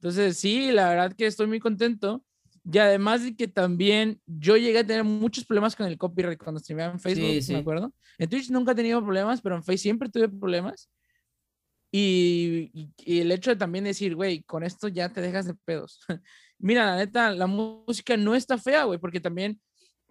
Entonces 0.00 0.36
sí, 0.36 0.70
la 0.72 0.88
verdad 0.90 1.12
que 1.16 1.26
estoy 1.26 1.46
muy 1.46 1.60
contento. 1.60 2.24
Y 2.70 2.76
además 2.78 3.22
de 3.24 3.34
que 3.34 3.48
también 3.48 4.20
yo 4.26 4.56
llegué 4.58 4.80
a 4.80 4.86
tener 4.86 5.02
muchos 5.02 5.46
problemas 5.46 5.74
con 5.74 5.86
el 5.86 5.96
copyright 5.96 6.38
cuando 6.42 6.60
streameaba 6.60 6.92
en 6.92 7.00
Facebook, 7.00 7.24
Sí, 7.26 7.42
sí. 7.42 7.52
me 7.54 7.60
acuerdo. 7.60 7.94
En 8.18 8.28
Twitch 8.28 8.50
nunca 8.50 8.72
he 8.72 8.74
tenido 8.74 9.00
problemas, 9.02 9.40
pero 9.40 9.54
en 9.56 9.62
Facebook 9.64 9.80
siempre 9.80 10.08
tuve 10.10 10.28
problemas. 10.28 10.90
Y, 11.90 12.70
y- 12.74 12.92
y 12.98 13.20
el 13.20 13.32
hecho 13.32 13.50
de 13.50 13.56
también 13.56 13.84
decir, 13.84 14.14
güey, 14.14 14.42
con 14.42 14.62
esto 14.62 14.88
ya 14.88 15.08
te 15.08 15.20
dejas 15.22 15.46
de 15.46 15.54
pedos. 15.54 16.00
Mira, 16.58 16.86
la 16.86 16.96
neta, 16.96 17.30
la 17.30 17.46
música 17.46 18.16
no 18.16 18.34
está 18.34 18.58
fea, 18.58 18.84
güey, 18.84 18.98
porque 18.98 19.20
también 19.20 19.60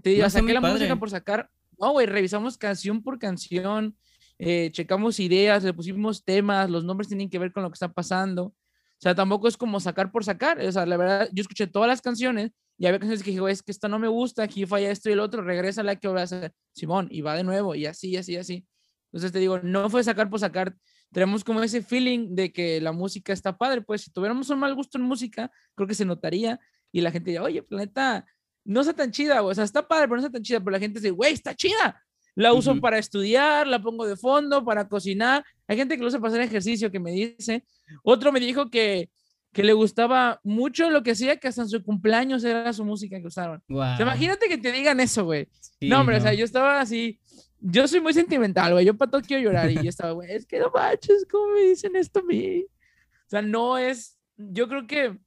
te 0.01 0.11
digo, 0.11 0.23
No, 0.23 0.29
saqué 0.29 0.53
la 0.53 0.61
música 0.61 0.95
por 0.95 1.09
sacar. 1.09 1.49
No, 1.79 1.91
güey, 1.91 2.07
revisamos 2.07 2.57
canción 2.57 3.03
por 3.03 3.19
canción, 3.19 3.95
eh, 4.39 4.69
checamos 4.71 5.19
ideas, 5.19 5.63
le 5.63 5.73
pusimos 5.73 6.23
temas, 6.23 6.69
los 6.69 6.83
nombres 6.83 7.07
tienen 7.07 7.29
que 7.29 7.39
ver 7.39 7.51
con 7.51 7.63
lo 7.63 7.69
que 7.69 7.75
está 7.75 7.91
pasando. 7.91 8.45
O 8.45 8.99
sea, 8.99 9.13
tampoco 9.13 9.47
es 9.47 9.57
como 9.57 9.79
sacar 9.79 10.11
por 10.11 10.23
sacar. 10.23 10.59
O 10.59 10.71
sea, 10.71 10.85
la 10.85 10.97
verdad, 10.97 11.29
yo 11.31 11.41
escuché 11.41 11.67
todas 11.67 11.87
las 11.87 12.01
canciones 12.01 12.51
y 12.79 12.85
había 12.87 12.99
canciones 12.99 13.23
que 13.23 13.31
dije, 13.31 13.41
güey, 13.41 13.53
es 13.53 13.61
que 13.61 13.71
esta 13.71 13.87
no 13.87 13.99
me 13.99 14.07
gusta, 14.07 14.43
aquí 14.43 14.65
falla 14.65 14.91
esto 14.91 15.09
y 15.09 15.13
el 15.13 15.19
otro, 15.19 15.41
regresa 15.41 15.83
la 15.83 15.95
que 15.95 16.07
voy 16.07 16.19
a 16.19 16.23
hacer, 16.23 16.53
Simón, 16.73 17.07
y 17.11 17.21
va 17.21 17.35
de 17.35 17.43
nuevo, 17.43 17.75
y 17.75 17.85
así, 17.85 18.15
así, 18.17 18.37
así. 18.37 18.65
Entonces 19.11 19.31
te 19.31 19.39
digo, 19.39 19.59
no 19.59 19.89
fue 19.89 20.03
sacar 20.03 20.29
por 20.29 20.39
sacar. 20.39 20.75
Tenemos 21.11 21.43
como 21.43 21.63
ese 21.63 21.81
feeling 21.81 22.35
de 22.35 22.51
que 22.51 22.81
la 22.81 22.91
música 22.91 23.31
está 23.33 23.57
padre. 23.57 23.81
Pues 23.81 24.01
si 24.01 24.11
tuviéramos 24.11 24.49
un 24.49 24.59
mal 24.59 24.75
gusto 24.75 24.97
en 24.97 25.03
música, 25.05 25.49
creo 25.75 25.87
que 25.87 25.95
se 25.95 26.05
notaría 26.05 26.59
y 26.91 27.01
la 27.01 27.11
gente 27.11 27.31
diría, 27.31 27.43
oye, 27.43 27.63
planeta, 27.63 28.25
no 28.65 28.81
está 28.81 28.93
tan 28.93 29.11
chida. 29.11 29.41
O 29.41 29.53
sea, 29.53 29.63
está 29.63 29.87
padre, 29.87 30.07
pero 30.07 30.19
no 30.21 30.27
está 30.27 30.31
tan 30.33 30.43
chida. 30.43 30.59
Pero 30.59 30.71
la 30.71 30.79
gente 30.79 30.99
dice, 30.99 31.11
güey, 31.11 31.33
está 31.33 31.55
chida. 31.55 32.03
La 32.35 32.53
uso 32.53 32.71
Ujú. 32.71 32.81
para 32.81 32.97
estudiar, 32.99 33.65
la 33.67 33.81
pongo 33.81 34.05
de 34.05 34.15
fondo, 34.17 34.63
para 34.63 34.87
cocinar. 34.87 35.43
Hay 35.67 35.77
gente 35.77 35.95
que 35.95 36.01
lo 36.01 36.07
usa 36.07 36.19
para 36.19 36.29
hacer 36.33 36.41
ejercicio, 36.43 36.91
que 36.91 36.99
me 36.99 37.11
dice. 37.11 37.65
Otro 38.03 38.31
me 38.31 38.39
dijo 38.39 38.69
que, 38.69 39.09
que 39.53 39.63
le 39.63 39.73
gustaba 39.73 40.39
mucho 40.43 40.89
lo 40.91 41.01
que 41.01 41.11
hacía, 41.11 41.37
que 41.37 41.47
hasta 41.47 41.63
en 41.63 41.69
su 41.69 41.81
cumpleaños 41.83 42.43
era 42.43 42.71
su 42.73 42.85
música 42.85 43.19
que 43.19 43.25
usaban. 43.27 43.63
O 43.69 43.73
sea, 43.75 43.95
Wow. 43.95 44.01
imagínate 44.01 44.47
que 44.49 44.57
te 44.59 44.71
digan 44.71 44.99
eso, 44.99 45.23
güey. 45.25 45.47
Sí, 45.79 45.87
no, 45.89 46.01
hombre, 46.01 46.17
o 46.17 46.21
sea, 46.21 46.31
no. 46.31 46.37
yo 46.37 46.45
estaba 46.45 46.79
así. 46.79 47.19
Yo 47.59 47.87
soy 47.87 48.01
muy 48.01 48.13
sentimental, 48.13 48.73
güey. 48.73 48.85
Yo 48.85 48.95
para 48.95 49.11
todo 49.11 49.21
quiero 49.21 49.43
llorar. 49.43 49.69
Y 49.71 49.75
yo 49.75 49.89
estaba, 49.89 50.11
güey, 50.11 50.31
es 50.31 50.45
que 50.45 50.59
no 50.59 50.71
manches, 50.73 51.25
¿cómo 51.29 51.53
me 51.53 51.61
dicen 51.61 51.95
esto 51.95 52.19
a 52.19 52.23
mí? 52.23 52.63
O 52.63 53.29
sea, 53.29 53.41
no 53.41 53.77
es. 53.77 54.17
Yo 54.37 54.67
creo 54.67 54.85
que 54.85 55.17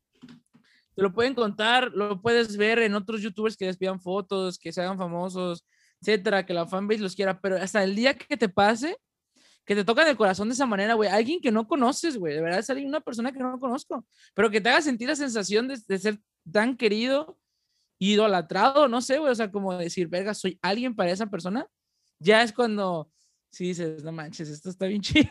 te 0.94 1.02
lo 1.02 1.12
pueden 1.12 1.34
contar, 1.34 1.92
lo 1.92 2.20
puedes 2.20 2.56
ver 2.56 2.78
en 2.80 2.94
otros 2.94 3.22
youtubers 3.22 3.56
que 3.56 3.66
les 3.66 3.76
pidan 3.76 4.00
fotos, 4.00 4.58
que 4.58 4.72
se 4.72 4.82
hagan 4.82 4.98
famosos, 4.98 5.64
etcétera, 6.00 6.44
que 6.44 6.54
la 6.54 6.66
fanbase 6.66 7.00
los 7.00 7.14
quiera, 7.14 7.40
pero 7.40 7.56
hasta 7.56 7.82
el 7.82 7.94
día 7.94 8.14
que 8.14 8.36
te 8.36 8.48
pase, 8.48 8.96
que 9.64 9.74
te 9.74 9.84
tocan 9.84 10.08
el 10.08 10.16
corazón 10.16 10.48
de 10.48 10.54
esa 10.54 10.66
manera, 10.66 10.94
güey, 10.94 11.08
alguien 11.08 11.40
que 11.40 11.52
no 11.52 11.66
conoces, 11.66 12.16
güey, 12.16 12.34
de 12.34 12.42
verdad 12.42 12.58
es 12.58 12.70
alguien, 12.70 12.88
una 12.88 13.00
persona 13.00 13.32
que 13.32 13.38
no 13.38 13.58
conozco, 13.58 14.06
pero 14.34 14.50
que 14.50 14.60
te 14.60 14.68
haga 14.68 14.82
sentir 14.82 15.08
la 15.08 15.16
sensación 15.16 15.68
de, 15.68 15.78
de 15.86 15.98
ser 15.98 16.18
tan 16.50 16.76
querido, 16.76 17.38
idolatrado, 17.98 18.88
no 18.88 19.00
sé, 19.00 19.18
güey, 19.18 19.30
o 19.30 19.34
sea, 19.34 19.50
como 19.50 19.76
decir, 19.76 20.08
verga, 20.08 20.34
soy 20.34 20.58
alguien 20.62 20.94
para 20.94 21.10
esa 21.10 21.26
persona, 21.26 21.66
ya 22.20 22.42
es 22.42 22.52
cuando, 22.52 23.10
sí 23.50 23.66
dices, 23.68 24.04
no 24.04 24.12
manches, 24.12 24.48
esto 24.48 24.70
está 24.70 24.86
bien 24.86 25.02
chido, 25.02 25.28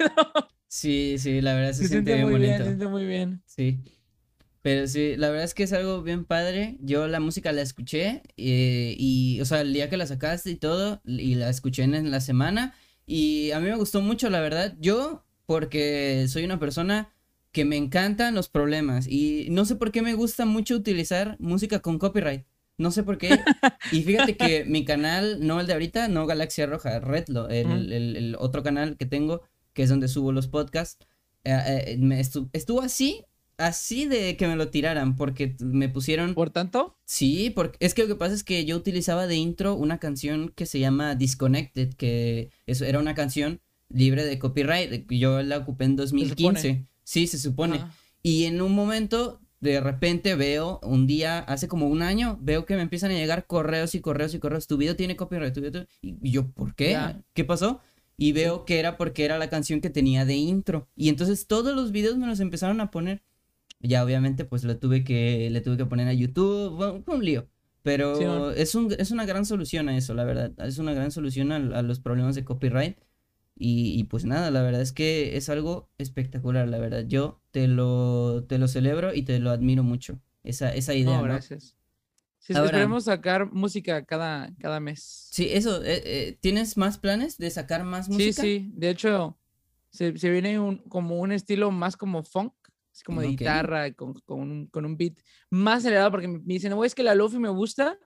Sí, 0.67 1.15
sí, 1.17 1.41
la 1.41 1.55
verdad 1.55 1.73
se, 1.73 1.83
se 1.83 1.87
siente, 1.87 2.11
siente 2.11 2.13
bien 2.13 2.25
muy 2.25 2.33
bonito. 2.33 2.47
bien, 2.47 2.57
se 2.57 2.63
siente 2.65 2.87
muy 2.87 3.05
bien. 3.05 3.41
Sí. 3.45 3.79
Pero 4.61 4.87
sí, 4.87 5.15
la 5.17 5.29
verdad 5.29 5.45
es 5.45 5.53
que 5.53 5.63
es 5.63 5.73
algo 5.73 6.03
bien 6.03 6.25
padre. 6.25 6.77
Yo 6.81 7.07
la 7.07 7.19
música 7.21 7.51
la 7.53 7.61
escuché 7.61 8.23
eh, 8.37 8.93
y, 8.97 9.39
o 9.41 9.45
sea, 9.45 9.61
el 9.61 9.73
día 9.73 9.89
que 9.89 9.97
la 9.97 10.05
sacaste 10.05 10.51
y 10.51 10.55
todo, 10.57 11.01
y 11.05 11.35
la 11.35 11.49
escuché 11.49 11.83
en, 11.83 11.95
en 11.95 12.11
la 12.11 12.19
semana 12.21 12.75
y 13.05 13.51
a 13.51 13.59
mí 13.59 13.67
me 13.69 13.75
gustó 13.75 14.01
mucho, 14.01 14.29
la 14.29 14.41
verdad. 14.41 14.75
Yo, 14.79 15.25
porque 15.45 16.27
soy 16.27 16.43
una 16.43 16.59
persona 16.59 17.13
que 17.51 17.65
me 17.65 17.77
encantan 17.77 18.35
los 18.35 18.49
problemas 18.49 19.07
y 19.07 19.47
no 19.49 19.65
sé 19.65 19.75
por 19.75 19.91
qué 19.91 20.01
me 20.03 20.13
gusta 20.13 20.45
mucho 20.45 20.75
utilizar 20.75 21.37
música 21.39 21.79
con 21.79 21.97
copyright. 21.97 22.45
No 22.79 22.89
sé 22.91 23.03
por 23.03 23.17
qué. 23.19 23.29
Y 23.91 24.01
fíjate 24.03 24.35
que 24.37 24.65
mi 24.65 24.85
canal, 24.85 25.45
no 25.45 25.59
el 25.59 25.67
de 25.67 25.73
ahorita, 25.73 26.07
no 26.07 26.25
Galaxia 26.25 26.65
Roja, 26.65 26.99
Redlo, 26.99 27.47
el, 27.49 27.91
el- 27.93 28.15
el 28.15 28.35
otro 28.39 28.63
canal 28.63 28.97
que 28.97 29.05
tengo, 29.05 29.41
que 29.73 29.83
es 29.83 29.89
donde 29.89 30.07
subo 30.07 30.31
los 30.31 30.47
podcasts, 30.47 31.05
eh, 31.43 31.85
eh, 31.87 31.97
me 31.99 32.19
estu- 32.19 32.49
estuvo 32.53 32.81
así, 32.81 33.23
así 33.57 34.05
de 34.05 34.35
que 34.37 34.47
me 34.47 34.55
lo 34.55 34.69
tiraran, 34.69 35.15
porque 35.15 35.55
me 35.59 35.89
pusieron... 35.89 36.33
Por 36.33 36.49
tanto, 36.49 36.97
Sí, 37.05 37.49
porque 37.49 37.77
es 37.81 37.93
que 37.93 38.03
lo 38.03 38.07
que 38.07 38.15
pasa 38.15 38.33
es 38.35 38.43
que 38.43 38.63
yo 38.65 38.75
utilizaba 38.77 39.27
de 39.27 39.35
intro 39.35 39.75
una 39.75 39.97
canción 39.99 40.49
que 40.55 40.65
se 40.65 40.79
llama 40.79 41.15
Disconnected, 41.15 41.93
que 41.95 42.49
eso 42.67 42.85
era 42.85 42.99
una 42.99 43.15
canción 43.15 43.59
libre 43.89 44.23
de 44.23 44.37
copyright. 44.39 45.09
Yo 45.11 45.41
la 45.41 45.57
ocupé 45.57 45.85
en 45.85 45.95
2015. 45.95 46.85
Sí, 47.03 47.25
se 47.27 47.37
supone. 47.39 47.77
ajá, 47.77 47.93
Y 48.21 48.45
en 48.45 48.61
un 48.61 48.73
momento, 48.73 49.41
de 49.59 49.81
repente 49.81 50.35
veo, 50.35 50.79
un 50.83 51.05
día, 51.07 51.39
hace 51.39 51.67
como 51.67 51.87
un 51.87 52.01
año, 52.01 52.37
veo 52.41 52.65
que 52.65 52.75
me 52.75 52.81
empiezan 52.81 53.11
a 53.11 53.15
llegar 53.15 53.45
correos 53.45 53.93
y 53.95 54.01
correos 54.01 54.33
y 54.33 54.39
correos. 54.39 54.67
Tu 54.67 54.77
video 54.77 54.95
tiene 54.95 55.15
copyright, 55.15 55.53
tu 55.53 55.61
video. 55.61 55.85
Y 56.01 56.31
yo, 56.31 56.47
¿por 56.51 56.75
qué? 56.75 56.97
¿Qué 57.33 57.43
pasó? 57.43 57.81
Y 58.17 58.31
veo 58.33 58.65
que 58.65 58.79
era 58.79 58.97
porque 58.97 59.25
era 59.25 59.37
la 59.37 59.49
canción 59.49 59.81
que 59.81 59.89
tenía 59.89 60.25
de 60.25 60.35
intro. 60.35 60.87
Y 60.95 61.09
entonces 61.09 61.47
todos 61.47 61.75
los 61.75 61.91
videos 61.91 62.17
me 62.17 62.27
los 62.27 62.39
empezaron 62.39 62.81
a 62.81 62.91
poner. 62.91 63.21
Ya 63.81 64.03
obviamente 64.03 64.43
pues 64.43 64.63
lo 64.65 64.77
tuve 64.77 65.03
que, 65.03 65.49
le 65.49 65.61
tuve 65.61 65.77
que 65.77 65.85
poner 65.85 66.07
a 66.07 66.13
YouTube, 66.13 66.75
fue, 66.77 67.01
fue 67.01 67.15
un 67.15 67.23
lío. 67.23 67.47
Pero 67.81 68.51
Sí, 68.53 68.61
es, 68.61 68.75
un, 68.75 68.93
es 68.97 69.11
una 69.11 69.25
gran 69.25 69.45
solución 69.45 69.87
a 69.87 69.97
eso, 69.97 70.13
la 70.13 70.25
verdad. 70.25 70.51
Es 70.65 70.77
una 70.79 70.93
gran 70.93 71.11
solución 71.11 71.51
a, 71.51 71.55
a 71.55 71.81
los 71.81 71.99
problemas 71.99 72.35
de 72.35 72.43
copyright. 72.43 72.97
Y, 73.61 73.99
y 73.99 74.05
pues 74.05 74.23
nada, 74.23 74.49
la 74.51 74.61
verdad 74.61 74.81
es 74.81 74.93
que 74.93 75.35
es 75.35 75.49
algo 75.49 75.89
espectacular, 75.97 76.67
la 76.69 76.79
verdad. 76.79 77.03
Yo 77.05 77.41
te 77.51 77.67
lo, 77.67 78.45
te 78.47 78.57
lo 78.57 78.69
celebro 78.69 79.13
y 79.13 79.23
te 79.23 79.37
lo 79.39 79.51
admiro 79.51 79.83
mucho. 79.83 80.21
Esa, 80.43 80.73
esa 80.73 80.93
idea, 80.93 81.17
no, 81.17 81.27
¿no? 81.27 81.33
gracias. 81.33 81.75
Sí, 82.39 82.53
Ahora- 82.53 82.67
esperemos 82.67 83.03
sacar 83.03 83.51
música 83.51 84.05
cada, 84.05 84.49
cada 84.59 84.79
mes. 84.79 85.27
Sí, 85.31 85.49
eso. 85.51 85.83
eh, 85.83 86.01
eh, 86.05 86.37
¿Tienes 86.39 86.77
más 86.77 86.97
planes 86.97 87.37
de 87.37 87.49
sacar 87.51 87.83
más 87.83 88.05
Sí, 88.05 88.11
música? 88.13 88.41
sí, 88.41 88.71
de 88.73 88.89
hecho, 88.91 89.37
se, 89.89 90.17
se 90.17 90.29
viene 90.29 90.57
un, 90.57 90.77
como 90.77 91.17
un 91.19 91.33
estilo 91.33 91.69
más 91.69 91.97
como 91.97 92.23
funk, 92.23 92.53
así 92.93 93.03
como 93.03 93.19
de 93.19 93.27
guitarra, 93.27 93.91
con, 93.93 94.13
con, 94.25 94.39
un, 94.39 94.67
con 94.67 94.85
un 94.85 94.95
beat 94.95 95.17
más 95.49 95.79
acelerado, 95.79 96.11
porque 96.11 96.29
me, 96.29 96.39
dicen, 96.45 96.69
no, 96.71 96.85
es 96.85 96.95
que 96.95 97.03
la 97.03 97.13
lofi 97.13 97.39
me 97.39 97.49
gusta, 97.49 97.99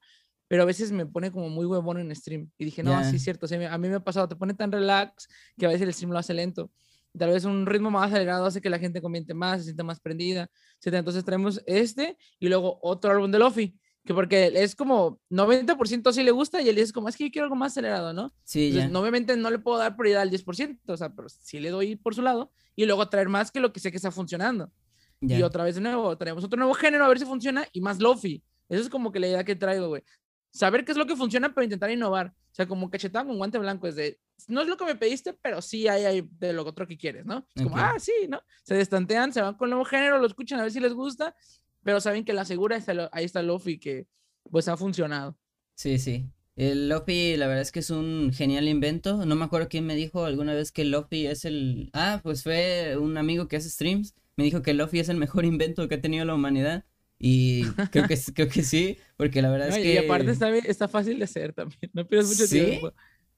pero 0.53 0.61
a 0.61 0.65
veces 0.67 0.91
me 0.91 1.07
pone 1.07 1.31
como 1.31 1.49
muy 1.49 1.65
huevón 1.65 1.97
en 1.97 2.15
stream. 2.15 2.51
Y 2.59 2.65
dije, 2.65 2.83
no, 2.83 2.91
Ya. 2.91 3.09
sí 3.09 3.15
es 3.15 3.23
cierto, 3.23 3.47
o 3.47 3.49
sea, 3.49 3.73
a 3.73 3.77
mí 3.79 3.89
me 3.89 3.95
ha 3.95 3.99
pasado, 4.03 4.27
te 4.27 4.35
pone 4.35 4.53
tan 4.53 4.71
relax 4.71 5.27
que 5.57 5.65
a 5.65 5.69
veces 5.69 5.81
el 5.81 5.91
stream 5.95 6.11
lo 6.11 6.19
hace 6.19 6.31
lento. 6.35 6.69
Tal 7.17 7.31
vez 7.31 7.43
un 7.43 7.65
ritmo 7.65 7.89
más 7.89 8.11
acelerado 8.11 8.45
hace 8.45 8.61
que 8.61 8.69
la 8.69 8.77
gente 8.77 9.01
comiente 9.01 9.33
más, 9.33 9.61
se 9.61 9.63
sienta 9.63 9.83
más 9.83 9.99
prendida, 9.99 10.51
etc. 10.79 10.93
Entonces 10.97 11.25
traemos 11.25 11.59
este 11.65 12.19
y 12.37 12.49
luego 12.49 12.77
otro 12.83 13.09
álbum 13.09 13.31
de 13.31 13.39
Lofi, 13.39 13.75
que 14.05 14.13
porque 14.13 14.51
es 14.53 14.75
como 14.75 15.19
90% 15.31 16.11
sí 16.13 16.21
le 16.21 16.29
gusta 16.29 16.61
y 16.61 16.69
él 16.69 16.77
es 16.77 16.93
como, 16.93 17.09
es 17.09 17.17
que 17.17 17.23
yo 17.23 17.31
quiero 17.31 17.45
algo 17.45 17.55
más 17.55 17.71
acelerado, 17.71 18.13
¿no? 18.13 18.31
Sí, 18.43 18.67
Entonces, 18.67 18.91
no, 18.91 18.99
obviamente 18.99 19.35
no 19.35 19.49
le 19.49 19.57
puedo 19.57 19.79
dar 19.79 19.95
prioridad 19.95 20.21
al 20.21 20.29
10%, 20.29 20.77
o 20.85 20.97
sea, 20.97 21.09
pero 21.15 21.29
sí 21.29 21.59
le 21.59 21.71
doy 21.71 21.95
por 21.95 22.13
su 22.13 22.21
lado 22.21 22.51
y 22.75 22.85
luego 22.85 23.09
traer 23.09 23.27
más 23.27 23.49
que 23.49 23.59
lo 23.59 23.73
que 23.73 23.79
sé 23.79 23.89
que 23.89 23.97
está 23.97 24.11
funcionando. 24.11 24.71
Y 25.19 25.41
otra 25.41 25.63
vez 25.63 25.73
de 25.73 25.81
nuevo, 25.81 26.15
traemos 26.15 26.43
otro 26.43 26.59
nuevo 26.59 26.75
género 26.75 27.05
a 27.05 27.07
ver 27.07 27.17
si 27.17 27.25
funciona 27.25 27.65
y 27.73 27.81
más 27.81 27.97
lofi. 27.99 28.43
Eso 28.69 28.81
es 28.81 28.89
como 28.89 29.11
que 29.11 29.19
la 29.19 29.27
idea 29.27 29.43
que 29.43 29.55
traigo, 29.55 29.87
güey. 29.87 30.03
Saber 30.53 30.85
qué 30.85 30.91
es 30.91 30.97
lo 30.97 31.07
que 31.07 31.15
funciona, 31.15 31.53
pero 31.53 31.63
intentar 31.65 31.89
innovar. 31.89 32.27
O 32.27 32.55
sea, 32.55 32.67
como 32.67 32.89
cachetada 32.89 33.25
con 33.25 33.37
guante 33.37 33.57
blanco, 33.57 33.87
es 33.87 33.95
de, 33.95 34.19
no 34.47 34.61
es 34.61 34.67
lo 34.67 34.77
que 34.77 34.85
me 34.85 34.95
pediste, 34.95 35.33
pero 35.33 35.61
sí 35.61 35.87
hay, 35.87 36.05
hay 36.05 36.29
de 36.39 36.53
lo 36.53 36.63
otro 36.63 36.87
que 36.87 36.95
quieres, 36.97 37.25
¿no? 37.25 37.47
Es 37.55 37.63
como, 37.63 37.75
ah, 37.77 37.95
sí, 37.99 38.11
¿no? 38.29 38.39
Se 38.63 38.75
destantean, 38.75 39.33
se 39.33 39.41
van 39.41 39.55
con 39.55 39.65
el 39.67 39.71
nuevo 39.71 39.85
género, 39.85 40.19
lo 40.19 40.27
escuchan 40.27 40.59
a 40.59 40.63
ver 40.63 40.71
si 40.71 40.79
les 40.79 40.93
gusta, 40.93 41.35
pero 41.81 41.99
saben 41.99 42.23
que 42.23 42.33
la 42.33 42.45
segura 42.45 42.77
está, 42.77 42.93
lo- 42.93 43.09
ahí 43.11 43.25
está 43.25 43.41
lofi 43.41 43.79
que 43.79 44.07
pues 44.51 44.67
ha 44.67 44.77
funcionado. 44.77 45.37
Sí, 45.75 45.97
sí. 45.97 46.29
El 46.55 46.87
Lofi, 46.87 47.35
la 47.35 47.47
verdad 47.47 47.63
es 47.63 47.71
que 47.71 47.79
es 47.79 47.89
un 47.89 48.31
genial 48.31 48.67
invento. 48.67 49.25
No 49.25 49.35
me 49.35 49.43
acuerdo 49.45 49.69
quién 49.69 49.87
me 49.87 49.95
dijo 49.95 50.25
alguna 50.25 50.53
vez 50.53 50.71
que 50.71 50.85
Lofi 50.85 51.25
es 51.25 51.45
el. 51.45 51.89
Ah, 51.93 52.19
pues 52.21 52.43
fue 52.43 52.95
un 52.95 53.17
amigo 53.17 53.47
que 53.47 53.55
hace 53.55 53.71
streams. 53.71 54.13
Me 54.35 54.43
dijo 54.43 54.61
que 54.61 54.75
Lofi 54.75 54.99
es 54.99 55.09
el 55.09 55.17
mejor 55.17 55.45
invento 55.45 55.87
que 55.89 55.95
ha 55.95 56.01
tenido 56.01 56.25
la 56.25 56.35
humanidad. 56.35 56.85
Y 57.25 57.65
creo 57.91 58.05
que, 58.07 58.17
creo 58.33 58.49
que 58.49 58.63
sí, 58.63 58.97
porque 59.15 59.41
la 59.41 59.49
verdad 59.49 59.69
¿no? 59.69 59.75
es 59.77 59.85
Y 59.85 59.93
que. 59.93 59.99
aparte 59.99 60.31
está, 60.31 60.49
está 60.57 60.87
fácil 60.89 61.17
de 61.19 61.23
hacer 61.25 61.53
también, 61.53 61.79
no 61.93 62.05
pierdes 62.07 62.27
mucho 62.27 62.47
¿Sí? 62.47 62.59
tiempo. 62.65 62.93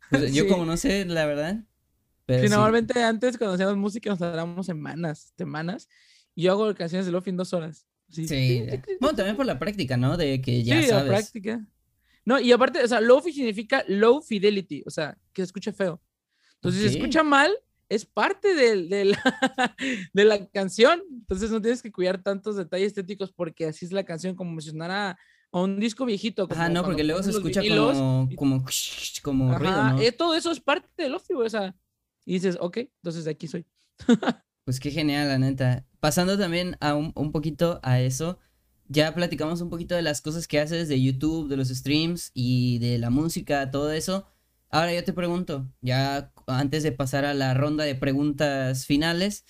pues, 0.10 0.34
yo 0.34 0.44
sí. 0.44 0.48
como 0.48 0.66
no 0.66 0.76
sé, 0.78 1.06
la 1.06 1.26
verdad. 1.26 1.64
Pero 2.26 2.42
Sí, 2.42 2.50
normalmente 2.50 3.02
antes 3.04 3.38
cuando 3.38 3.54
hacíamos 3.56 3.78
música 3.78 4.10
nos 4.10 4.20
tardamos 4.20 4.66
semanas, 4.66 5.34
semanas, 5.38 5.88
y 6.34 6.44
yo 6.44 6.52
hago 6.54 6.74
canciones 6.74 7.06
de 7.06 7.12
Lofi 7.12 7.30
en 7.30 7.38
dos 7.38 7.54
horas. 7.54 7.86
Sí, 8.10 8.28
Sí. 8.28 8.66
Bueno, 9.00 9.16
también 9.16 9.36
por 9.36 9.46
la 9.46 9.60
práctica, 9.60 9.98
¿no? 9.98 10.18
De 10.18 10.42
que 10.42 10.64
ya 10.64 10.76
Sí, 10.76 10.82
la 10.82 10.88
sabes. 10.88 11.10
práctica. 11.10 11.66
No, 12.26 12.40
y 12.40 12.52
aparte, 12.52 12.84
o 12.84 12.88
sea, 12.88 13.02
Lofi 13.02 13.32
significa 13.32 13.84
low 13.88 14.22
fidelity, 14.22 14.84
o 14.86 14.90
sea, 14.90 15.18
que 15.34 15.42
se 15.44 15.46
escuche 15.48 15.72
feo. 15.74 16.02
Entonces, 16.56 16.82
si 16.82 16.88
Ok. 16.88 16.92
se 16.92 16.98
escucha 16.98 17.24
mal, 17.24 17.52
es 17.90 18.06
parte 18.06 18.54
del- 18.56 18.90
de, 18.90 19.06
la, 19.06 19.18
de 20.14 20.26
la 20.26 20.46
canción. 20.48 21.02
Entonces, 21.12 21.52
no 21.52 21.62
tienes 21.62 21.82
que 21.82 21.92
cuidar 21.92 22.22
tantos 22.22 22.56
detalles 22.56 22.88
estéticos 22.88 23.32
porque 23.32 23.68
así 23.68 23.86
es 23.86 23.92
la 23.92 24.04
canción, 24.06 24.36
como 24.36 24.60
si 24.62 24.70
sonara 24.70 25.18
a 25.52 25.62
un 25.62 25.80
disco 25.80 26.06
viejito. 26.06 26.48
Como 26.48 26.60
Ajá, 26.60 26.70
no, 26.70 26.84
porque 26.84 27.04
luego 27.04 27.24
se 27.24 27.30
escucha 27.32 27.62
vinilos. 27.62 27.98
como, 28.36 28.66
como, 29.24 29.58
ruido, 29.58 29.84
¿no? 29.84 30.00
eh, 30.02 30.12
todo 30.12 30.36
eso 30.36 30.52
es 30.52 30.60
parte 30.60 30.90
de 30.98 31.10
Lofi, 31.10 31.34
güey, 31.34 31.48
o 31.48 31.50
sea, 31.50 31.76
y 32.26 32.34
dices, 32.34 32.58
ok, 32.60 32.78
entonces 32.78 33.26
de 33.26 33.32
aquí 33.32 33.48
soy. 33.48 33.66
Pues 34.66 34.80
qué 34.80 34.90
genial, 34.90 35.28
la 35.28 35.38
neta. 35.38 35.86
Pasando 36.00 36.40
también 36.40 36.76
a 36.80 36.96
un, 36.96 37.12
un 37.14 37.32
poquito 37.32 37.80
a 37.84 38.02
eso, 38.02 38.40
ya 38.88 39.14
platicamos 39.14 39.62
un 39.62 39.70
poquito 39.70 39.94
de 39.94 40.02
las 40.02 40.22
cosas 40.22 40.48
que 40.48 40.60
haces 40.60 40.90
de 40.90 41.00
YouTube, 41.00 41.48
de 41.50 41.56
los 41.56 41.68
streams 41.70 42.32
y 42.34 42.80
de 42.80 42.98
la 42.98 43.12
música, 43.12 43.70
todo 43.70 43.92
eso. 43.92 44.26
Ahora 44.70 44.94
yo 44.94 45.04
te 45.04 45.14
pregunto, 45.14 45.70
ya 45.82 46.32
antes 46.48 46.84
de 46.84 46.92
pasar 46.92 47.26
a 47.26 47.34
la 47.34 47.54
ronda 47.54 47.84
de 47.86 47.96
preguntas 47.96 48.86
finales, 48.86 49.46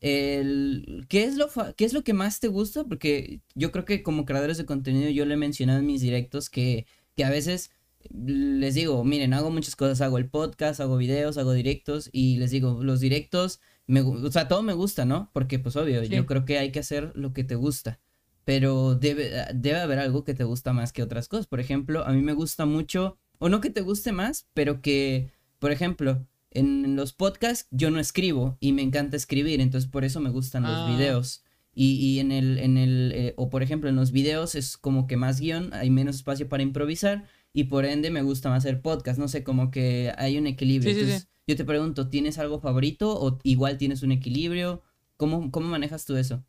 el, 0.00 1.06
¿qué, 1.08 1.24
es 1.24 1.36
lo 1.36 1.48
¿qué 1.76 1.84
es 1.84 1.92
lo 1.92 2.04
que 2.04 2.12
más 2.12 2.40
te 2.40 2.48
gusta? 2.48 2.84
Porque 2.84 3.40
yo 3.54 3.72
creo 3.72 3.84
que 3.84 4.02
como 4.02 4.24
creadores 4.26 4.58
de 4.58 4.66
contenido 4.66 5.08
yo 5.10 5.24
le 5.24 5.34
he 5.34 5.38
mencionado 5.38 5.78
en 5.78 5.86
mis 5.86 6.02
directos 6.02 6.50
que, 6.50 6.86
que 7.16 7.24
a 7.24 7.30
veces 7.30 7.70
les 8.10 8.74
digo, 8.74 9.02
miren, 9.04 9.32
hago 9.34 9.50
muchas 9.50 9.74
cosas, 9.76 10.00
hago 10.00 10.18
el 10.18 10.28
podcast, 10.28 10.80
hago 10.80 10.96
videos, 10.96 11.38
hago 11.38 11.52
directos 11.52 12.08
y 12.12 12.36
les 12.36 12.50
digo, 12.50 12.82
los 12.84 13.00
directos 13.00 13.60
me, 13.86 14.00
o 14.00 14.30
sea, 14.30 14.48
todo 14.48 14.62
me 14.62 14.74
gusta, 14.74 15.04
¿no? 15.04 15.30
Porque 15.32 15.58
pues 15.58 15.76
obvio, 15.76 16.04
Sí. 16.04 16.10
yo 16.14 16.26
creo 16.26 16.44
que 16.44 16.58
hay 16.58 16.70
que 16.72 16.80
hacer 16.80 17.12
lo 17.14 17.32
que 17.32 17.44
te 17.44 17.54
gusta, 17.54 17.98
pero 18.44 18.94
debe, 18.94 19.30
debe 19.54 19.80
haber 19.80 19.98
algo 19.98 20.24
que 20.24 20.34
te 20.34 20.44
gusta 20.44 20.72
más 20.72 20.92
que 20.92 21.02
otras 21.02 21.28
cosas. 21.28 21.46
Por 21.46 21.60
ejemplo, 21.60 22.04
a 22.04 22.12
mí 22.12 22.22
me 22.22 22.32
gusta 22.34 22.66
mucho, 22.66 23.18
o 23.38 23.48
no 23.48 23.60
que 23.60 23.70
te 23.70 23.80
guste 23.82 24.12
más, 24.12 24.48
pero 24.54 24.80
que, 24.82 25.30
por 25.58 25.72
ejemplo, 25.72 26.26
en 26.50 26.96
los 26.96 27.12
podcasts 27.12 27.68
yo 27.70 27.90
no 27.90 28.00
escribo 28.00 28.56
y 28.60 28.72
me 28.72 28.82
encanta 28.82 29.16
escribir, 29.16 29.60
entonces 29.60 29.90
por 29.90 30.04
eso 30.04 30.20
me 30.20 30.30
gustan 30.30 30.62
los 30.62 30.70
Ah. 30.72 30.86
videos. 30.86 31.42
Y, 31.74 31.96
y 31.96 32.20
en 32.20 32.32
el, 32.32 32.58
en 32.58 32.78
el, 32.78 33.12
eh, 33.14 33.34
o 33.36 33.50
por 33.50 33.62
ejemplo, 33.62 33.90
en 33.90 33.96
los 33.96 34.10
videos 34.10 34.54
es 34.54 34.78
como 34.78 35.06
que 35.06 35.18
más 35.18 35.40
guion, 35.40 35.74
hay 35.74 35.90
menos 35.90 36.16
espacio 36.16 36.48
para 36.48 36.62
improvisar 36.62 37.26
y 37.52 37.64
por 37.64 37.84
ende 37.84 38.10
me 38.10 38.22
gusta 38.22 38.48
más 38.48 38.64
hacer 38.64 38.80
podcast, 38.80 39.18
no 39.18 39.28
sé, 39.28 39.44
como 39.44 39.70
que 39.70 40.12
hay 40.16 40.38
un 40.38 40.46
equilibrio. 40.46 40.90
Sí, 40.92 40.98
sí, 40.98 41.04
sí. 41.06 41.06
Entonces, 41.12 41.28
yo 41.46 41.56
te 41.56 41.64
pregunto, 41.66 42.08
¿tienes 42.08 42.38
algo 42.38 42.60
favorito 42.60 43.14
o 43.20 43.38
igual 43.42 43.76
tienes 43.76 44.02
un 44.02 44.12
equilibrio? 44.12 44.82
¿Cómo, 45.18 45.50
cómo 45.50 45.68
manejas 45.68 46.06
tú 46.06 46.16
eso? 46.16 46.42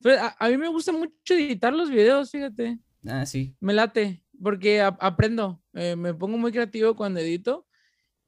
Pero 0.00 0.20
a, 0.22 0.36
a 0.38 0.48
mí 0.48 0.56
me 0.56 0.68
gusta 0.68 0.92
mucho 0.92 1.34
editar 1.34 1.72
los 1.72 1.90
videos, 1.90 2.30
fíjate. 2.30 2.78
Ah, 3.06 3.24
sí. 3.26 3.54
Me 3.60 3.72
late, 3.74 4.22
porque 4.42 4.80
a- 4.80 4.96
aprendo. 5.00 5.62
eh, 5.74 5.96
me 5.96 6.14
pongo 6.14 6.38
muy 6.38 6.52
creativo 6.52 6.94
cuando 6.96 7.20
edito. 7.20 7.66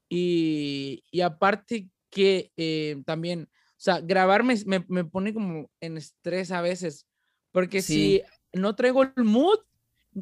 Y, 0.08 1.04
y 1.10 1.20
aparte 1.20 1.88
que 2.10 2.52
eh, 2.56 3.02
también, 3.06 3.48
o 3.52 3.74
sea, 3.76 4.00
grabar 4.00 4.42
me, 4.42 4.56
me, 4.66 4.84
me 4.88 5.04
pone 5.04 5.32
como 5.32 5.70
en 5.80 5.96
estrés 5.96 6.50
a 6.50 6.60
veces. 6.60 7.06
Porque 7.52 7.82
Sí. 7.82 8.22
si 8.52 8.58
no 8.60 8.74
traigo 8.74 9.02
el 9.04 9.12
mood, 9.24 9.58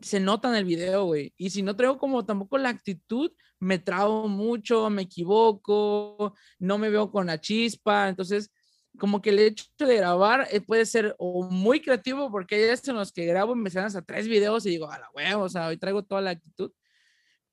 se 0.03 0.21
nota 0.21 0.49
en 0.51 0.57
el 0.57 0.65
video, 0.65 1.07
güey. 1.07 1.33
Y 1.39 1.51
si 1.51 1.63
no 1.63 1.75
traigo 1.77 1.99
como 1.99 2.25
tampoco 2.27 2.59
la 2.59 2.69
actitud, 2.69 3.33
me 3.59 3.79
trabo 3.79 4.29
mucho, 4.29 4.91
me 4.91 5.03
equivoco, 5.03 6.35
no 6.59 6.79
me 6.79 6.91
veo 6.91 7.11
con 7.11 7.27
la 7.27 7.41
chispa. 7.41 8.09
Entonces, 8.09 8.51
como 8.99 9.23
que 9.23 9.31
el 9.31 9.39
hecho 9.39 9.65
de 9.79 9.97
grabar 9.97 10.47
eh, 10.51 10.61
puede 10.61 10.85
ser 10.85 11.17
muy 11.51 11.81
creativo, 11.81 12.31
porque 12.31 12.57
hay 12.57 12.63
días 12.63 12.87
en 12.89 12.97
los 12.97 13.13
que 13.13 13.25
grabo 13.25 13.55
y 13.55 13.59
me 13.59 13.71
salen 13.71 13.87
hasta 13.87 14.03
tres 14.03 14.29
videos 14.29 14.67
y 14.67 14.71
digo, 14.71 14.91
a 14.91 14.99
la 14.99 15.09
huevo, 15.15 15.45
o 15.45 15.49
sea, 15.49 15.69
hoy 15.69 15.77
traigo 15.77 16.03
toda 16.03 16.21
la 16.21 16.31
actitud. 16.31 16.73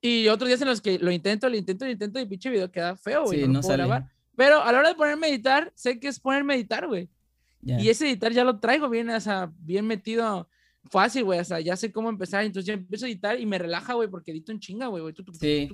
Y 0.02 0.28
otros 0.28 0.48
días 0.48 0.62
en 0.62 0.68
los 0.68 0.82
que 0.82 1.00
lo 1.00 1.12
intento, 1.12 1.50
lo 1.50 1.56
intento, 1.56 1.86
lo 1.86 1.92
intento 1.92 2.20
y 2.20 2.26
pinche 2.26 2.50
video 2.50 2.72
queda 2.72 2.96
feo, 2.96 3.24
güey. 3.24 3.42
Sí, 3.42 3.48
no, 3.48 3.54
no 3.54 3.64
sale. 3.64 3.78
grabar. 3.78 4.12
Pero 4.36 4.62
a 4.62 4.72
la 4.72 4.80
hora 4.80 4.90
de 4.90 4.96
ponerme 4.96 5.28
a 5.28 5.30
editar, 5.30 5.72
sé 5.76 6.00
que 6.00 6.10
es 6.10 6.20
ponerme 6.20 6.54
a 6.54 6.58
editar, 6.58 6.88
güey. 6.88 7.10
Ya. 7.62 7.80
Y 7.80 7.90
ese 7.90 8.08
editar 8.08 8.32
ya 8.32 8.44
lo 8.44 8.60
traigo 8.60 8.90
bien, 8.90 9.10
o 9.10 9.20
sea, 9.20 9.52
bien 9.58 9.88
metido, 9.88 10.48
fácil, 10.90 11.24
güey. 11.24 11.40
O 11.40 11.44
sea, 11.44 11.60
ya 11.60 11.76
sé 11.76 11.92
cómo 11.92 12.10
empezar. 12.10 12.44
Entonces 12.44 12.68
ya 12.68 12.74
empiezo 12.74 13.06
a 13.06 13.10
editar 13.10 13.40
y 13.40 13.46
me 13.46 13.58
relaja, 13.58 13.94
güey, 13.94 14.08
porque 14.10 14.32
edito 14.32 14.52
en 14.52 14.60
chinga, 14.60 14.88
güey. 14.88 15.04
Sí. 15.40 15.70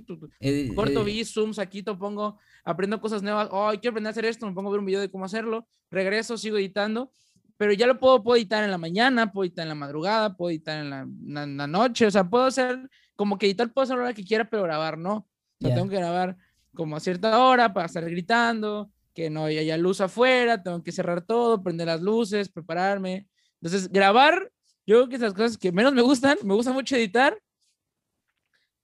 Corto 0.75 1.01
edi- 1.01 1.05
vi, 1.05 1.25
zooms, 1.25 1.59
aquí 1.59 1.83
te 1.83 1.93
pongo, 1.95 2.37
aprendo 2.63 2.99
cosas 2.99 3.21
nuevas. 3.23 3.49
Oh, 3.51 3.69
quiero 3.71 3.91
aprender 3.91 4.09
a 4.09 4.11
hacer 4.11 4.25
esto, 4.25 4.45
me 4.47 4.53
pongo 4.53 4.69
a 4.69 4.71
ver 4.71 4.79
un 4.79 4.85
video 4.85 5.01
de 5.01 5.09
cómo 5.11 5.25
hacerlo. 5.25 5.67
Regreso, 5.89 6.37
sigo 6.37 6.57
editando. 6.57 7.11
Pero 7.57 7.73
ya 7.73 7.85
lo 7.85 7.99
puedo, 7.99 8.23
puedo 8.23 8.37
editar 8.37 8.63
en 8.63 8.71
la 8.71 8.77
mañana, 8.79 9.31
puedo 9.31 9.45
editar 9.45 9.63
en 9.63 9.69
la 9.69 9.75
madrugada, 9.75 10.35
puedo 10.35 10.49
editar 10.49 10.79
en 10.81 10.89
la, 10.89 11.05
na- 11.21 11.45
na 11.45 11.67
noche. 11.67 12.07
O 12.07 12.11
sea, 12.11 12.27
puedo 12.27 12.45
hacer, 12.45 12.89
como 13.15 13.37
que 13.37 13.45
editar 13.45 13.71
puedo 13.71 13.83
hacer 13.83 13.93
a 13.95 13.97
la 13.97 14.03
hora 14.05 14.13
que 14.15 14.23
quiera, 14.23 14.49
pero 14.49 14.63
grabar 14.63 14.97
no. 14.97 15.15
O 15.17 15.27
sea, 15.59 15.69
Ya. 15.69 15.75
tengo 15.75 15.89
que 15.89 15.97
grabar 15.97 16.37
como 16.73 16.95
a 16.95 16.99
cierta 16.99 17.37
hora 17.43 17.71
para 17.73 17.85
estar 17.85 18.03
gritando, 18.09 18.89
que 19.13 19.29
no 19.29 19.43
haya 19.45 19.77
luz 19.77 20.01
afuera, 20.01 20.63
tengo 20.63 20.81
que 20.81 20.91
cerrar 20.91 21.21
todo, 21.21 21.61
prender 21.61 21.85
las 21.85 22.01
luces, 22.01 22.49
prepararme. 22.49 23.27
Entonces, 23.61 23.91
grabar, 23.91 24.51
yo 24.85 24.95
creo 24.97 25.09
que 25.09 25.15
es 25.15 25.21
las 25.21 25.33
cosas 25.33 25.57
que 25.57 25.71
menos 25.71 25.93
me 25.93 26.01
gustan, 26.01 26.37
me 26.43 26.53
gusta 26.53 26.71
mucho 26.73 26.95
editar, 26.95 27.37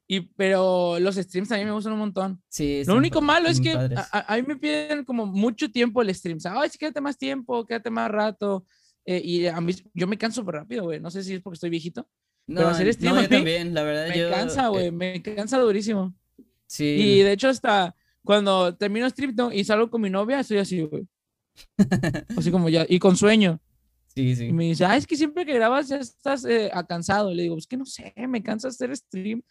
y, 0.09 0.21
pero 0.21 0.99
los 0.99 1.15
streams 1.15 1.49
también 1.49 1.67
me 1.67 1.73
gustan 1.73 1.91
un 1.93 1.99
montón. 1.99 2.41
Sí, 2.47 2.83
Lo 2.85 2.95
único 2.95 3.19
malo 3.21 3.49
es 3.49 3.59
que 3.59 3.73
a, 3.73 4.07
a- 4.11 4.33
a 4.33 4.37
mí 4.37 4.43
me 4.47 4.55
piden 4.55 5.03
como 5.03 5.25
mucho 5.25 5.69
tiempo 5.69 6.01
el 6.01 6.13
stream. 6.15 6.37
O 6.37 6.39
sea, 6.39 6.53
Ay, 6.61 6.69
sí, 6.69 6.77
quédate 6.77 7.01
más 7.01 7.17
tiempo, 7.17 7.65
quédate 7.65 7.89
más 7.89 8.09
rato. 8.09 8.65
eh, 9.05 9.21
y 9.23 9.47
a 9.47 9.59
mí, 9.59 9.73
yo 9.93 10.07
me 10.07 10.17
canso 10.17 10.43
rápido, 10.43 10.83
güey. 10.85 11.01
No 11.01 11.11
sé 11.11 11.23
si 11.23 11.33
es 11.33 11.41
porque 11.41 11.55
estoy 11.55 11.69
viejito. 11.69 12.07
No, 12.47 12.65
hacer 12.69 12.87
no, 12.87 12.93
stream 12.93 13.13
a 13.15 13.17
yo 13.17 13.21
mí 13.29 13.35
también, 13.35 13.73
la 13.73 13.83
verdad, 13.83 14.07
Me 14.07 14.17
yo... 14.17 14.29
cansa, 14.29 14.67
eh, 14.67 14.69
güey. 14.69 14.91
Me 14.91 15.21
cansa 15.21 15.59
durísimo. 15.59 16.15
sí, 16.67 16.85
Y 16.85 17.19
de 17.23 17.33
hecho, 17.33 17.49
hasta 17.49 17.93
cuando 18.23 18.75
termino 18.77 19.09
stream 19.09 19.33
no, 19.35 19.51
y 19.51 19.65
salgo 19.65 19.89
con 19.89 19.99
mi 20.01 20.09
novia, 20.09 20.39
estoy 20.39 20.59
así, 20.59 20.83
güey. 20.83 21.05
Así 22.37 22.49
como 22.51 22.69
ya, 22.69 22.85
y 22.87 22.99
con 22.99 23.17
sueño. 23.17 23.59
Sí, 24.23 24.29
Y 24.31 24.35
sí. 24.35 24.51
me 24.53 24.65
dice, 24.65 24.85
ah, 24.85 24.95
es 24.97 25.05
que 25.07 25.15
siempre 25.15 25.45
que 25.45 25.53
grabas 25.53 25.87
ya 25.89 25.97
estás 25.97 26.45
eh, 26.45 26.71
cansado. 26.87 27.33
Le 27.33 27.43
digo, 27.43 27.57
es 27.57 27.67
que 27.67 27.77
no 27.77 27.85
sé, 27.85 28.13
me 28.27 28.41
cansa 28.43 28.67
hacer 28.69 28.95
stream. 28.95 29.41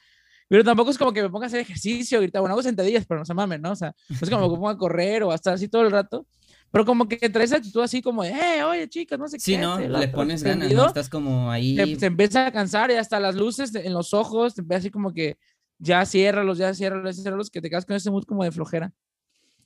Pero 0.49 0.62
tampoco 0.62 0.91
es 0.91 0.99
como 0.99 1.12
que 1.12 1.23
me 1.23 1.29
ponga 1.31 1.47
a 1.47 1.49
hacer 1.49 1.59
ejercicio, 1.61 2.19
ahorita, 2.19 2.39
bueno, 2.41 2.53
hago 2.55 2.62
sentadillas, 2.62 3.05
pero 3.07 3.19
no 3.21 3.25
se 3.27 3.35
mamen, 3.35 3.61
¿no? 3.61 3.73
O 3.73 3.77
sea, 3.77 3.93
no 4.09 4.17
es 4.21 4.31
como 4.31 4.45
que 4.49 4.53
me 4.53 4.59
ponga 4.59 4.73
a 4.73 4.77
correr 4.77 5.25
o 5.25 5.33
a 5.33 5.35
estar 5.35 5.55
así 5.55 5.67
todo 5.69 5.83
el 5.83 5.91
rato. 5.91 6.27
Pero 6.71 6.85
como 6.85 7.09
que 7.09 7.17
traes 7.31 7.53
actitud 7.53 7.81
así 7.83 8.01
como 8.03 8.23
de, 8.23 8.31
eh, 8.31 8.62
oye, 8.64 8.89
chicas, 8.89 9.19
no 9.19 9.27
sé 9.29 9.39
Sí, 9.41 9.53
qué. 9.53 9.59
¿no? 9.59 9.75
este, 9.75 9.87
el 9.87 9.93
Le 9.93 9.99
otro", 9.99 10.12
pones 10.12 10.43
ganas, 10.45 10.73
¿no? 10.73 10.87
Estás 10.87 11.09
como 11.09 11.51
ahí... 11.51 11.75
te, 11.77 11.97
te 11.97 12.07
empieza 12.07 12.47
a 12.47 12.53
cansar 12.53 12.91
y 12.91 12.95
hasta 12.95 13.19
las 13.19 13.35
luces 13.35 13.75
en 13.75 13.93
los 13.93 14.14
ojos, 14.14 14.55
te 14.55 14.61
empieza 14.61 14.79
así 14.79 14.91
como 14.91 15.12
que 15.12 15.37
ya 15.79 16.05
ciérralos, 16.07 16.59
ya 16.59 16.75
ciérralos, 16.75 17.17
ya 17.17 17.23
ciérralos, 17.23 17.51
que 17.51 17.61
te 17.61 17.69
quedas 17.71 17.85
con 17.87 17.97
ese 17.97 18.11
mood 18.11 18.25
como 18.25 18.45
de 18.45 18.53
flojera. 18.53 18.93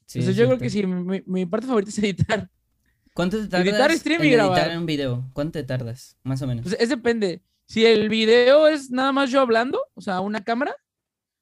sí, 0.07 0.19
Entonces 0.21 0.29
es 0.31 0.37
yo 0.37 0.47
creo 0.47 0.59
que 0.59 0.71
sí, 0.71 0.87
mi, 0.87 1.23
mi 1.27 1.47
parte 1.47 1.67
favorita 1.67 1.91
es 1.91 1.99
editar. 2.05 2.49
¿Cuánto 3.15 3.39
te 3.39 3.49
tardas 3.49 3.67
Editar, 3.69 3.93
stream 3.93 4.23
en 4.23 4.29
y 4.29 4.31
editar 4.33 4.49
grabar. 4.57 4.79
un 4.79 4.87
video? 4.87 5.31
¿Cuánto 5.33 5.53
te 5.53 5.65
tardas? 5.65 6.17
Más 6.23 6.41
o 6.43 6.47
menos. 6.47 6.63
Pues 6.65 6.77
es 6.79 6.89
depende. 6.89 7.43
Si 7.67 7.85
el 7.85 8.09
video 8.09 8.67
es 8.69 8.91
nada 8.91 9.13
más 9.13 9.31
yo 9.31 9.41
hablando, 9.41 9.81
o 9.95 10.01
sea, 10.01 10.21
una 10.21 10.43
cámara, 10.43 10.75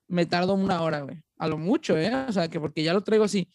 me 0.09 0.27
tardo 0.27 0.55
una 0.55 0.83
hora, 0.83 1.01
güey. 1.03 1.21
A 1.39 1.47
lo 1.49 1.57
mucho, 1.59 1.97
¿eh? 1.97 2.13
O 2.29 2.33
sea, 2.33 2.49
que 2.49 2.59
porque 2.61 2.83
ya 2.83 2.93
lo 2.93 3.03
traigo 3.03 3.25
así. 3.25 3.49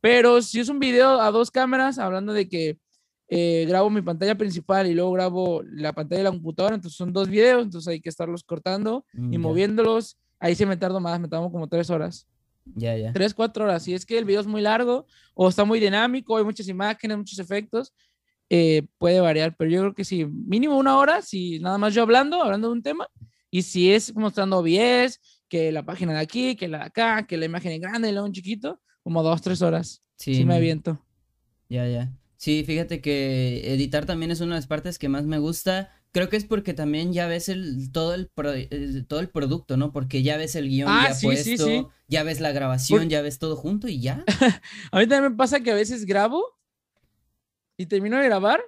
Pero 0.00 0.42
si 0.42 0.60
es 0.60 0.68
un 0.68 0.78
video 0.78 1.20
a 1.20 1.30
dos 1.30 1.50
cámaras, 1.50 1.98
hablando 1.98 2.32
de 2.32 2.48
que 2.48 2.78
eh, 3.28 3.64
grabo 3.66 3.88
mi 3.90 4.02
pantalla 4.02 4.34
principal 4.36 4.86
y 4.86 4.94
luego 4.94 5.12
grabo 5.12 5.62
la 5.64 5.92
pantalla 5.92 6.18
de 6.18 6.24
la 6.24 6.30
computadora, 6.30 6.74
entonces 6.74 6.96
son 6.96 7.12
dos 7.12 7.28
videos, 7.28 7.62
entonces 7.64 7.88
hay 7.88 8.00
que 8.00 8.08
estarlos 8.08 8.44
cortando 8.44 9.04
Mm, 9.12 9.32
y 9.32 9.36
ya. 9.36 9.38
moviéndolos. 9.38 10.18
Ahí 10.38 10.54
sí 10.54 10.66
me 10.66 10.76
tardo 10.76 11.00
más, 11.00 11.18
me 11.20 11.28
tardo 11.28 11.50
como 11.50 11.68
tres 11.68 11.88
horas. 11.90 12.26
Ya, 12.74 12.96
ya. 12.96 13.12
Tres, 13.12 13.34
cuatro 13.34 13.64
horas. 13.64 13.82
Si 13.82 13.94
es 13.94 14.06
que 14.06 14.18
el 14.18 14.24
video 14.24 14.40
es 14.40 14.46
muy 14.46 14.60
largo 14.60 15.06
o 15.34 15.48
está 15.48 15.64
muy 15.64 15.80
dinámico, 15.80 16.36
hay 16.36 16.44
muchas 16.44 16.68
imágenes, 16.68 17.16
muchos 17.16 17.38
efectos, 17.38 17.92
eh, 18.50 18.86
puede 18.98 19.20
variar, 19.20 19.56
pero 19.56 19.70
yo 19.70 19.80
creo 19.80 19.94
que 19.94 20.04
sí, 20.04 20.26
mínimo 20.26 20.76
una 20.76 20.98
hora, 20.98 21.22
si 21.22 21.58
nada 21.58 21.78
más 21.78 21.94
yo 21.94 22.02
hablando, 22.02 22.42
hablando 22.42 22.68
de 22.68 22.74
un 22.74 22.82
tema, 22.82 23.08
y 23.50 23.62
si 23.62 23.92
es 23.92 24.14
mostrando 24.14 24.58
OBS, 24.58 25.18
que 25.48 25.72
la 25.72 25.84
página 25.84 26.12
de 26.12 26.20
aquí, 26.20 26.56
que 26.56 26.68
la 26.68 26.78
de 26.78 26.84
acá, 26.84 27.26
que 27.26 27.36
la 27.36 27.46
imagen 27.46 27.72
es 27.72 27.80
grande 27.80 28.08
y 28.08 28.12
luego 28.12 28.26
en 28.26 28.32
chiquito, 28.32 28.80
como 29.02 29.22
dos, 29.22 29.42
tres 29.42 29.62
horas. 29.62 30.02
Sí, 30.16 30.34
Sí, 30.34 30.44
me 30.44 30.54
aviento. 30.54 31.04
Ya, 31.68 31.88
ya. 31.88 32.12
Sí, 32.36 32.64
fíjate 32.64 33.00
que 33.00 33.72
editar 33.72 34.04
también 34.04 34.30
es 34.30 34.40
una 34.40 34.54
de 34.54 34.58
las 34.58 34.66
partes 34.66 34.98
que 34.98 35.08
más 35.08 35.24
me 35.24 35.38
gusta. 35.38 35.90
Creo 36.12 36.28
que 36.28 36.36
es 36.36 36.44
porque 36.44 36.74
también 36.74 37.12
ya 37.12 37.26
ves 37.26 37.48
el, 37.48 37.90
todo, 37.90 38.12
el, 38.14 38.28
pro- 38.28 38.52
el- 38.52 39.06
todo 39.06 39.20
el 39.20 39.30
producto, 39.30 39.76
¿no? 39.78 39.92
Porque 39.92 40.22
ya 40.22 40.36
ves 40.36 40.54
el 40.56 40.68
guion 40.68 40.88
Ah, 40.90 41.06
ya 41.08 41.14
sí, 41.14 41.26
puesto, 41.26 41.44
sí, 41.44 41.56
sí. 41.58 41.86
ya 42.08 42.22
ves 42.22 42.38
la 42.40 42.52
grabación, 42.52 43.00
Por- 43.00 43.08
ya 43.08 43.22
ves 43.22 43.38
todo 43.38 43.56
junto 43.56 43.88
y 43.88 44.00
ya. 44.00 44.24
A 44.92 44.98
mí 44.98 45.06
también 45.06 45.32
me 45.32 45.36
pasa 45.36 45.60
que 45.60 45.70
a 45.70 45.74
veces 45.74 46.04
grabo 46.04 46.44
y 47.78 47.86
termino 47.86 48.18
de 48.18 48.24
grabar 48.26 48.60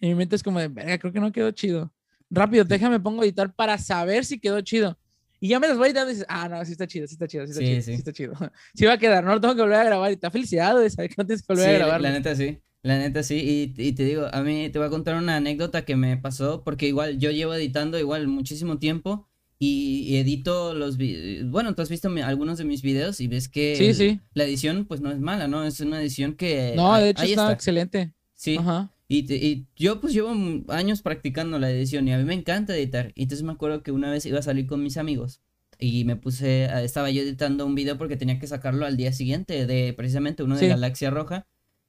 y 0.00 0.08
mi 0.08 0.14
mente 0.16 0.36
es 0.36 0.42
como 0.42 0.58
de, 0.58 0.68
verga, 0.68 0.98
creo 0.98 1.12
que 1.12 1.20
no 1.20 1.32
quedó 1.32 1.50
chido. 1.52 1.92
Rápido, 2.30 2.64
déjame 2.64 2.98
pongo 3.00 3.22
a 3.22 3.24
editar 3.24 3.54
para 3.54 3.78
saber 3.78 4.24
si 4.24 4.40
quedó 4.40 4.60
chido. 4.60 4.98
Y 5.40 5.48
ya 5.48 5.60
me 5.60 5.68
las 5.68 5.76
voy 5.78 5.86
editando 5.88 6.10
y 6.10 6.14
dices, 6.14 6.26
ah, 6.28 6.48
no, 6.48 6.64
sí 6.64 6.72
está 6.72 6.86
chido, 6.86 7.06
sí 7.06 7.14
está 7.14 7.28
chido, 7.28 7.44
sí 7.46 7.50
está 7.52 7.60
Sí, 7.60 7.66
chido, 7.68 7.80
sí. 7.82 7.92
sí 7.92 7.98
está 7.98 8.12
chido. 8.12 8.34
Sí 8.74 8.86
va 8.86 8.94
a 8.94 8.98
quedar, 8.98 9.22
no 9.22 9.34
lo 9.34 9.40
tengo 9.40 9.54
que 9.54 9.60
volver 9.62 9.78
a 9.78 9.84
grabar 9.84 10.10
y 10.10 10.14
está 10.14 10.30
felicidad 10.30 10.76
de 10.78 10.90
saber 10.90 11.10
que 11.10 11.14
no 11.18 11.26
tienes 11.26 11.42
que 11.46 11.52
volver 11.52 11.68
Sí, 11.68 11.74
a 11.74 11.78
grabar. 11.78 12.00
la 12.00 12.10
neta 12.10 12.34
sí. 12.34 12.58
La 12.84 12.98
neta 12.98 13.22
sí, 13.22 13.72
y, 13.76 13.82
y 13.82 13.92
te 13.92 14.04
digo, 14.04 14.26
a 14.30 14.42
mí 14.42 14.68
te 14.70 14.78
voy 14.78 14.86
a 14.86 14.90
contar 14.90 15.16
una 15.16 15.36
anécdota 15.36 15.84
que 15.86 15.96
me 15.96 16.16
pasó, 16.18 16.62
porque 16.62 16.86
igual 16.86 17.18
yo 17.18 17.30
llevo 17.32 17.54
editando 17.54 17.98
igual 17.98 18.28
muchísimo 18.28 18.78
tiempo 18.78 19.26
y, 19.58 20.04
y 20.06 20.16
edito 20.18 20.74
los 20.74 20.98
bueno, 21.46 21.74
tú 21.74 21.80
has 21.82 21.88
visto 21.88 22.10
mi- 22.10 22.20
algunos 22.20 22.58
de 22.58 22.64
mis 22.64 22.82
videos 22.82 23.20
y 23.20 23.26
ves 23.26 23.48
que 23.48 23.74
Sí, 23.76 23.86
el- 23.86 23.94
sí. 23.94 24.20
la 24.34 24.44
edición 24.44 24.84
pues 24.84 25.00
no 25.00 25.10
es 25.10 25.18
mala, 25.18 25.48
¿no? 25.48 25.64
Es 25.64 25.80
una 25.80 26.00
edición 26.00 26.34
que 26.34 26.74
No, 26.76 26.94
de 27.00 27.08
hecho 27.10 27.22
ahí 27.22 27.30
está, 27.30 27.42
está. 27.44 27.52
excelente. 27.54 28.12
Sí. 28.34 28.56
Ajá. 28.58 28.90
Y, 29.08 29.22
te- 29.22 29.36
y 29.36 29.66
yo 29.76 30.00
pues 30.00 30.12
llevo 30.12 30.34
años 30.68 31.00
practicando 31.02 31.58
la 31.58 31.70
edición 31.70 32.06
y 32.06 32.12
a 32.12 32.18
mí 32.18 32.24
me 32.24 32.34
encanta 32.34 32.76
editar. 32.76 33.12
Y 33.14 33.22
entonces 33.22 33.44
me 33.46 33.52
acuerdo 33.52 33.82
que 33.82 33.92
una 33.92 34.10
vez 34.10 34.26
iba 34.26 34.38
a 34.38 34.42
salir 34.42 34.66
con 34.66 34.82
mis 34.82 34.98
amigos 34.98 35.40
y 35.78 36.04
me 36.04 36.16
puse, 36.16 36.64
estaba 36.84 37.10
yo 37.10 37.22
editando 37.22 37.64
un 37.64 37.74
video 37.74 37.96
porque 37.96 38.16
tenía 38.18 38.38
que 38.38 38.46
sacarlo 38.46 38.84
al 38.84 38.98
día 38.98 39.12
siguiente 39.14 39.64
de 39.66 39.94
precisamente 39.94 40.42
uno 40.42 40.54
de 40.56 40.60
Sí. 40.60 40.66
Galaxia 40.68 41.08
Roja. 41.10 41.46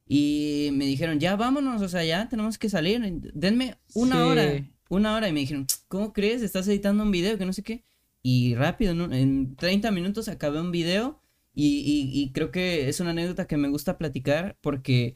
Y 0.08 0.70
me 0.74 0.86
dijeron, 0.86 1.20
ya 1.20 1.36
vámonos, 1.36 1.82
o 1.82 1.88
sea, 1.90 2.04
ya 2.04 2.30
tenemos 2.30 2.58
que 2.58 2.70
salir, 2.70 3.02
denme 3.34 3.78
una 3.96 4.26
hora, 4.28 4.44
una 4.90 5.16
hora. 5.16 5.28
Y 5.30 5.34
me 5.34 5.40
dijeron, 5.40 5.66
¿cómo 5.88 6.14
crees? 6.14 6.42
Estás 6.44 6.68
editando 6.68 7.04
un 7.04 7.12
video 7.12 7.38
que 7.38 7.46
no 7.46 7.54
sé 7.54 7.64
qué. 7.64 7.84
Y 8.22 8.56
rápido, 8.56 8.94
¿no? 8.96 9.12
en 9.14 9.56
30 9.56 9.92
minutos 9.92 10.28
acabé 10.28 10.60
un 10.60 10.72
video 10.72 11.22
y, 11.54 11.78
y- 11.80 12.22
y 12.22 12.32
creo 12.34 12.52
que 12.52 12.90
es 12.90 13.00
una 13.00 13.12
anécdota 13.12 13.48
que 13.48 13.56
me 13.58 13.70
gusta 13.70 13.98
platicar 13.98 14.58
porque, 14.62 15.16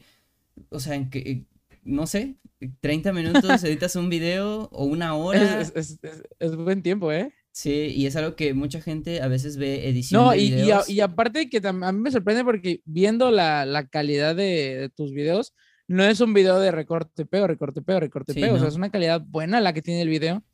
o 0.70 0.78
sea, 0.80 0.94
en 0.94 1.10
que, 1.10 1.44
no 1.82 2.06
sé, 2.06 2.36
30 2.80 3.12
minutos 3.12 3.42
editas 3.64 3.96
un 3.96 4.08
video 4.10 4.68
o 4.72 4.84
una 4.84 5.14
hora. 5.14 5.60
Es, 5.60 5.72
es- 5.74 5.98
es- 6.02 6.22
es 6.38 6.56
buen 6.56 6.82
tiempo, 6.82 7.12
¿eh? 7.12 7.32
Sí, 7.52 7.92
y 7.96 8.06
es 8.06 8.14
algo 8.16 8.36
que 8.36 8.54
mucha 8.54 8.80
gente 8.80 9.20
a 9.22 9.28
veces 9.28 9.56
ve 9.56 9.88
edición 9.88 10.22
No, 10.22 10.30
de 10.30 10.38
y, 10.38 10.54
y, 10.54 10.70
a- 10.70 10.82
y 10.86 11.00
aparte 11.00 11.48
que 11.50 11.60
a 11.66 11.72
mí 11.72 11.98
me 12.00 12.10
sorprende 12.12 12.44
porque 12.44 12.80
viendo 12.84 13.30
la, 13.30 13.64
la 13.66 13.86
calidad 13.88 14.36
de, 14.36 14.76
de 14.76 14.88
tus 14.88 15.12
videos, 15.12 15.52
no 15.88 16.04
es 16.04 16.20
un 16.20 16.32
video 16.32 16.60
de 16.60 16.70
recorte, 16.70 17.26
pego, 17.26 17.48
recorte, 17.48 17.82
pego, 17.82 17.98
recorte, 18.00 18.32
Sí, 18.32 18.40
pego. 18.40 18.54
O 18.54 18.56
sea, 18.58 18.64
no. 18.64 18.68
es 18.68 18.76
una 18.76 18.90
calidad 18.90 19.20
buena 19.20 19.60
la 19.60 19.72
que 19.72 19.82
tiene 19.82 20.02
el 20.02 20.08
video. 20.08 20.44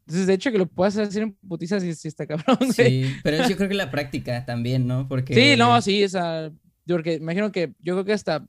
Entonces, 0.00 0.26
de 0.26 0.34
hecho, 0.34 0.50
que 0.50 0.58
lo 0.58 0.66
puedas 0.66 0.96
hacer 0.96 1.22
en 1.22 1.34
putiza 1.34 1.78
si, 1.78 1.94
si 1.94 2.08
está 2.08 2.26
cabrón, 2.26 2.56
güey. 2.60 2.72
Sí, 2.72 3.14
pero 3.22 3.46
yo 3.48 3.56
creo 3.56 3.68
que 3.68 3.76
la 3.76 3.92
práctica 3.92 4.44
también, 4.44 4.88
¿no? 4.88 5.06
Porque... 5.06 5.34
Sí, 5.34 5.56
no, 5.56 5.80
sí, 5.80 6.02
esa. 6.02 6.50
Porque 6.84 7.14
imagino 7.14 7.52
que 7.52 7.68
yo 7.78 7.94
creo 7.94 8.04
que 8.04 8.12
hasta 8.14 8.44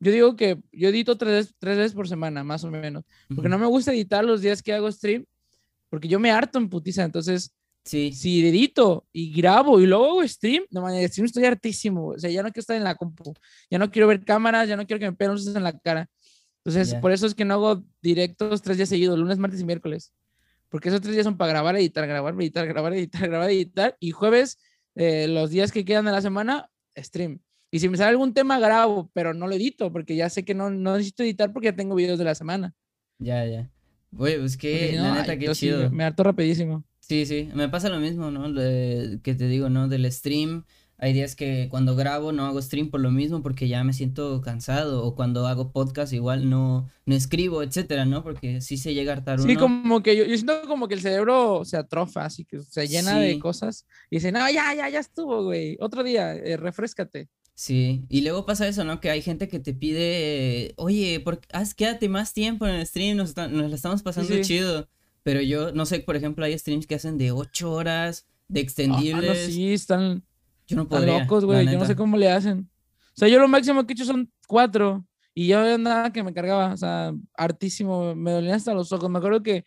yo 0.00 0.10
digo 0.10 0.34
que 0.34 0.58
yo 0.72 0.88
edito 0.88 1.16
tres, 1.16 1.54
tres 1.60 1.76
veces 1.78 1.92
por 1.94 2.08
semana, 2.08 2.42
más 2.42 2.64
o 2.64 2.70
menos. 2.72 3.04
Porque 3.32 3.48
no 3.48 3.56
me 3.58 3.66
gusta 3.66 3.92
editar 3.92 4.24
los 4.24 4.40
días 4.42 4.60
que 4.64 4.72
hago 4.72 4.90
stream, 4.90 5.24
porque 5.88 6.08
yo 6.08 6.18
me 6.18 6.30
harto 6.30 6.58
en 6.58 6.68
putiza. 6.68 7.04
Entonces, 7.04 7.52
Sí. 7.84 8.12
si 8.12 8.44
edito 8.46 9.06
y 9.12 9.32
grabo 9.32 9.78
y 9.80 9.86
luego 9.86 10.06
hago 10.06 10.26
stream, 10.26 10.64
no 10.70 10.82
mames, 10.82 11.08
stream 11.10 11.26
estoy 11.26 11.44
hartísimo. 11.44 12.08
O 12.08 12.18
sea, 12.18 12.28
ya 12.30 12.42
no 12.42 12.48
quiero 12.48 12.60
estar 12.62 12.76
en 12.76 12.82
la 12.82 12.96
compu, 12.96 13.32
ya 13.70 13.78
no 13.78 13.90
quiero 13.92 14.08
ver 14.08 14.24
cámaras, 14.24 14.68
ya 14.68 14.76
no 14.76 14.86
quiero 14.86 14.98
que 14.98 15.08
me 15.10 15.16
peguen 15.16 15.34
luces 15.34 15.54
en 15.54 15.62
la 15.62 15.78
cara. 15.78 16.08
Entonces, 16.64 16.96
por 16.96 17.12
eso 17.12 17.26
es 17.28 17.34
que 17.36 17.44
no 17.44 17.54
hago 17.54 17.84
directos 18.02 18.60
tres 18.60 18.76
días 18.76 18.88
seguidos, 18.88 19.16
lunes, 19.16 19.38
martes 19.38 19.60
y 19.60 19.64
miércoles. 19.64 20.12
Porque 20.68 20.88
esos 20.88 21.00
tres 21.00 21.14
días 21.14 21.22
son 21.22 21.36
para 21.36 21.52
grabar, 21.52 21.76
editar, 21.76 22.04
grabar, 22.08 22.34
editar, 22.34 22.66
grabar, 22.66 22.92
editar, 22.92 23.28
grabar, 23.28 23.50
editar. 23.50 23.96
Y 24.00 24.10
jueves, 24.10 24.58
eh, 24.96 25.28
los 25.28 25.50
días 25.50 25.70
que 25.70 25.84
quedan 25.84 26.06
de 26.06 26.10
la 26.10 26.20
semana, 26.20 26.68
stream. 26.96 27.38
Y 27.70 27.78
si 27.78 27.88
me 27.88 27.96
sale 27.96 28.10
algún 28.10 28.34
tema, 28.34 28.58
grabo, 28.58 29.10
pero 29.12 29.32
no 29.32 29.46
lo 29.46 29.54
edito, 29.54 29.92
porque 29.92 30.16
ya 30.16 30.28
sé 30.28 30.44
que 30.44 30.54
no, 30.54 30.68
no 30.70 30.94
necesito 30.96 31.22
editar 31.22 31.52
porque 31.52 31.66
ya 31.66 31.76
tengo 31.76 31.94
videos 31.94 32.18
de 32.18 32.24
la 32.24 32.34
semana. 32.34 32.74
Ya, 33.18 33.46
ya. 33.46 33.70
Oye, 34.18 34.38
pues 34.38 34.56
que, 34.56 34.90
si 34.90 34.96
la 34.96 35.14
neta, 35.14 35.38
qué 35.38 35.54
sí, 35.54 35.66
chido. 35.66 35.78
me, 35.90 35.90
me 35.90 36.04
harto 36.04 36.22
rapidísimo. 36.22 36.84
Sí, 37.00 37.24
sí, 37.26 37.48
me 37.54 37.68
pasa 37.68 37.88
lo 37.88 38.00
mismo, 38.00 38.30
¿no? 38.30 38.52
De- 38.52 39.20
que 39.22 39.34
te 39.34 39.46
digo, 39.48 39.68
¿no? 39.70 39.88
Del 39.88 40.10
stream. 40.10 40.64
Hay 40.98 41.12
días 41.12 41.36
que 41.36 41.68
cuando 41.70 41.94
grabo 41.94 42.32
no 42.32 42.46
hago 42.46 42.60
stream 42.62 42.88
por 42.90 43.00
lo 43.00 43.10
mismo 43.10 43.42
porque 43.42 43.68
ya 43.68 43.84
me 43.84 43.92
siento 43.92 44.40
cansado 44.40 45.04
o 45.04 45.14
cuando 45.14 45.46
hago 45.46 45.70
podcast 45.70 46.14
igual 46.14 46.48
no, 46.48 46.88
no 47.04 47.14
escribo, 47.14 47.62
etcétera, 47.62 48.06
¿no? 48.06 48.22
Porque 48.22 48.62
sí 48.62 48.78
se 48.78 48.94
llega 48.94 49.12
a 49.12 49.16
hartar 49.16 49.38
Sí, 49.38 49.50
uno. 49.50 49.60
como 49.60 50.02
que 50.02 50.16
yo, 50.16 50.24
yo 50.24 50.34
siento 50.34 50.62
como 50.66 50.88
que 50.88 50.94
el 50.94 51.00
cerebro 51.02 51.66
se 51.66 51.76
atrofa, 51.76 52.24
así 52.24 52.46
que 52.46 52.62
se 52.62 52.88
llena 52.88 53.18
de 53.18 53.34
Sí. 53.34 53.38
cosas 53.38 53.84
y 54.08 54.16
dice, 54.16 54.32
no, 54.32 54.40
ya, 54.50 54.74
ya, 54.74 54.88
ya 54.88 54.98
estuvo, 55.00 55.44
güey. 55.44 55.76
Otro 55.80 56.02
día, 56.02 56.34
eh, 56.34 56.56
refrescate. 56.56 57.28
Sí, 57.58 58.04
y 58.10 58.20
luego 58.20 58.44
pasa 58.44 58.68
eso, 58.68 58.84
¿no? 58.84 59.00
Que 59.00 59.08
hay 59.08 59.22
gente 59.22 59.48
que 59.48 59.58
te 59.58 59.72
pide, 59.72 60.74
oye, 60.76 61.20
por, 61.20 61.40
haz, 61.54 61.74
quédate 61.74 62.06
más 62.10 62.34
tiempo 62.34 62.66
en 62.66 62.74
el 62.74 62.86
stream, 62.86 63.16
nos, 63.16 63.30
está- 63.30 63.48
nos 63.48 63.70
la 63.70 63.74
estamos 63.76 64.02
pasando 64.02 64.32
sí. 64.34 64.42
chido. 64.42 64.88
Pero 65.22 65.40
yo, 65.40 65.72
no 65.72 65.86
sé, 65.86 66.00
por 66.00 66.16
ejemplo, 66.16 66.44
hay 66.44 66.56
streams 66.58 66.86
que 66.86 66.94
hacen 66.96 67.16
de 67.16 67.32
8 67.32 67.72
horas, 67.72 68.26
de 68.48 68.60
Ah, 68.60 68.62
no, 68.62 68.62
extendibles. 68.62 69.46
sí, 69.46 69.72
están, 69.72 70.22
Yo 70.66 70.76
no 70.76 70.82
están 70.82 70.98
podría, 71.00 71.18
locos, 71.20 71.46
güey. 71.46 71.64
Yo 71.66 71.78
no 71.78 71.86
sé 71.86 71.96
cómo 71.96 72.18
le 72.18 72.30
hacen. 72.30 72.70
O 73.14 73.18
sea, 73.18 73.26
yo 73.28 73.38
lo 73.40 73.48
máximo 73.48 73.86
que 73.86 73.94
he 73.94 73.96
hecho 73.96 74.04
son 74.04 74.30
cuatro 74.46 75.06
y 75.34 75.46
yo 75.46 75.58
andaba 75.58 76.12
que 76.12 76.22
me 76.22 76.34
cargaba, 76.34 76.74
o 76.74 76.76
sea, 76.76 77.14
hartísimo. 77.34 78.14
Me 78.14 78.32
dolían 78.32 78.54
hasta 78.56 78.74
los 78.74 78.92
ojos. 78.92 79.08
Me 79.08 79.18
acuerdo 79.18 79.42
que 79.42 79.64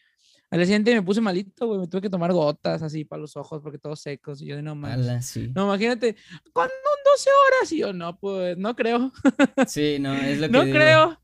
al 0.52 0.58
día 0.60 0.66
siguiente 0.66 0.94
me 0.96 1.02
puse 1.04 1.22
malito, 1.22 1.68
güey. 1.68 1.80
Me 1.80 1.88
tuve 1.88 2.02
que 2.02 2.10
tomar 2.10 2.32
gotas 2.34 2.82
así 2.82 3.06
para 3.06 3.22
los 3.22 3.36
ojos 3.38 3.62
porque 3.62 3.78
todos 3.78 4.00
secos. 4.02 4.42
Y 4.42 4.48
yo 4.48 4.56
de 4.56 4.62
no 4.64 4.76
sí. 5.22 5.52
No, 5.54 5.66
imagínate, 5.66 6.16
un 6.56 6.64
12 7.06 7.30
horas. 7.30 7.72
Y 7.72 7.78
yo, 7.80 7.94
no, 7.94 8.18
pues, 8.20 8.58
no 8.58 8.76
creo. 8.76 9.12
Sí, 9.68 9.98
no, 10.00 10.14
es 10.14 10.40
lo 10.40 10.48
que 10.48 10.52
No 10.54 10.64
digo. 10.66 10.76
creo. 10.78 11.22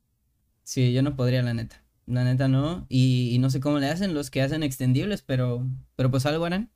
Sí, 0.62 0.92
yo 0.92 1.02
no 1.02 1.16
podría, 1.16 1.42
la 1.42 1.54
neta. 1.54 1.82
La 2.06 2.22
neta 2.24 2.46
no. 2.48 2.86
Y, 2.88 3.30
y 3.34 3.38
no 3.38 3.50
sé 3.50 3.58
cómo 3.60 3.78
le 3.78 3.86
hacen 3.88 4.14
los 4.14 4.30
que 4.30 4.42
hacen 4.42 4.62
extendibles, 4.62 5.22
pero, 5.22 5.66
pero 5.96 6.10
pues 6.10 6.24
algo 6.26 6.44
harán. 6.44 6.70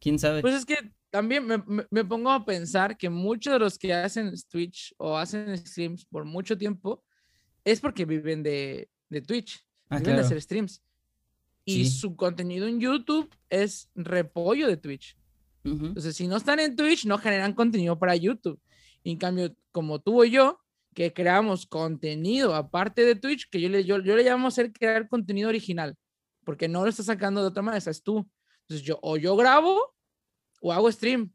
¿Quién 0.00 0.18
sabe? 0.18 0.40
Pues 0.40 0.54
es 0.54 0.64
que 0.66 0.76
también 1.10 1.46
me, 1.46 1.58
me- 1.58 1.86
me 1.90 2.04
pongo 2.04 2.30
a 2.30 2.44
pensar 2.44 2.96
que 2.96 3.08
muchos 3.10 3.52
de 3.52 3.58
los 3.60 3.78
que 3.78 3.92
hacen 3.94 4.32
Twitch 4.50 4.92
o 4.98 5.16
hacen 5.16 5.56
streams 5.56 6.04
por 6.06 6.24
mucho 6.24 6.58
tiempo 6.58 7.04
es 7.64 7.78
porque 7.80 8.04
viven 8.04 8.42
de, 8.42 8.88
de 9.08 9.22
Twitch, 9.22 9.64
ah, 9.90 9.98
viven 9.98 10.16
de 10.16 10.22
hacer 10.22 10.42
streams. 10.42 10.82
Y 11.64 11.84
Sí. 11.84 11.90
su 11.90 12.16
contenido 12.16 12.66
en 12.66 12.80
YouTube 12.80 13.30
es 13.48 13.88
repollo 13.94 14.66
de 14.66 14.76
Twitch. 14.76 15.16
Ujú. 15.64 15.86
Entonces, 15.86 16.16
si 16.16 16.26
no 16.26 16.36
están 16.36 16.58
en 16.58 16.74
Twitch, 16.74 17.06
no 17.06 17.18
generan 17.18 17.52
contenido 17.54 17.98
para 17.98 18.16
YouTube. 18.16 18.60
En 19.04 19.16
cambio, 19.16 19.54
como 19.70 20.00
tú 20.00 20.24
y 20.24 20.30
yo, 20.30 20.58
que 20.94 21.12
creamos 21.12 21.66
contenido 21.66 22.54
aparte 22.54 23.04
de 23.04 23.14
Twitch, 23.14 23.48
que 23.48 23.60
yo 23.60 23.68
le, 23.68 23.84
yo, 23.84 24.00
yo 24.00 24.16
le 24.16 24.24
llamo 24.24 24.50
ser 24.50 24.72
crear 24.72 25.08
contenido 25.08 25.48
original, 25.48 25.96
porque 26.44 26.68
no 26.68 26.82
lo 26.82 26.88
estás 26.90 27.06
sacando 27.06 27.40
de 27.40 27.48
otra 27.48 27.62
manera, 27.62 27.78
estás 27.78 28.02
tú. 28.02 28.28
Entonces, 28.62 28.84
yo 28.86 28.98
o 29.02 29.16
yo 29.16 29.36
grabo 29.36 29.94
o 30.60 30.72
hago 30.72 30.90
stream. 30.90 31.32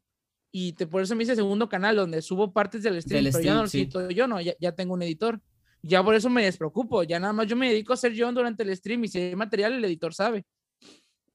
Y 0.52 0.72
te, 0.74 0.86
por 0.86 1.02
eso 1.02 1.14
me 1.14 1.24
hice 1.24 1.34
segundo 1.36 1.68
canal 1.68 1.96
donde 1.96 2.22
subo 2.22 2.52
partes 2.52 2.82
del 2.82 3.00
stream, 3.02 3.24
Del 3.24 3.32
pero 3.32 3.44
ya 3.44 3.54
no 3.54 3.62
lo 3.62 3.68
stream, 3.68 3.90
sí. 3.90 4.14
yo, 4.14 4.26
no, 4.26 4.40
ya, 4.40 4.54
ya 4.60 4.72
tengo 4.72 4.94
un 4.94 5.02
editor. 5.02 5.40
Ya 5.82 6.02
por 6.02 6.14
eso 6.14 6.28
me 6.28 6.44
despreocupo, 6.44 7.02
ya 7.04 7.20
nada 7.20 7.32
más 7.32 7.46
yo 7.46 7.56
me 7.56 7.70
dedico 7.70 7.92
a 7.92 7.94
hacer 7.94 8.12
yo 8.12 8.30
durante 8.32 8.62
el 8.62 8.76
stream 8.76 9.04
y 9.04 9.08
si 9.08 9.18
hay 9.18 9.36
material 9.36 9.74
el 9.74 9.84
editor 9.84 10.12
sabe. 10.12 10.44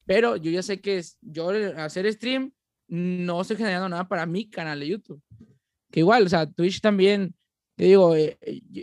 Pero 0.05 0.35
yo 0.35 0.51
ya 0.51 0.61
sé 0.61 0.81
que 0.81 0.97
es, 0.97 1.17
yo 1.21 1.49
hacer 1.77 2.11
stream 2.11 2.51
no 2.87 3.41
estoy 3.41 3.57
generando 3.57 3.89
nada 3.89 4.07
para 4.07 4.25
mi 4.25 4.49
canal 4.49 4.79
de 4.79 4.87
YouTube. 4.87 5.21
Que 5.91 6.01
igual, 6.01 6.25
o 6.25 6.29
sea, 6.29 6.45
Twitch 6.45 6.81
también, 6.81 7.33
te 7.75 7.85
digo, 7.85 8.15
eh, 8.15 8.37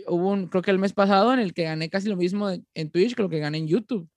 hubo 0.07 0.29
un, 0.29 0.47
creo 0.47 0.61
que 0.61 0.71
el 0.71 0.79
mes 0.79 0.93
pasado 0.93 1.33
en 1.33 1.39
el 1.39 1.53
que 1.53 1.63
gané 1.63 1.89
casi 1.89 2.09
lo 2.09 2.17
mismo 2.17 2.49
en, 2.49 2.89
Twitch 2.89 3.15
que 3.15 3.21
lo 3.21 3.29
que 3.29 3.39
gané 3.39 3.59
en 3.59 3.67
YouTube. 3.67 4.09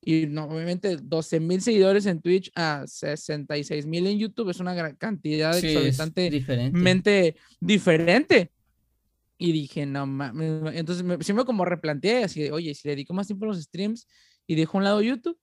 Y 0.00 0.26
no, 0.26 0.44
obviamente 0.44 0.96
12 0.96 1.40
mil 1.40 1.60
seguidores 1.60 2.06
en 2.06 2.20
Twitch 2.20 2.50
a 2.54 2.84
66 2.86 3.86
mil 3.86 4.06
en 4.06 4.18
YouTube 4.18 4.50
es 4.50 4.58
una 4.58 4.74
gran 4.74 4.96
cantidad 4.96 5.52
Sí, 5.52 5.68
es 5.68 5.76
exorbitante 5.76 6.30
diferente. 6.30 7.36
diferente. 7.60 8.50
Y 9.44 9.50
dije, 9.52 9.86
no 9.86 10.06
mames. 10.06 10.74
Entonces, 10.74 11.02
me, 11.04 11.16
me 11.16 11.44
como 11.44 11.64
replanteé, 11.64 12.24
así 12.24 12.42
de, 12.42 12.52
oye, 12.52 12.74
si 12.74 12.86
le 12.86 12.94
dedico 12.94 13.12
más 13.12 13.26
tiempo 13.26 13.44
a 13.44 13.48
los 13.48 13.60
streams 13.60 14.06
y 14.46 14.54
dejo 14.54 14.76
a 14.76 14.78
un 14.78 14.84
lado 14.84 15.02
YouTube, 15.02 15.38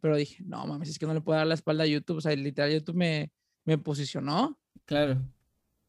pero 0.00 0.16
dije, 0.16 0.42
no 0.44 0.66
mames, 0.66 0.88
es 0.88 0.98
que 0.98 1.06
no 1.06 1.12
le 1.14 1.20
puedo 1.20 1.36
dar 1.38 1.46
la 1.46 1.54
espalda 1.54 1.84
a 1.84 1.86
YouTube. 1.86 2.16
O 2.16 2.20
sea, 2.20 2.34
literal, 2.34 2.72
YouTube 2.72 2.96
me, 2.96 3.30
me 3.64 3.76
posicionó 3.78 4.58
Claro. 4.86 5.20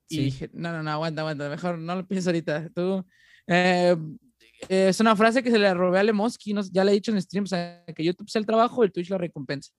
y 0.09 0.15
Sí. 0.15 0.21
dije, 0.25 0.49
no, 0.53 0.71
no, 0.73 0.83
no, 0.83 0.91
aguanta, 0.91 1.21
aguanta, 1.21 1.49
mejor 1.49 1.77
no 1.79 1.95
lo 1.95 2.07
pienso 2.07 2.29
ahorita. 2.29 2.69
Tú, 2.75 3.05
eh, 3.47 3.95
es 4.69 4.99
una 4.99 5.15
frase 5.15 5.41
que 5.41 5.49
se 5.51 5.57
le 5.59 5.73
robé 5.73 5.99
a 5.99 6.03
Lemoski, 6.03 6.53
no, 6.53 6.61
ya 6.71 6.83
le 6.83 6.91
he 6.91 6.95
dicho 6.95 7.11
en 7.11 7.21
stream, 7.21 7.45
o 7.45 7.47
sea, 7.47 7.83
que 7.95 8.03
YouTube 8.03 8.29
sea 8.29 8.39
el 8.39 8.45
trabajo, 8.45 8.83
el 8.83 8.91
Twitch 8.91 9.09
la 9.09 9.17
recompensa. 9.17 9.71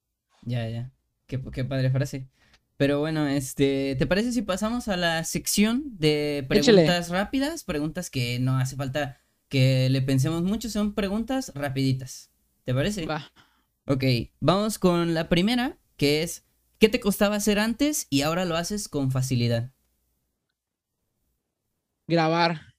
Ya, 0.43 0.69
ya. 0.69 0.91
Qué, 1.27 1.41
qué 1.53 1.65
padre 1.65 1.91
frase. 1.91 2.29
Pero 2.77 2.99
bueno, 2.99 3.27
este, 3.29 3.95
¿te 3.97 4.07
parece 4.07 4.33
si 4.33 4.43
pasamos 4.43 4.89
a 4.89 4.97
la 4.97 5.23
sección 5.25 5.85
de 5.99 6.39
Échale. 6.39 6.83
preguntas 6.83 7.09
rápidas? 7.09 7.65
Preguntas 7.65 8.11
que 8.11 8.39
no 8.41 8.59
hace 8.59 8.75
falta 8.77 9.19
que 9.49 9.89
le 9.91 10.03
pensemos 10.03 10.43
mucho, 10.43 10.69
son 10.69 10.95
preguntas 10.95 11.53
rapiditas. 11.55 12.31
¿Te 12.65 12.75
parece? 12.75 13.07
Va. 13.07 13.31
Ok, 13.87 14.05
vamos 14.41 14.79
con 14.79 15.15
la 15.15 15.29
primera, 15.29 15.79
que 15.97 16.23
es, 16.23 16.47
¿qué 16.79 16.89
te 16.89 17.01
costaba 17.01 17.37
hacer 17.37 17.59
antes 17.59 18.07
y 18.11 18.23
ahora 18.23 18.45
lo 18.45 18.57
haces 18.57 18.89
con 18.89 19.11
facilidad? 19.13 19.71
Grabar. 22.09 22.75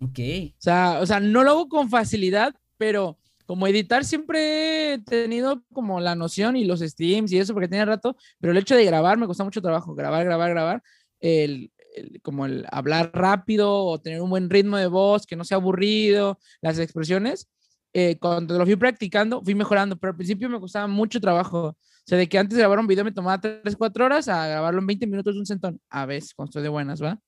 Ok, 0.00 0.18
O 0.18 0.54
sea, 0.58 0.98
o 1.00 1.06
sea, 1.06 1.20
no 1.20 1.44
lo 1.44 1.50
hago 1.52 1.68
con 1.68 1.88
facilidad, 1.88 2.54
pero 2.76 3.18
como 3.52 3.66
editar 3.66 4.02
siempre 4.02 4.94
he 4.94 4.98
tenido 4.98 5.62
como 5.74 6.00
la 6.00 6.14
noción 6.14 6.56
y 6.56 6.64
los 6.64 6.80
streams 6.80 7.30
y 7.32 7.38
eso 7.38 7.52
porque 7.52 7.68
tenía 7.68 7.84
rato, 7.84 8.16
pero 8.40 8.50
el 8.52 8.56
hecho 8.56 8.74
de 8.74 8.86
grabar 8.86 9.18
me 9.18 9.26
cuesta 9.26 9.44
mucho 9.44 9.60
trabajo, 9.60 9.94
grabar, 9.94 10.24
grabar, 10.24 10.48
grabar, 10.52 10.82
el, 11.20 11.70
el- 11.94 12.18
como 12.22 12.46
el 12.46 12.64
hablar 12.72 13.10
rápido 13.12 13.84
o 13.84 14.00
tener 14.00 14.22
un 14.22 14.30
buen 14.30 14.48
ritmo 14.48 14.78
de 14.78 14.86
voz, 14.86 15.26
que 15.26 15.36
no 15.36 15.44
sea 15.44 15.58
aburrido, 15.58 16.38
las 16.62 16.78
expresiones, 16.78 17.46
eh, 17.92 18.16
cuando 18.18 18.56
lo 18.56 18.64
fui 18.64 18.76
practicando, 18.76 19.42
fui 19.42 19.54
mejorando, 19.54 19.96
pero 19.98 20.12
al 20.12 20.16
principio 20.16 20.48
me 20.48 20.58
costaba 20.58 20.86
mucho 20.86 21.20
trabajo. 21.20 21.58
O 21.68 21.76
sea, 22.06 22.16
de 22.16 22.26
que 22.30 22.38
antes 22.38 22.56
grabar 22.56 22.78
un 22.78 22.86
video 22.86 23.04
me 23.04 23.12
tomaba 23.12 23.38
3, 23.38 23.76
4 23.76 24.06
horas 24.06 24.28
a 24.28 24.46
grabarlo 24.48 24.80
en 24.80 24.86
20 24.86 25.06
minutos 25.06 25.34
de 25.34 25.40
un 25.40 25.46
centón, 25.46 25.78
a 25.90 26.06
veces, 26.06 26.32
cuando 26.32 26.48
estoy 26.48 26.62
de 26.62 26.70
buenas, 26.70 27.02
¿va? 27.02 27.20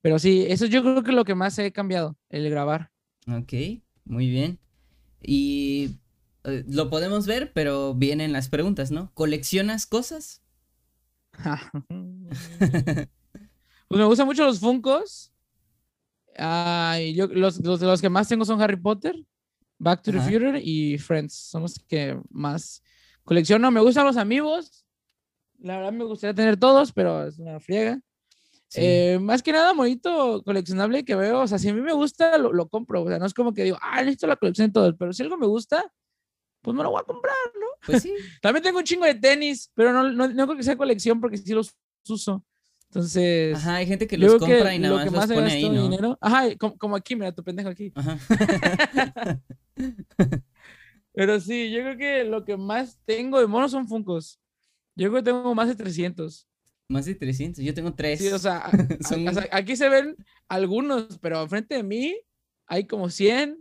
Pero 0.00 0.18
sí, 0.18 0.44
eso 0.48 0.66
yo 0.66 0.82
creo 0.82 1.04
que 1.04 1.10
es 1.10 1.16
lo 1.16 1.24
que 1.24 1.36
más 1.36 1.56
he 1.60 1.70
cambiado, 1.70 2.16
el 2.30 2.50
grabar. 2.50 2.90
ok, 3.28 3.52
muy 4.04 4.28
bien. 4.28 4.58
Y 5.22 5.96
eh, 6.44 6.64
lo 6.68 6.90
podemos 6.90 7.26
ver, 7.26 7.52
pero 7.52 7.94
vienen 7.94 8.32
las 8.32 8.48
preguntas, 8.48 8.90
¿no? 8.90 9.12
¿Coleccionas 9.14 9.86
cosas? 9.86 10.42
Pues 13.88 14.00
me 14.00 14.06
gustan 14.06 14.26
mucho 14.26 14.46
los 14.46 14.58
Funkos. 14.58 15.34
Ay, 16.38 17.12
yo, 17.12 17.26
los, 17.26 17.60
los, 17.60 17.78
los 17.82 18.00
que 18.00 18.08
más 18.08 18.26
tengo 18.26 18.46
son 18.46 18.62
Harry 18.62 18.76
Potter, 18.76 19.14
Back 19.78 20.00
to 20.02 20.12
the 20.12 20.18
Ajá. 20.18 20.30
Future 20.30 20.60
y 20.64 20.96
Friends. 20.96 21.34
Son 21.34 21.60
los 21.60 21.78
que 21.86 22.18
más 22.30 22.82
colecciono. 23.22 23.70
Me 23.70 23.82
gustan 23.82 24.06
los 24.06 24.16
amigos. 24.16 24.86
La 25.58 25.76
verdad 25.76 25.92
me 25.92 26.04
gustaría 26.04 26.34
tener 26.34 26.56
todos, 26.56 26.90
pero 26.92 27.26
es 27.26 27.38
una 27.38 27.60
friega. 27.60 28.00
Sí. 28.72 28.80
Eh, 28.82 29.18
más 29.20 29.42
que 29.42 29.52
nada, 29.52 29.74
bonito 29.74 30.42
coleccionable 30.46 31.04
que 31.04 31.14
veo. 31.14 31.40
O 31.40 31.46
sea, 31.46 31.58
si 31.58 31.68
a 31.68 31.74
mí 31.74 31.82
me 31.82 31.92
gusta, 31.92 32.38
lo, 32.38 32.54
lo 32.54 32.70
compro. 32.70 33.02
O 33.02 33.08
sea, 33.08 33.18
no 33.18 33.26
es 33.26 33.34
como 33.34 33.52
que 33.52 33.64
digo, 33.64 33.76
ah, 33.82 34.00
necesito 34.00 34.26
la 34.26 34.36
colección 34.36 34.68
de 34.68 34.72
todos. 34.72 34.94
Pero 34.98 35.12
si 35.12 35.22
algo 35.22 35.36
me 35.36 35.46
gusta, 35.46 35.92
pues 36.62 36.74
me 36.74 36.82
lo 36.82 36.90
voy 36.90 37.00
a 37.02 37.04
comprar. 37.04 37.34
Pues 37.84 38.02
sí, 38.02 38.14
También 38.40 38.62
tengo 38.62 38.78
un 38.78 38.84
chingo 38.84 39.04
de 39.04 39.14
tenis, 39.14 39.70
pero 39.74 39.92
no, 39.92 40.10
no, 40.10 40.26
no 40.26 40.46
creo 40.46 40.56
que 40.56 40.62
sea 40.62 40.76
colección 40.76 41.20
porque 41.20 41.36
sí 41.36 41.52
los 41.52 41.76
uso. 42.08 42.42
Entonces, 42.88 43.56
ajá, 43.56 43.74
hay 43.76 43.86
gente 43.86 44.06
que 44.06 44.16
los 44.16 44.36
creo 44.36 44.40
que 44.40 44.54
compra 44.54 44.74
y 44.74 44.78
nada 44.78 44.90
lo 44.90 44.96
más 44.96 45.04
que 45.04 45.10
los 45.10 45.20
más 45.20 45.30
he 45.30 45.34
pone 45.34 45.52
ahí, 45.52 45.68
¿no? 45.68 45.82
dinero. 45.82 46.18
Ajá, 46.18 46.56
como, 46.56 46.78
como 46.78 46.96
aquí, 46.96 47.14
mira, 47.14 47.32
tu 47.32 47.44
pendejo 47.44 47.68
aquí. 47.68 47.92
Ajá. 47.94 48.18
Pero 51.12 51.40
sí, 51.40 51.70
yo 51.70 51.80
creo 51.80 51.98
que 51.98 52.24
lo 52.24 52.46
que 52.46 52.56
más 52.56 52.98
tengo 53.04 53.38
de 53.38 53.46
monos 53.46 53.70
son 53.72 53.86
Funcos. 53.86 54.40
Yo 54.94 55.10
creo 55.10 55.22
que 55.22 55.30
tengo 55.30 55.54
más 55.54 55.68
de 55.68 55.74
300. 55.74 56.48
Más 56.92 57.06
de 57.06 57.14
300, 57.14 57.64
yo 57.64 57.72
tengo 57.74 57.92
tres. 57.94 58.20
Sí, 58.20 58.28
o 58.28 58.38
sea, 58.38 58.70
Son- 59.08 59.26
o 59.26 59.32
sea, 59.32 59.48
aquí 59.50 59.76
se 59.76 59.88
ven 59.88 60.14
algunos, 60.48 61.18
pero 61.18 61.42
enfrente 61.42 61.74
de 61.76 61.82
mí 61.82 62.14
hay 62.66 62.86
como 62.86 63.08
100, 63.08 63.58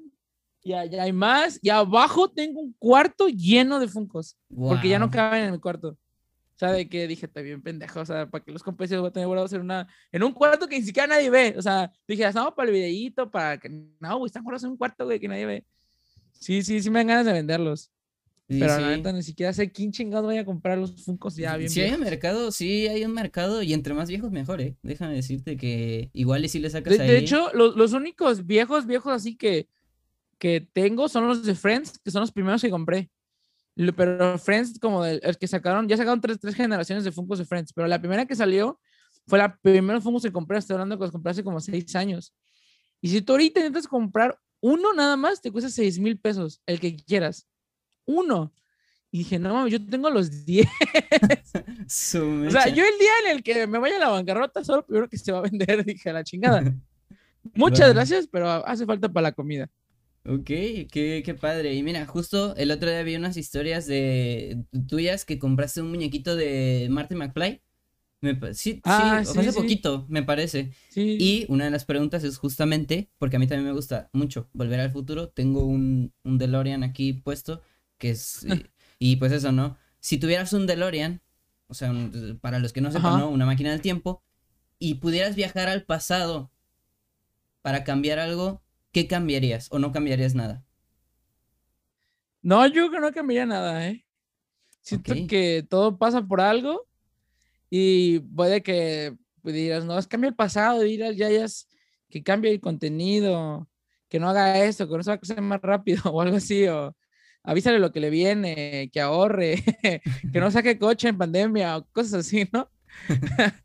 ya, 0.63 0.85
ya 0.85 1.03
hay 1.03 1.13
más, 1.13 1.59
y 1.61 1.69
abajo 1.69 2.29
tengo 2.29 2.59
un 2.59 2.73
cuarto 2.77 3.27
lleno 3.29 3.79
de 3.79 3.87
Funcos, 3.87 4.37
porque 4.53 4.89
ya 4.89 4.99
no 4.99 5.09
caben 5.09 5.45
en 5.45 5.51
mi 5.53 5.59
cuarto. 5.59 5.97
O 6.55 6.57
sea, 6.61 6.73
de 6.73 6.87
que 6.87 7.07
dije, 7.07 7.25
está 7.25 7.41
bien 7.41 7.63
pendejo, 7.63 8.01
o 8.01 8.05
sea, 8.05 8.29
para 8.29 8.43
que 8.43 8.51
los 8.51 8.61
los 8.63 8.77
voy 8.77 9.07
a 9.07 9.11
tener 9.11 9.25
guardados 9.27 9.51
en 9.53 9.61
una, 9.61 9.87
en 10.11 10.21
un 10.21 10.31
cuarto 10.31 10.67
que 10.67 10.77
ni 10.77 10.85
siquiera 10.85 11.07
nadie 11.07 11.29
ve. 11.31 11.55
O 11.57 11.61
sea, 11.61 11.91
dije, 12.07 12.23
estamos 12.23 12.53
para 12.53 12.67
el 12.69 12.75
videíto, 12.75 13.31
para 13.31 13.57
que, 13.57 13.67
no, 13.99 14.17
güey, 14.19 14.27
están 14.27 14.43
guardados 14.43 14.65
en 14.65 14.69
un 14.71 14.77
cuarto, 14.77 15.05
güey, 15.05 15.19
que 15.19 15.27
nadie 15.27 15.45
ve. 15.47 15.65
Sí, 16.33 16.61
sí, 16.61 16.79
sí 16.81 16.89
me 16.91 16.99
dan 16.99 17.07
ganas 17.07 17.25
de 17.25 17.33
venderlos. 17.33 17.89
Pero 18.57 18.75
sí. 18.75 18.81
la 18.81 18.89
neta 18.89 19.11
ni 19.13 19.23
siquiera 19.23 19.53
sé 19.53 19.71
quién 19.71 19.91
chingados 19.91 20.25
voy 20.25 20.37
a 20.37 20.45
comprar 20.45 20.77
los 20.77 21.03
Funcos 21.03 21.35
ya 21.35 21.57
bien 21.57 21.69
Sí 21.69 21.81
hay 21.81 21.93
un 21.93 21.99
viejos. 21.99 22.11
mercado, 22.11 22.51
sí 22.51 22.87
hay 22.87 23.05
un 23.05 23.13
mercado 23.13 23.61
y 23.63 23.73
entre 23.73 23.93
más 23.93 24.09
viejos 24.09 24.31
mejor, 24.31 24.61
¿eh? 24.61 24.77
Déjame 24.83 25.15
decirte 25.15 25.57
que 25.57 26.09
igual 26.13 26.43
y 26.45 26.49
si 26.49 26.59
le 26.59 26.69
sacas 26.69 26.97
De, 26.97 27.03
ahí. 27.03 27.07
de 27.07 27.17
hecho, 27.17 27.51
los, 27.53 27.75
los 27.75 27.93
únicos 27.93 28.45
viejos, 28.45 28.85
viejos 28.85 29.13
así 29.13 29.35
que, 29.35 29.67
que 30.37 30.61
tengo 30.73 31.07
son 31.09 31.27
los 31.27 31.45
de 31.45 31.55
Friends, 31.55 31.99
que 31.99 32.11
son 32.11 32.21
los 32.21 32.31
primeros 32.31 32.61
que 32.61 32.69
compré. 32.69 33.09
Pero 33.95 34.37
Friends, 34.37 34.79
como 34.79 35.05
el, 35.05 35.19
el 35.23 35.37
que 35.37 35.47
sacaron, 35.47 35.87
ya 35.87 35.97
sacaron 35.97 36.19
tres, 36.21 36.39
tres 36.39 36.55
generaciones 36.55 37.03
de 37.03 37.11
Funkos 37.11 37.39
de 37.39 37.45
Friends, 37.45 37.73
pero 37.73 37.87
la 37.87 37.99
primera 37.99 38.25
que 38.25 38.35
salió 38.35 38.79
fue 39.27 39.39
la 39.39 39.57
primera 39.57 40.01
Funkos 40.01 40.23
que 40.23 40.31
compré, 40.31 40.57
estoy 40.57 40.73
hablando 40.73 40.97
que 40.97 41.03
los 41.03 41.11
compré 41.11 41.31
hace 41.31 41.43
como 41.43 41.59
seis 41.59 41.95
años. 41.95 42.33
Y 43.01 43.09
si 43.09 43.21
tú 43.21 43.33
ahorita 43.33 43.59
intentas 43.61 43.87
comprar 43.87 44.37
uno 44.59 44.93
nada 44.93 45.15
más, 45.15 45.41
te 45.41 45.51
cuesta 45.51 45.69
seis 45.69 45.97
mil 45.99 46.19
pesos, 46.19 46.61
el 46.65 46.79
que 46.79 46.95
quieras. 46.95 47.47
Uno. 48.05 48.53
Y 49.11 49.19
dije, 49.19 49.39
no 49.39 49.53
mames, 49.53 49.73
yo 49.73 49.85
tengo 49.85 50.09
los 50.09 50.45
10. 50.45 50.67
Su 51.87 52.45
O 52.47 52.51
sea, 52.51 52.67
yo 52.69 52.83
el 52.83 52.97
día 52.99 53.11
en 53.25 53.35
el 53.37 53.43
que 53.43 53.67
me 53.67 53.77
vaya 53.79 53.97
a 53.97 53.99
la 53.99 54.09
bancarrota, 54.09 54.63
solo 54.63 54.85
primero 54.85 55.09
que 55.09 55.17
se 55.17 55.31
va 55.31 55.39
a 55.39 55.41
vender, 55.41 55.83
dije, 55.85 56.09
a 56.09 56.13
la 56.13 56.23
chingada. 56.23 56.63
Muchas 57.55 57.93
gracias, 57.93 58.27
pero 58.31 58.47
hace 58.49 58.85
falta 58.85 59.09
para 59.11 59.23
la 59.29 59.31
comida. 59.31 59.69
Ok, 60.25 60.45
qué, 60.45 61.23
qué 61.25 61.33
padre. 61.33 61.73
Y 61.73 61.81
mira, 61.83 62.05
justo 62.05 62.55
el 62.55 62.69
otro 62.71 62.89
día 62.89 63.01
vi 63.03 63.15
unas 63.15 63.37
historias 63.37 63.87
de 63.87 64.63
tuyas 64.87 65.25
que 65.25 65.39
compraste 65.39 65.81
un 65.81 65.89
muñequito 65.89 66.35
de 66.35 66.87
Marty 66.91 67.15
McFly. 67.15 67.61
Me 68.21 68.35
pa- 68.35 68.53
sí, 68.53 68.79
Ah, 68.83 69.23
sí, 69.25 69.33
sí, 69.33 69.39
hace 69.39 69.51
sí. 69.51 69.57
poquito, 69.57 70.05
me 70.07 70.21
parece. 70.21 70.73
Sí. 70.89 71.17
Y 71.19 71.45
una 71.49 71.65
de 71.65 71.71
las 71.71 71.85
preguntas 71.85 72.23
es 72.23 72.37
justamente, 72.37 73.09
porque 73.17 73.37
a 73.37 73.39
mí 73.39 73.47
también 73.47 73.65
me 73.65 73.73
gusta 73.73 74.09
mucho 74.13 74.47
volver 74.53 74.79
al 74.79 74.91
futuro, 74.91 75.29
tengo 75.29 75.65
un, 75.65 76.13
un 76.23 76.37
DeLorean 76.37 76.83
aquí 76.83 77.13
puesto, 77.13 77.63
que 78.01 78.09
es, 78.09 78.45
y, 78.99 79.15
pues 79.17 79.31
eso, 79.31 79.53
¿no? 79.53 79.77
Si 80.01 80.17
tuvieras 80.17 80.51
un 80.53 80.65
DeLorean, 80.67 81.21
o 81.67 81.73
sea, 81.75 81.91
un- 81.91 82.39
para 82.41 82.59
los 82.59 82.73
que 82.73 82.81
no 82.81 82.91
sepan, 82.91 83.13
Ajá. 83.13 83.19
¿no? 83.19 83.29
Una 83.29 83.45
máquina 83.45 83.69
del 83.69 83.81
tiempo, 83.81 84.23
y 84.79 84.95
pudieras 84.95 85.35
viajar 85.35 85.69
al 85.69 85.83
pasado 85.83 86.51
para 87.61 87.83
cambiar 87.83 88.17
algo, 88.19 88.63
¿qué 88.91 89.07
cambiarías 89.07 89.67
o 89.71 89.77
no 89.77 89.91
cambiarías 89.91 90.33
nada? 90.33 90.65
No, 92.41 92.65
yo 92.65 92.73
creo 92.73 92.91
que 92.91 92.99
no 92.99 93.11
cambiaría 93.13 93.45
nada, 93.45 93.87
¿eh? 93.87 94.03
Siento 94.81 95.13
que 95.27 95.63
todo 95.69 95.99
pasa 95.99 96.23
por 96.23 96.41
algo 96.41 96.87
y 97.69 98.19
puede 98.19 98.63
que 98.63 99.15
digas, 99.43 99.85
no, 99.85 99.99
es 99.99 100.07
cambia 100.07 100.29
el 100.29 100.35
pasado, 100.35 100.83
ir 100.85 101.03
al 101.03 101.15
Yayas, 101.15 101.67
que 102.09 102.23
cambie 102.23 102.51
el 102.51 102.59
contenido, 102.59 103.69
que 104.09 104.19
no 104.19 104.27
haga 104.29 104.63
esto, 104.65 104.89
que 104.89 104.97
no 104.97 105.03
se 105.03 105.11
va 105.11 105.15
a 105.15 105.19
crecer 105.19 105.41
más 105.41 105.61
rápido 105.61 106.01
o 106.11 106.21
algo 106.21 106.37
así, 106.37 106.67
o 106.67 106.95
avísale 107.43 107.79
lo 107.79 107.91
que 107.91 107.99
le 107.99 108.09
viene, 108.09 108.89
que 108.91 109.01
ahorre, 109.01 109.63
que 110.33 110.39
no 110.39 110.51
saque 110.51 110.77
coche 110.77 111.09
en 111.09 111.17
pandemia 111.17 111.77
o 111.77 111.85
cosas 111.91 112.25
así, 112.25 112.47
¿no? 112.51 112.69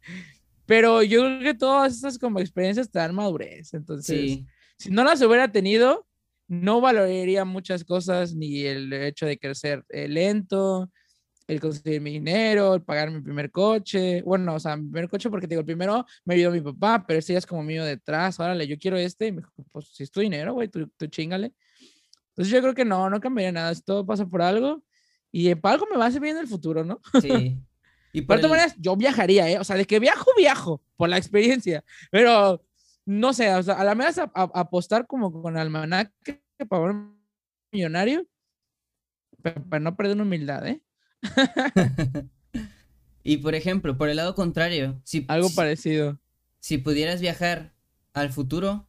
Pero 0.66 1.02
yo 1.02 1.20
creo 1.20 1.40
que 1.40 1.54
todas 1.54 1.94
estas 1.94 2.18
como 2.18 2.40
experiencias 2.40 2.90
te 2.90 2.98
dan 2.98 3.14
madurez, 3.14 3.72
entonces... 3.74 4.16
Sí, 4.16 4.46
si 4.78 4.90
no 4.90 5.04
las 5.04 5.22
hubiera 5.22 5.50
tenido, 5.50 6.06
no 6.48 6.80
valoraría 6.80 7.44
muchas 7.44 7.84
cosas, 7.84 8.34
ni 8.34 8.62
el 8.62 8.92
hecho 8.92 9.26
de 9.26 9.38
crecer 9.38 9.84
eh, 9.88 10.06
lento, 10.06 10.90
el 11.46 11.60
conseguir 11.60 12.00
mi 12.00 12.12
dinero, 12.12 12.74
el 12.74 12.82
pagar 12.82 13.10
mi 13.10 13.20
primer 13.20 13.50
coche. 13.50 14.22
Bueno, 14.22 14.54
o 14.54 14.60
sea, 14.60 14.76
mi 14.76 14.90
primer 14.90 15.08
coche, 15.08 15.30
porque 15.30 15.46
te 15.46 15.54
digo, 15.54 15.60
el 15.60 15.66
primero 15.66 16.04
me 16.24 16.34
ayudó 16.34 16.50
mi 16.50 16.60
papá, 16.60 17.04
pero 17.06 17.18
este 17.18 17.32
ya 17.32 17.38
es 17.38 17.46
como 17.46 17.62
mío 17.62 17.84
detrás. 17.84 18.38
Órale, 18.40 18.66
yo 18.66 18.76
quiero 18.78 18.96
este. 18.96 19.28
Y 19.28 19.32
me 19.32 19.38
dijo, 19.38 19.52
pues 19.72 19.88
si 19.92 20.02
es 20.02 20.10
tu 20.10 20.20
dinero, 20.20 20.54
güey, 20.54 20.68
tú, 20.68 20.88
tú 20.96 21.06
chingale. 21.06 21.52
Entonces 22.36 22.52
yo 22.52 22.60
creo 22.60 22.74
que 22.74 22.84
no, 22.84 23.08
no 23.08 23.20
cambiaría 23.20 23.52
nada. 23.52 23.74
si 23.74 23.82
Todo 23.82 24.04
pasa 24.04 24.26
por 24.26 24.42
algo. 24.42 24.82
Y 25.32 25.54
para 25.54 25.74
algo 25.74 25.86
me 25.90 25.96
va 25.96 26.06
a 26.06 26.10
servir 26.10 26.30
en 26.30 26.38
el 26.38 26.46
futuro, 26.48 26.84
¿no? 26.84 27.00
sí. 27.22 27.58
Y 28.12 28.22
Por 28.22 28.36
por 28.36 28.40
todas 28.40 28.50
maneras, 28.58 28.76
yo 28.78 28.96
viajaría, 28.96 29.48
¿eh? 29.50 29.58
O 29.58 29.64
sea, 29.64 29.76
de 29.76 29.84
que 29.84 29.98
viajo, 30.00 30.30
viajo, 30.38 30.82
por 30.96 31.08
la 31.08 31.18
experiencia. 31.18 31.84
Pero, 32.10 32.62
no 33.04 33.32
sé, 33.34 33.54
o 33.54 33.62
sea, 33.62 33.74
a 33.74 33.84
la 33.84 33.92
a- 33.92 34.30
a- 34.34 34.50
apostar 34.60 35.06
como 35.06 35.30
con 35.42 35.56
almanaque 35.58 36.40
para 36.68 36.82
un 36.82 37.18
millonario, 37.72 38.26
pero 39.42 39.62
para 39.64 39.80
no 39.80 39.96
perder 39.96 40.14
una 40.14 40.22
humildad, 40.24 40.66
¿eh? 40.66 40.80
Y 43.22 43.38
por 43.38 43.54
ejemplo, 43.56 43.98
por 43.98 44.08
el 44.08 44.16
lado 44.16 44.34
contrario, 44.34 45.00
si, 45.04 45.24
Algo 45.28 45.48
si- 45.48 45.56
parecido. 45.56 46.18
si 46.60 46.78
pudieras 46.78 47.20
viajar 47.20 47.74
al 48.14 48.30
futuro 48.30 48.85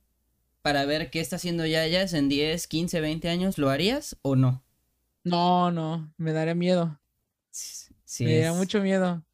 para 0.62 0.86
ver 0.86 1.10
qué 1.10 1.20
está 1.20 1.38
haciendo 1.38 1.66
Yayas 1.66 2.14
en 2.14 2.30
10, 2.30 2.68
15, 2.68 3.00
20 3.02 3.30
años, 3.30 3.58
¿lo 3.58 3.70
harías 3.70 4.18
o 4.22 4.36
no? 4.36 4.64
No, 5.24 5.72
no, 5.72 6.14
me 6.18 6.34
daría 6.34 6.56
miedo. 6.56 7.00
Sí, 7.52 8.24
me 8.26 8.34
daría 8.36 8.52
es- 8.52 8.58
mucho 8.58 8.82
miedo. 8.82 9.26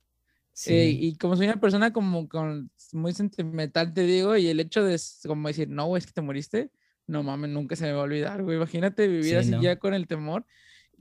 sí. 0.54 0.74
Eh, 0.74 0.88
y 1.00 1.18
como 1.18 1.36
soy 1.36 1.48
una 1.48 1.60
persona 1.60 1.92
como 1.94 2.28
con 2.28 2.72
muy 2.94 3.14
sentimental, 3.14 3.94
te 3.94 4.02
digo, 4.04 4.38
y 4.38 4.48
el 4.48 4.60
hecho 4.60 4.84
de 4.84 5.00
como 5.28 5.48
decir, 5.48 5.70
no, 5.70 5.86
güey, 5.88 6.00
es 6.00 6.06
que 6.08 6.14
te 6.14 6.22
moriste, 6.22 6.72
no 7.08 7.24
mames, 7.24 7.50
nunca 7.50 7.76
se 7.76 7.86
me 7.86 7.92
va 7.94 8.02
a 8.02 8.04
olvidar, 8.04 8.44
güey. 8.44 8.58
Imagínate 8.58 9.08
vivir 9.08 9.24
Sí, 9.26 9.36
así 9.36 9.52
no. 9.52 9.62
ya 9.62 9.78
con 9.78 9.94
el 9.94 10.08
temor, 10.08 10.46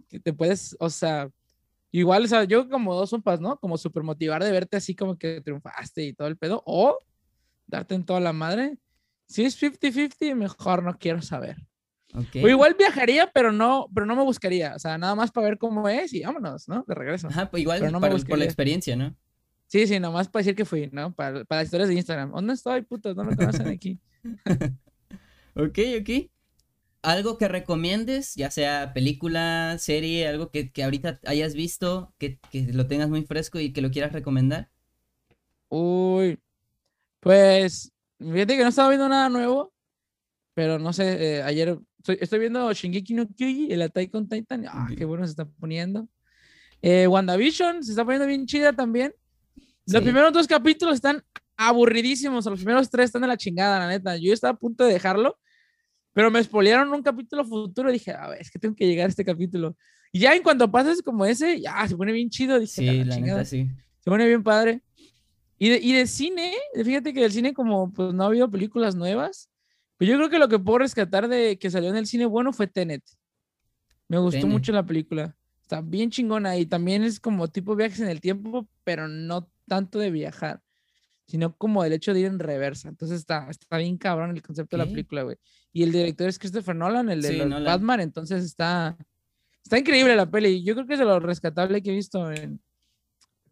que 0.09 0.19
te 0.21 0.33
puedes, 0.33 0.77
o 0.81 0.91
sea, 0.91 1.31
igual, 1.91 2.25
o 2.25 2.29
sea, 2.29 2.45
yo 2.45 2.69
como 2.69 2.95
dos 2.95 3.11
sopas, 3.11 3.41
¿no? 3.41 3.59
Como 3.59 3.77
súper 3.79 4.03
motivar 4.03 4.43
de 4.43 4.51
verte 4.53 4.77
así 4.79 4.95
como 4.95 5.17
que 5.19 5.41
triunfaste 5.43 6.05
y 6.05 6.13
todo 6.15 6.29
el 6.29 6.37
pedo, 6.39 6.63
o 6.67 6.99
darte 7.67 7.95
en 7.95 8.05
toda 8.05 8.21
la 8.21 8.33
madre. 8.33 8.79
Si 9.33 9.45
es 9.45 9.61
50-50, 9.61 10.35
mejor 10.35 10.83
no 10.83 10.99
quiero 10.99 11.23
saber. 11.23 11.57
ok. 12.15 12.37
O 12.45 12.49
igual 12.49 12.75
viajaría, 12.79 13.31
pero 13.33 13.51
no, 13.53 13.89
pero 13.95 14.05
no 14.07 14.15
me 14.17 14.23
buscaría, 14.23 14.75
o 14.77 14.79
sea, 14.79 14.99
nada 14.99 15.15
más 15.15 15.31
para 15.31 15.49
ver 15.49 15.59
cómo 15.59 15.89
es 15.89 16.13
y 16.13 16.23
vámonos, 16.23 16.69
¿no? 16.69 16.85
De 16.87 16.95
regreso. 16.95 17.29
Ajá, 17.29 17.51
pues 17.51 17.63
igual 17.63 17.81
no 17.91 18.01
para- 18.01 18.17
por 18.17 18.39
la 18.39 18.45
experiencia, 18.45 18.95
¿no? 18.97 19.15
Sí, 19.67 19.87
sí, 19.87 19.99
nomás 19.99 20.29
para 20.29 20.43
decir 20.43 20.55
que 20.55 20.67
fui, 20.67 20.91
¿no? 20.93 21.15
Para, 21.15 21.45
para 21.47 21.61
las 21.63 21.67
historias 21.69 21.89
de 21.89 21.95
Instagram. 21.95 22.31
¿Dónde 22.33 22.53
estoy, 22.53 22.83
putos? 22.83 23.17
No 23.17 23.25
me 23.25 23.35
conocen 23.37 23.69
aquí. 23.69 23.99
Ok, 25.55 25.79
ok. 26.01 26.31
Algo 27.03 27.37
que 27.37 27.49
recomiendes, 27.49 28.35
ya 28.37 28.51
sea 28.51 28.93
película, 28.95 29.77
serie, 29.79 30.27
algo 30.29 30.51
que, 30.51 30.71
que 30.71 30.85
ahorita 30.85 31.21
hayas 31.27 31.55
visto, 31.55 32.15
que, 32.19 32.39
que 32.51 32.73
lo 32.73 32.87
tengas 32.87 33.09
muy 33.11 33.23
fresco 33.25 33.59
y 33.59 33.73
que 33.73 33.83
lo 33.83 33.91
quieras 33.91 34.13
recomendar. 34.13 34.71
Uy, 35.69 36.39
pues, 37.21 37.92
fíjate 38.23 38.57
que 38.57 38.63
no 38.63 38.69
estaba 38.69 38.89
viendo 38.89 39.09
nada 39.09 39.29
nuevo, 39.29 39.73
pero 40.55 40.79
no 40.79 40.93
sé, 40.93 41.37
eh, 41.39 41.43
ayer 41.43 41.79
estoy, 41.99 42.19
estoy 42.21 42.39
viendo 42.41 42.73
Shingeki 42.73 43.15
no 43.15 43.27
Kyuji, 43.29 43.73
el 43.73 43.83
Attack 43.83 44.15
on 44.15 44.29
Titan. 44.29 44.65
Ah, 44.69 44.89
qué 44.97 45.05
bueno 45.05 45.25
se 45.27 45.31
está 45.31 45.45
poniendo. 45.47 46.09
Eh, 46.83 47.07
WandaVision 47.07 47.83
se 47.85 47.93
está 47.93 48.05
poniendo 48.05 48.27
bien 48.27 48.47
chida 48.47 48.73
también. 48.73 49.15
Los 49.87 50.01
Sí. 50.01 50.05
primeros 50.05 50.33
dos 50.33 50.47
capítulos 50.47 50.95
están 50.97 51.23
aburridísimos, 51.57 52.45
los 52.47 52.59
primeros 52.59 52.91
tres 52.91 53.07
están 53.07 53.23
de 53.23 53.29
la 53.29 53.37
chingada, 53.37 53.79
la 53.79 53.89
neta. 53.89 54.17
Yo 54.17 54.33
estaba 54.33 54.53
a 54.53 54.57
punto 54.57 54.85
de 54.85 54.93
dejarlo, 54.93 55.39
pero 56.13 56.31
me 56.31 56.43
spoilearon 56.43 56.93
un 56.93 57.03
capítulo 57.03 57.45
futuro 57.45 57.89
y 57.91 57.95
dije, 57.95 58.13
a 58.13 58.29
ver, 58.29 58.41
es 58.41 58.51
que 58.51 58.59
tengo 58.59 58.75
que 58.75 58.87
llegar 58.87 59.07
a 59.07 59.09
este 59.09 59.25
capítulo. 59.25 59.77
Y 60.13 60.21
ya 60.21 60.35
en 60.35 60.43
cuanto 60.43 60.71
pases 60.71 61.03
como 61.03 61.25
ese, 61.25 61.61
ya 61.61 61.87
se 61.89 61.97
pone 61.97 62.13
bien 62.13 62.29
chido. 62.31 62.59
Dije, 62.61 62.73
Sí, 62.83 62.89
"A 62.89 63.05
la 63.05 63.15
chingada". 63.15 63.39
neta 63.39 63.45
sí. 63.49 63.67
Se 64.01 64.11
pone 64.11 64.27
bien 64.27 64.43
padre. 64.43 64.83
Y 65.63 65.69
de, 65.69 65.79
y 65.81 65.93
de 65.93 66.09
cine, 66.09 66.53
fíjate 66.75 67.15
que 67.15 67.21
del 67.21 67.31
cine 67.31 67.55
como 67.55 67.93
pues 67.93 68.13
no 68.13 68.25
ha 68.25 68.27
habido 68.27 68.51
películas 68.51 68.97
nuevas, 68.97 69.49
pero 69.97 70.11
yo 70.11 70.17
creo 70.19 70.29
que 70.29 70.41
lo 70.41 70.49
que 70.49 70.59
puedo 70.59 70.79
rescatar 70.79 71.29
de 71.29 71.57
que 71.57 71.71
salió 71.71 71.89
en 71.91 71.97
el 71.97 72.09
cine 72.09 72.27
bueno 72.27 72.53
fue 72.53 72.67
Tenet. 72.67 73.05
Me 74.09 74.19
gustó 74.19 74.41
Tenet. 74.41 74.53
mucho 74.53 74.73
la 74.73 74.85
película. 74.85 75.37
Está 75.61 75.81
bien 75.81 76.11
chingona 76.11 76.57
y 76.59 76.67
también 76.67 77.05
es 77.05 77.21
como 77.21 77.47
tipo 77.47 77.77
viajes 77.77 78.01
en 78.01 78.09
el 78.09 78.21
tiempo, 78.21 78.67
pero 78.83 79.07
no 79.07 79.49
tanto 79.69 80.01
de 80.01 80.11
viajar, 80.11 80.61
sino 81.29 81.57
como 81.57 81.85
el 81.85 81.93
hecho 81.93 82.13
de 82.13 82.19
ir 82.21 82.27
en 82.27 82.41
reversa. 82.41 82.89
Entonces 82.89 83.21
está, 83.21 83.47
está 83.49 83.77
bien 83.77 83.97
cabrón 83.99 84.33
el 84.35 84.43
concepto 84.43 84.77
de 84.77 84.83
Ok. 84.83 84.89
la 84.89 84.93
película, 84.93 85.23
güey. 85.23 85.37
Y 85.73 85.85
el 85.85 85.93
director 85.93 86.27
es 86.27 86.41
Christopher 86.41 86.75
Nolan, 86.75 87.09
el 87.09 87.23
de 87.23 87.29
Sí, 87.29 87.37
los 87.37 87.47
Nolan. 87.49 87.65
Batman, 87.67 88.01
entonces 88.01 88.43
está, 88.45 88.97
está 89.63 89.79
increíble 89.79 90.17
la 90.17 90.29
peli. 90.29 90.65
Yo 90.65 90.75
creo 90.75 90.89
que 90.89 90.95
es 90.95 90.99
de 90.99 91.05
lo 91.05 91.21
rescatable 91.21 91.81
que 91.81 91.91
he 91.93 91.95
visto 91.95 92.33
en, 92.33 92.61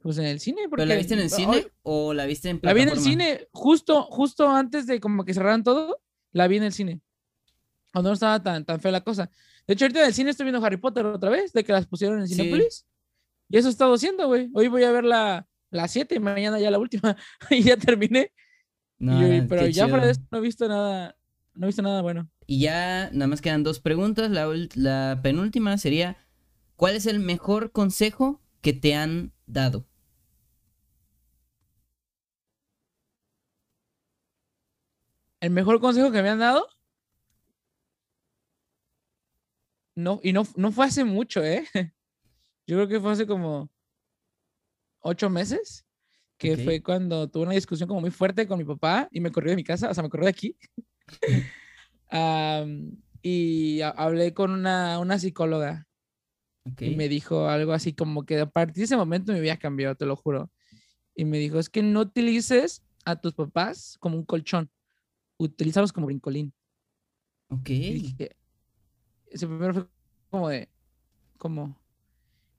pues 0.03 0.19
en 0.19 0.25
el 0.27 0.41
cine. 0.41 0.57
¿Pero 0.63 0.71
Porque 0.71 0.87
la 0.87 0.95
viste 0.97 1.15
en 1.15 1.21
el 1.21 1.31
cine 1.31 1.67
o 1.83 2.13
la 2.15 2.27
viste 2.27 2.49
en 2.51 2.61
la 2.63 2.73
vi 2.73 2.83
en 2.83 2.89
el 2.89 2.95
plataforma? 2.95 3.25
cine, 3.25 3.49
justo, 3.53 4.03
justo 4.05 4.49
antes 4.49 4.87
de 4.87 5.01
como 5.01 5.25
que 5.25 5.35
cerraran 5.35 5.63
todo, 5.65 6.01
la 6.33 6.49
vi 6.49 6.57
en 6.57 6.63
el 6.65 6.73
cine. 6.73 7.01
Cuando 7.93 8.11
no 8.11 8.15
estaba 8.15 8.43
tan, 8.43 8.65
tan 8.65 8.81
fea 8.81 8.93
la 8.93 9.01
cosa. 9.03 9.31
De 9.67 9.75
hecho, 9.75 9.85
ahorita 9.85 10.01
en 10.01 10.07
el 10.07 10.15
cine 10.15 10.31
estoy 10.31 10.45
viendo 10.45 10.65
Harry 10.65 10.77
Potter 10.77 11.05
otra 11.07 11.31
vez, 11.31 11.53
de 11.53 11.65
que 11.65 11.73
las 11.73 11.87
pusieron 11.87 12.21
en 12.21 12.29
Sí. 12.29 12.35
Cinepolis. 12.35 12.87
Y 13.49 13.57
eso 13.59 13.69
he 13.69 13.71
estado 13.71 13.95
haciendo, 13.95 14.27
güey. 14.29 14.49
Hoy 14.55 14.69
voy 14.69 14.85
a 14.85 14.93
ver 14.93 15.05
la, 15.05 15.47
la 15.71 15.89
7 15.89 16.15
y 16.15 16.19
mañana 16.21 16.61
ya 16.61 16.71
la 16.71 16.79
última. 16.79 17.17
y 17.51 17.63
ya 17.63 17.77
terminé. 17.77 18.33
No, 18.99 19.21
Y 19.27 19.43
pero 19.43 19.67
ya 19.67 19.89
fuera 19.89 20.07
de 20.07 20.13
chido. 20.15 20.23
eso 20.23 20.29
no 20.31 20.39
he 20.39 20.41
visto 20.41 20.69
nada, 20.69 21.17
No 21.55 21.67
he 21.67 21.69
visto 21.69 21.83
nada 21.83 22.01
bueno. 22.03 22.31
Y 22.47 22.61
ya 22.61 23.11
nada 23.13 23.27
más 23.27 23.41
quedan 23.41 23.63
dos 23.65 23.81
preguntas. 23.81 24.31
La, 24.31 24.47
la 24.75 25.21
penúltima 25.23 25.77
sería, 25.79 26.17
¿cuál 26.77 26.95
es 26.95 27.07
el 27.07 27.19
mejor 27.19 27.73
consejo 27.73 28.41
que 28.61 28.73
te 28.73 28.95
han 28.95 29.33
dado? 29.47 29.87
¿El 35.41 35.51
mejor 35.51 35.81
consejo 35.81 36.13
que 36.13 36.23
me 36.23 36.29
han 36.29 36.39
dado? 36.39 36.67
No, 39.97 40.21
y 40.23 40.33
no, 40.33 40.45
no 40.57 40.71
fue 40.71 40.87
hace 40.87 41.05
mucho, 41.05 41.43
¿eh? 41.43 41.67
Yo 42.67 42.77
creo 42.77 42.89
que 42.89 43.01
fue 43.01 43.13
hace 43.13 43.27
como 43.27 43.71
ocho 45.01 45.31
meses, 45.31 45.85
que 46.39 46.57
fue 46.57 46.83
cuando 46.83 47.29
tuve 47.29 47.45
una 47.45 47.55
discusión 47.55 47.89
como 47.89 48.01
muy 48.01 48.11
fuerte 48.11 48.47
con 48.47 48.59
mi 48.59 48.65
papá 48.65 49.09
y 49.11 49.21
me 49.21 49.33
corrió 49.33 49.51
de 49.51 49.57
mi 49.57 49.65
casa, 49.65 49.91
o 49.91 49.95
sea, 49.95 50.03
me 50.03 50.11
corrió 50.11 50.27
de 50.27 50.31
aquí. 50.31 50.57
y 53.23 53.81
hablé 53.81 54.33
con 54.33 54.53
una, 54.53 54.99
una 54.99 55.19
psicóloga 55.19 55.87
y 56.79 56.95
me 56.95 57.09
dijo 57.09 57.49
algo 57.49 57.73
así 57.73 57.93
como 57.93 58.25
que 58.25 58.39
a 58.41 58.47
partir 58.47 58.77
de 58.77 58.85
ese 58.85 58.97
momento 58.97 59.33
mi 59.33 59.41
vida 59.41 59.57
cambió, 59.57 59.95
te 59.95 60.07
lo 60.07 60.17
juro. 60.17 60.51
Y 61.15 61.25
me 61.25 61.39
dijo, 61.39 61.59
es 61.59 61.69
que 61.69 61.83
no 61.83 62.01
utilices 62.01 62.83
a 63.05 63.17
tus 63.17 63.35
papás 63.35 63.97
como 63.99 64.17
un 64.17 64.25
colchón, 64.25 64.71
utilízalos 65.41 65.93
como 65.93 66.07
brincolín. 66.07 66.53
Ok. 67.49 67.71
ese 69.27 69.47
primero 69.47 69.75
fue 69.75 69.87
como 70.31 70.49
de, 70.49 70.69
como, 71.39 71.77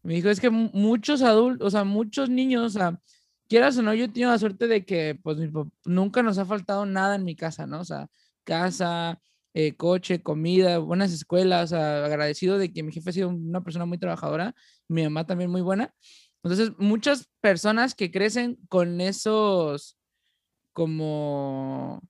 me 0.04 0.16
dijo, 0.16 0.30
es 0.30 0.42
que 0.42 0.50
muchos 0.50 1.22
adultos, 1.22 1.68
o 1.68 1.72
sea, 1.72 1.84
muchos 1.84 2.30
niños, 2.30 2.64
o 2.64 2.70
sea, 2.70 3.00
quieras 3.48 3.78
o 3.78 3.82
no, 3.82 3.94
yo 3.94 4.12
tengo 4.12 4.30
la 4.30 4.40
suerte 4.40 4.68
de 4.68 4.84
que, 4.84 5.18
pues, 5.22 5.38
nunca 5.86 6.24
nos 6.24 6.38
ha 6.38 6.46
faltado 6.46 6.86
nada 6.86 7.16
en 7.16 7.24
mi 7.24 7.36
casa, 7.36 7.66
¿no? 7.68 7.80
O 7.82 7.86
sea, 7.86 8.10
casa, 8.44 9.22
eh, 9.54 9.76
coche, 9.76 10.22
comida, 10.22 10.80
buenas 10.80 11.14
escuelas, 11.14 11.72
agradecido 11.72 12.58
de 12.58 12.74
que 12.74 12.84
mi 12.84 12.92
jefe 12.92 13.12
ha 13.12 13.14
sido 13.14 13.30
una 13.30 13.64
persona 13.64 13.86
muy 13.86 13.98
trabajadora, 13.98 14.56
mi 14.88 15.04
mamá 15.04 15.26
también 15.26 15.52
muy 15.52 15.62
buena. 15.62 15.94
Entonces, 16.44 16.72
muchas 16.80 17.30
personas 17.40 17.94
que 17.94 18.12
crecen 18.12 18.58
con 18.68 19.00
esos, 19.00 19.98
como, 20.74 22.02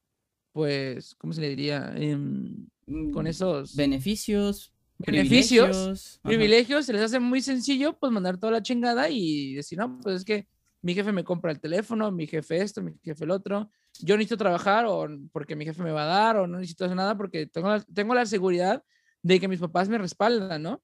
pues, 0.52 1.16
¿cómo 1.16 1.34
se 1.34 1.42
le 1.42 1.50
diría? 1.50 1.94
Em, 1.96 2.68
con 3.14 3.26
mm, 3.26 3.28
esos 3.28 3.76
beneficios, 3.76 4.74
beneficios, 4.98 6.20
privilegios, 6.24 6.86
se 6.86 6.94
les 6.94 7.04
hace 7.04 7.20
muy 7.20 7.42
sencillo, 7.42 7.98
pues, 7.98 8.12
mandar 8.12 8.38
toda 8.38 8.54
la 8.54 8.64
chingada 8.64 9.10
y 9.10 9.56
decir, 9.56 9.78
no, 9.78 10.00
pues 10.02 10.18
es 10.18 10.26
que 10.26 10.48
mi 10.82 10.94
jefe 10.94 11.12
me 11.12 11.24
compra 11.24 11.52
el 11.52 11.60
teléfono, 11.60 12.12
mi 12.12 12.28
jefe 12.28 12.58
esto, 12.58 12.82
mi 12.82 12.94
jefe 13.04 13.24
el 13.24 13.32
otro, 13.32 13.70
yo 14.00 14.18
necesito 14.18 14.38
trabajar 14.38 14.86
o 14.88 15.08
porque 15.32 15.56
mi 15.56 15.66
jefe 15.66 15.84
me 15.84 15.92
va 15.92 16.04
a 16.04 16.06
dar 16.08 16.38
o 16.38 16.48
no 16.48 16.58
necesito 16.58 16.86
hacer 16.86 16.98
nada 16.98 17.16
porque 17.16 17.46
tengo 17.46 17.70
la, 17.70 17.82
tengo 17.82 18.16
la 18.16 18.26
seguridad 18.26 18.84
de 19.22 19.40
que 19.40 19.48
mis 19.48 19.60
papás 19.60 19.90
me 19.90 19.98
respaldan, 19.98 20.62
¿no? 20.62 20.84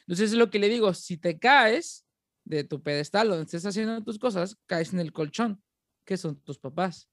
Entonces 0.00 0.32
es 0.32 0.38
lo 0.38 0.50
que 0.50 0.58
le 0.58 0.68
digo, 0.68 0.92
si 0.94 1.16
te 1.16 1.38
caes 1.38 2.06
de 2.44 2.64
tu 2.64 2.82
pedestal 2.82 3.28
donde 3.28 3.44
estés 3.44 3.66
haciendo 3.66 4.02
tus 4.02 4.18
cosas, 4.18 4.56
caes 4.66 4.92
en 4.92 5.00
el 5.00 5.12
colchón, 5.12 5.62
que 6.04 6.16
son 6.16 6.36
tus 6.40 6.58
papás. 6.58 7.08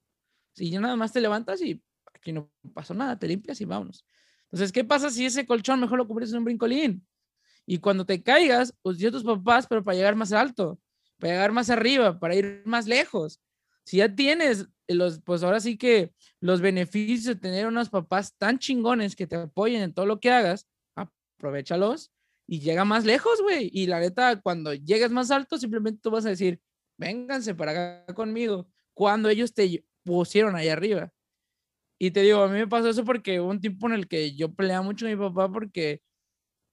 Si 0.53 0.69
ya 0.69 0.79
nada 0.79 0.95
más 0.95 1.11
te 1.11 1.21
levantas 1.21 1.61
y 1.61 1.81
aquí 2.13 2.31
no 2.31 2.51
pasó 2.73 2.93
nada, 2.93 3.17
te 3.17 3.27
limpias 3.27 3.59
y 3.61 3.65
vámonos. 3.65 4.05
Entonces, 4.45 4.71
¿qué 4.71 4.83
pasa 4.83 5.09
si 5.09 5.25
ese 5.25 5.45
colchón 5.45 5.79
mejor 5.79 5.97
lo 5.97 6.07
cubres 6.07 6.31
en 6.31 6.39
un 6.39 6.45
brincolín? 6.45 7.05
Y 7.65 7.79
cuando 7.79 8.05
te 8.05 8.21
caigas, 8.21 8.73
pues 8.81 9.03
a 9.03 9.11
tus 9.11 9.23
papás, 9.23 9.67
pero 9.67 9.83
para 9.83 9.95
llegar 9.95 10.15
más 10.15 10.31
alto 10.31 10.79
para 11.23 11.35
llegar 11.35 11.51
más 11.53 11.69
arriba, 11.69 12.19
para 12.19 12.35
ir 12.35 12.63
más 12.65 12.85
lejos. 12.85 13.39
Si 13.85 13.97
ya 13.97 14.13
tienes 14.13 14.67
los, 14.89 15.21
pues 15.21 15.41
ahora 15.41 15.61
sí 15.61 15.77
que 15.77 16.13
los 16.41 16.59
beneficios 16.59 17.23
de 17.23 17.35
tener 17.35 17.65
unos 17.65 17.89
papás 17.89 18.35
tan 18.37 18.59
chingones 18.59 19.15
que 19.15 19.25
te 19.25 19.37
apoyen 19.37 19.81
en 19.81 19.93
todo 19.93 20.05
lo 20.05 20.19
que 20.19 20.31
hagas, 20.31 20.67
aprovechalos 20.95 22.11
y 22.45 22.59
llega 22.59 22.83
más 22.83 23.05
lejos, 23.05 23.41
güey. 23.41 23.69
Y 23.73 23.87
la 23.87 24.01
neta, 24.01 24.41
cuando 24.41 24.73
llegues 24.73 25.11
más 25.11 25.31
alto, 25.31 25.57
simplemente 25.57 26.01
tú 26.01 26.11
vas 26.11 26.25
a 26.25 26.29
decir, 26.29 26.59
vénganse 26.97 27.55
para 27.55 27.71
acá 27.71 28.13
conmigo, 28.13 28.67
cuando 28.93 29.29
ellos 29.29 29.53
te 29.53 29.85
pusieron 30.03 30.55
ahí 30.55 30.69
arriba. 30.69 31.11
Y 31.99 32.11
te 32.11 32.21
digo, 32.21 32.41
a 32.41 32.47
mí 32.49 32.59
me 32.59 32.67
pasó 32.67 32.89
eso 32.89 33.05
porque 33.05 33.39
hubo 33.39 33.49
un 33.51 33.61
tiempo 33.61 33.87
en 33.87 33.93
el 33.93 34.07
que 34.07 34.35
yo 34.35 34.53
peleaba 34.53 34.83
mucho 34.83 35.05
con 35.05 35.11
mi 35.11 35.29
papá 35.29 35.51
porque 35.51 36.01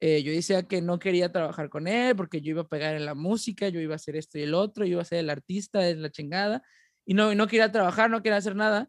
eh, 0.01 0.23
yo 0.23 0.33
decía 0.33 0.65
que 0.65 0.83
no 0.83 0.99
quería 0.99 1.33
trabajar 1.33 1.69
con 1.69 1.87
él 1.89 2.17
porque 2.17 2.41
yo 2.41 2.51
iba 2.53 2.63
a 2.63 2.69
pegar 2.69 2.97
en 2.97 3.05
la 3.05 3.15
música, 3.15 3.69
yo 3.69 3.81
iba 3.81 3.95
a 3.95 3.97
hacer 3.97 4.17
esto 4.17 4.39
y 4.39 4.43
el 4.43 4.55
otro, 4.55 4.85
yo 4.85 4.93
iba 4.93 5.03
a 5.03 5.05
ser 5.05 5.19
el 5.19 5.31
artista 5.31 5.81
de 5.81 5.97
la 5.97 6.11
chingada 6.11 6.63
y 7.07 7.15
no, 7.15 7.35
no 7.35 7.47
quería 7.49 7.73
trabajar, 7.73 8.11
no 8.11 8.23
quería 8.23 8.39
hacer 8.39 8.57
nada. 8.57 8.89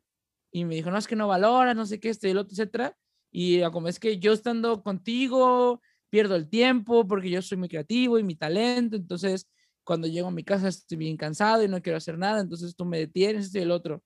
Y 0.51 0.65
me 0.65 0.75
dijo, 0.75 0.91
no, 0.91 0.97
es 0.97 1.07
que 1.07 1.15
no 1.15 1.27
valora, 1.27 1.73
no 1.73 1.85
sé 1.85 1.99
qué, 1.99 2.09
esto 2.09 2.27
y 2.27 2.31
el 2.31 2.37
otro, 2.37 2.53
etcétera. 2.53 2.97
Y 3.31 3.61
como 3.71 3.87
es 3.87 3.99
que 3.99 4.19
yo 4.19 4.33
estando 4.33 4.83
contigo 4.83 5.81
pierdo 6.09 6.35
el 6.35 6.49
tiempo 6.49 7.07
porque 7.07 7.29
yo 7.29 7.41
soy 7.41 7.57
muy 7.57 7.69
creativo 7.69 8.19
y 8.19 8.23
mi 8.23 8.35
talento, 8.35 8.97
entonces 8.97 9.47
cuando 9.83 10.07
llego 10.07 10.27
a 10.27 10.31
mi 10.31 10.43
casa 10.43 10.67
estoy 10.69 10.97
bien 10.97 11.17
cansado 11.17 11.63
y 11.63 11.67
no 11.67 11.81
quiero 11.81 11.97
hacer 11.97 12.17
nada, 12.17 12.41
entonces 12.41 12.75
tú 12.75 12.85
me 12.85 12.99
detienes, 12.99 13.45
esto 13.47 13.59
y 13.59 13.61
el 13.61 13.71
otro. 13.71 14.03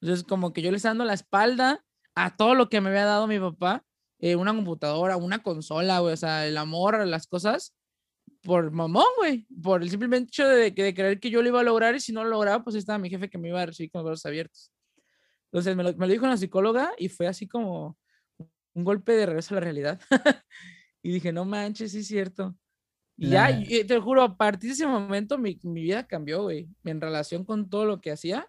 Entonces 0.00 0.24
como 0.24 0.52
que 0.52 0.62
yo 0.62 0.70
le 0.70 0.76
estaba 0.76 0.90
dando 0.92 1.04
la 1.04 1.14
espalda 1.14 1.84
a 2.14 2.36
todo 2.36 2.54
lo 2.54 2.68
que 2.68 2.80
me 2.80 2.90
había 2.90 3.04
dado 3.04 3.26
mi 3.26 3.38
papá 3.38 3.84
eh, 4.20 4.34
una 4.34 4.52
computadora, 4.52 5.16
una 5.16 5.42
consola, 5.42 6.00
güey, 6.00 6.14
o 6.14 6.16
sea, 6.16 6.46
el 6.46 6.56
amor 6.56 7.06
las 7.06 7.28
cosas 7.28 7.76
por 8.42 8.72
mamón, 8.72 9.04
güey, 9.16 9.46
por 9.62 9.82
el 9.82 9.90
simple 9.90 10.16
hecho 10.16 10.48
de, 10.48 10.70
de, 10.72 10.94
creer 10.94 11.20
que 11.20 11.30
yo 11.30 11.40
lo 11.40 11.48
iba 11.48 11.60
a 11.60 11.64
lograr 11.64 11.94
y 11.94 12.00
si 12.00 12.12
no 12.12 12.24
lo 12.24 12.30
lograba, 12.30 12.64
pues 12.64 12.74
estaba 12.74 12.98
mi 12.98 13.10
jefe 13.10 13.30
que 13.30 13.38
me 13.38 13.48
iba 13.48 13.62
a 13.62 13.66
recibir 13.66 13.90
con 13.92 14.00
los 14.00 14.06
brazos 14.06 14.26
abiertos. 14.26 14.72
Entonces 15.52 15.76
me 15.76 15.84
lo, 15.84 15.94
me 15.94 16.06
lo 16.06 16.12
dijo 16.12 16.24
una 16.24 16.36
psicóloga 16.36 16.92
y 16.98 17.08
fue 17.08 17.28
así 17.28 17.46
como 17.46 17.96
un 18.74 18.84
golpe 18.84 19.12
de 19.12 19.26
regreso 19.26 19.54
a 19.54 19.56
la 19.56 19.60
realidad. 19.60 20.00
y 21.02 21.12
dije, 21.12 21.32
no 21.32 21.44
manches, 21.44 21.92
sí 21.92 22.00
es 22.00 22.08
cierto. 22.08 22.56
Y 23.16 23.30
ya, 23.30 23.56
te 23.86 23.94
lo 23.94 24.02
juro, 24.02 24.22
a 24.22 24.36
partir 24.36 24.70
de 24.70 24.74
ese 24.74 24.86
momento 24.86 25.38
mi, 25.38 25.58
mi 25.62 25.82
vida 25.82 26.06
cambió, 26.06 26.42
güey, 26.42 26.68
en 26.84 27.00
relación 27.00 27.44
con 27.44 27.68
todo 27.68 27.84
lo 27.84 28.00
que 28.00 28.10
hacía. 28.10 28.48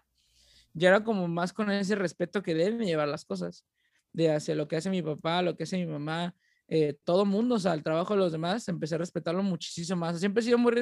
Ya 0.72 0.88
era 0.88 1.04
como 1.04 1.28
más 1.28 1.52
con 1.52 1.70
ese 1.70 1.94
respeto 1.94 2.42
que 2.42 2.54
deben 2.54 2.80
llevar 2.86 3.08
las 3.08 3.24
cosas 3.24 3.64
de 4.12 4.32
hacia 4.32 4.54
lo 4.54 4.68
que 4.68 4.76
hace 4.76 4.90
mi 4.90 5.02
papá, 5.02 5.42
lo 5.42 5.56
que 5.56 5.64
hace 5.64 5.76
mi 5.76 5.86
mamá, 5.86 6.34
eh, 6.68 6.96
todo 7.04 7.24
mundo, 7.24 7.56
o 7.56 7.58
sea, 7.58 7.74
el 7.74 7.82
trabajo 7.82 8.14
de 8.14 8.20
los 8.20 8.32
demás, 8.32 8.68
empecé 8.68 8.94
a 8.94 8.98
respetarlo 8.98 9.42
muchísimo 9.42 9.98
más. 10.00 10.18
Siempre 10.20 10.40
he 10.40 10.44
sido 10.44 10.58
muy, 10.58 10.72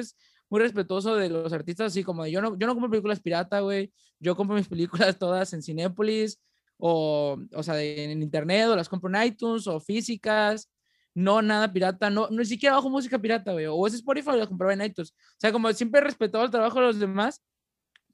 respetuoso 0.51 1.15
de 1.15 1.29
los 1.29 1.51
artistas, 1.51 1.87
así 1.87 2.03
como 2.03 2.25
yo 2.27 2.41
no, 2.41 2.57
yo 2.57 2.67
no 2.67 2.73
compro 2.73 2.91
películas 2.91 3.19
pirata, 3.19 3.59
güey, 3.61 3.91
yo 4.19 4.35
compro 4.35 4.55
mis 4.55 4.67
películas 4.67 5.17
todas 5.17 5.53
en 5.53 5.63
Cinépolis 5.63 6.39
o, 6.77 7.39
o 7.53 7.63
sea, 7.63 7.81
en 7.81 8.21
internet, 8.21 8.67
o 8.67 8.75
las 8.75 8.89
compro 8.89 9.09
en 9.09 9.23
iTunes 9.23 9.67
o 9.67 9.79
físicas, 9.79 10.69
no 11.13 11.41
nada 11.41 11.73
pirata, 11.73 12.09
no, 12.09 12.29
ni 12.29 12.45
siquiera 12.45 12.75
bajo 12.75 12.89
música 12.89 13.19
pirata, 13.19 13.51
güey, 13.53 13.65
o 13.65 13.87
es 13.87 13.95
Spotify 13.95 14.31
las 14.37 14.47
compraba 14.47 14.73
en 14.73 14.83
iTunes. 14.83 15.11
O 15.11 15.39
sea, 15.39 15.51
como 15.51 15.71
siempre 15.73 16.01
he 16.01 16.03
respetado 16.03 16.45
el 16.45 16.51
trabajo 16.51 16.79
de 16.79 16.85
los 16.85 16.99
demás, 16.99 17.43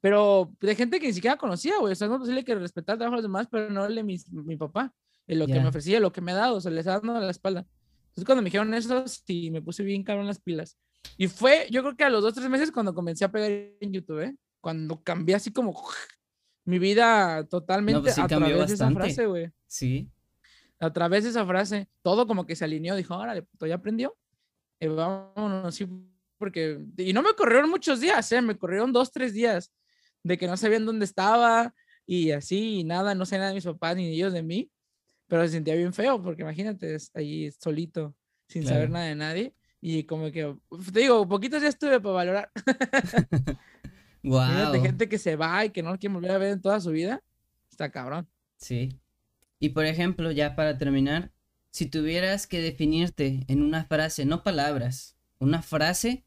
pero 0.06 0.52
de 0.60 0.76
gente 0.76 1.00
que 1.00 1.08
ni 1.08 1.12
siquiera 1.12 1.36
conocía, 1.36 1.78
güey, 1.80 1.90
o 1.90 1.96
sea, 1.96 2.06
no 2.06 2.20
posible 2.20 2.44
que 2.44 2.54
respetar 2.54 2.92
el 2.92 2.98
trabajo 3.00 3.16
de 3.16 3.22
los 3.22 3.28
demás, 3.28 3.48
pero 3.50 3.70
no 3.70 3.84
el 3.86 3.96
de 3.96 4.04
mi, 4.04 4.16
mi 4.30 4.56
papá 4.56 4.94
en 5.26 5.40
lo 5.40 5.48
que 5.48 5.58
me 5.58 5.66
ofrecía, 5.66 5.98
lo 5.98 6.12
que 6.12 6.20
me 6.20 6.30
ha 6.30 6.36
dado, 6.36 6.60
se 6.60 6.70
les 6.70 6.86
ha 6.86 7.00
dado 7.00 7.18
la 7.18 7.28
espalda. 7.28 7.66
Entonces 8.10 8.24
cuando 8.24 8.40
me 8.40 8.46
dijeron 8.46 8.72
eso, 8.72 9.04
sí, 9.08 9.50
me 9.50 9.60
puse 9.60 9.82
bien 9.82 10.04
cabrón 10.04 10.28
las 10.28 10.38
pilas. 10.38 10.78
Y 11.16 11.26
fue, 11.26 11.66
yo 11.72 11.82
creo 11.82 11.96
que 11.96 12.04
a 12.04 12.08
los 12.08 12.22
dos, 12.22 12.34
tres 12.34 12.48
meses 12.48 12.70
cuando 12.70 12.94
comencé 12.94 13.24
a 13.24 13.32
pegar 13.32 13.50
en 13.50 13.92
YouTube, 13.92 14.20
¿eh? 14.20 14.36
Cuando 14.60 15.02
cambié 15.02 15.34
así 15.34 15.52
como 15.52 15.74
mi 16.64 16.78
vida 16.78 17.42
totalmente 17.48 18.02
pues 18.02 18.16
a 18.16 18.28
través 18.28 18.68
de 18.68 18.74
esa 18.74 18.88
frase, 18.92 19.26
güey. 19.26 19.50
Sí. 19.66 20.08
A 20.78 20.92
través 20.92 21.24
de 21.24 21.30
esa 21.30 21.44
frase, 21.44 21.88
todo 22.02 22.28
como 22.28 22.46
que 22.46 22.54
se 22.54 22.64
alineó, 22.64 22.94
dijo, 22.94 23.16
órale, 23.16 23.42
puto, 23.42 23.66
ya 23.66 23.74
aprendió. 23.74 24.16
Eh, 24.78 24.86
vámonos, 24.86 25.74
sí, 25.74 25.88
porque, 26.38 26.78
y 26.96 27.12
no 27.12 27.22
me 27.22 27.34
corrieron 27.34 27.68
muchos 27.68 27.98
días, 27.98 28.30
¿eh? 28.30 28.40
Me 28.40 28.56
corrieron 28.56 28.92
dos, 28.92 29.10
tres 29.10 29.32
días 29.32 29.72
de 30.26 30.38
que 30.38 30.46
no 30.46 30.56
sabían 30.56 30.86
dónde 30.86 31.04
estaba 31.04 31.74
y 32.06 32.30
así, 32.30 32.80
y 32.80 32.84
nada, 32.84 33.14
no 33.14 33.26
sé 33.26 33.36
nada 33.36 33.48
de 33.48 33.54
mis 33.54 33.64
papás 33.64 33.96
ni 33.96 34.06
ellos 34.08 34.32
de 34.32 34.42
mí 34.42 34.70
pero 35.28 35.42
se 35.42 35.52
sentía 35.52 35.74
bien 35.74 35.92
feo 35.92 36.22
porque 36.22 36.42
imagínate, 36.42 36.96
ahí 37.14 37.50
solito, 37.52 38.14
sin 38.48 38.64
saber 38.64 38.90
nada 38.90 39.06
de 39.06 39.14
nadie. 39.14 39.54
Y 39.80 40.04
como 40.04 40.30
que, 40.32 40.56
te 40.92 41.00
digo, 41.00 41.28
poquitos 41.28 41.60
días 41.60 41.74
estuve 41.74 42.00
para 42.00 42.14
valorar. 42.14 42.52
wow. 44.22 44.40
Imagínate 44.46 44.80
gente 44.80 45.08
que 45.08 45.18
se 45.18 45.36
va 45.36 45.64
y 45.64 45.70
que 45.70 45.82
no 45.82 45.90
lo 45.90 45.98
quiere 45.98 46.14
volver 46.14 46.30
a 46.30 46.38
ver 46.38 46.52
en 46.52 46.60
toda 46.60 46.80
su 46.80 46.90
vida. 46.90 47.22
Está 47.70 47.90
cabrón. 47.90 48.28
Sí. 48.56 48.98
Y 49.58 49.70
por 49.70 49.84
ejemplo, 49.84 50.30
ya 50.30 50.56
para 50.56 50.78
terminar, 50.78 51.32
si 51.70 51.86
tuvieras 51.86 52.46
que 52.46 52.60
definirte 52.60 53.44
en 53.48 53.62
una 53.62 53.84
frase, 53.84 54.24
no 54.24 54.42
palabras, 54.42 55.16
una 55.38 55.62
frase, 55.62 56.24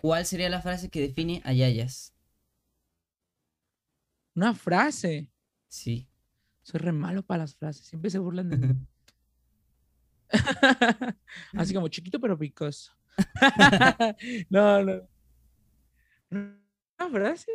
¿cuál 0.00 0.26
sería 0.26 0.48
la 0.48 0.62
frase 0.62 0.88
que 0.88 1.00
define 1.00 1.42
a 1.44 1.52
Yayas? 1.52 2.13
Una 4.34 4.54
frase. 4.54 5.30
Sí. 5.68 6.08
Soy 6.62 6.80
re 6.80 6.92
malo 6.92 7.22
para 7.22 7.42
las 7.44 7.54
frases, 7.56 7.86
siempre 7.86 8.10
se 8.10 8.18
burlan 8.18 8.48
de 8.48 8.56
mí. 8.56 8.74
Así 11.54 11.74
como 11.74 11.88
chiquito 11.88 12.20
pero 12.20 12.38
picoso. 12.38 12.92
no, 14.50 14.82
no. 14.82 15.08
¿Una 16.30 17.10
frase? 17.12 17.50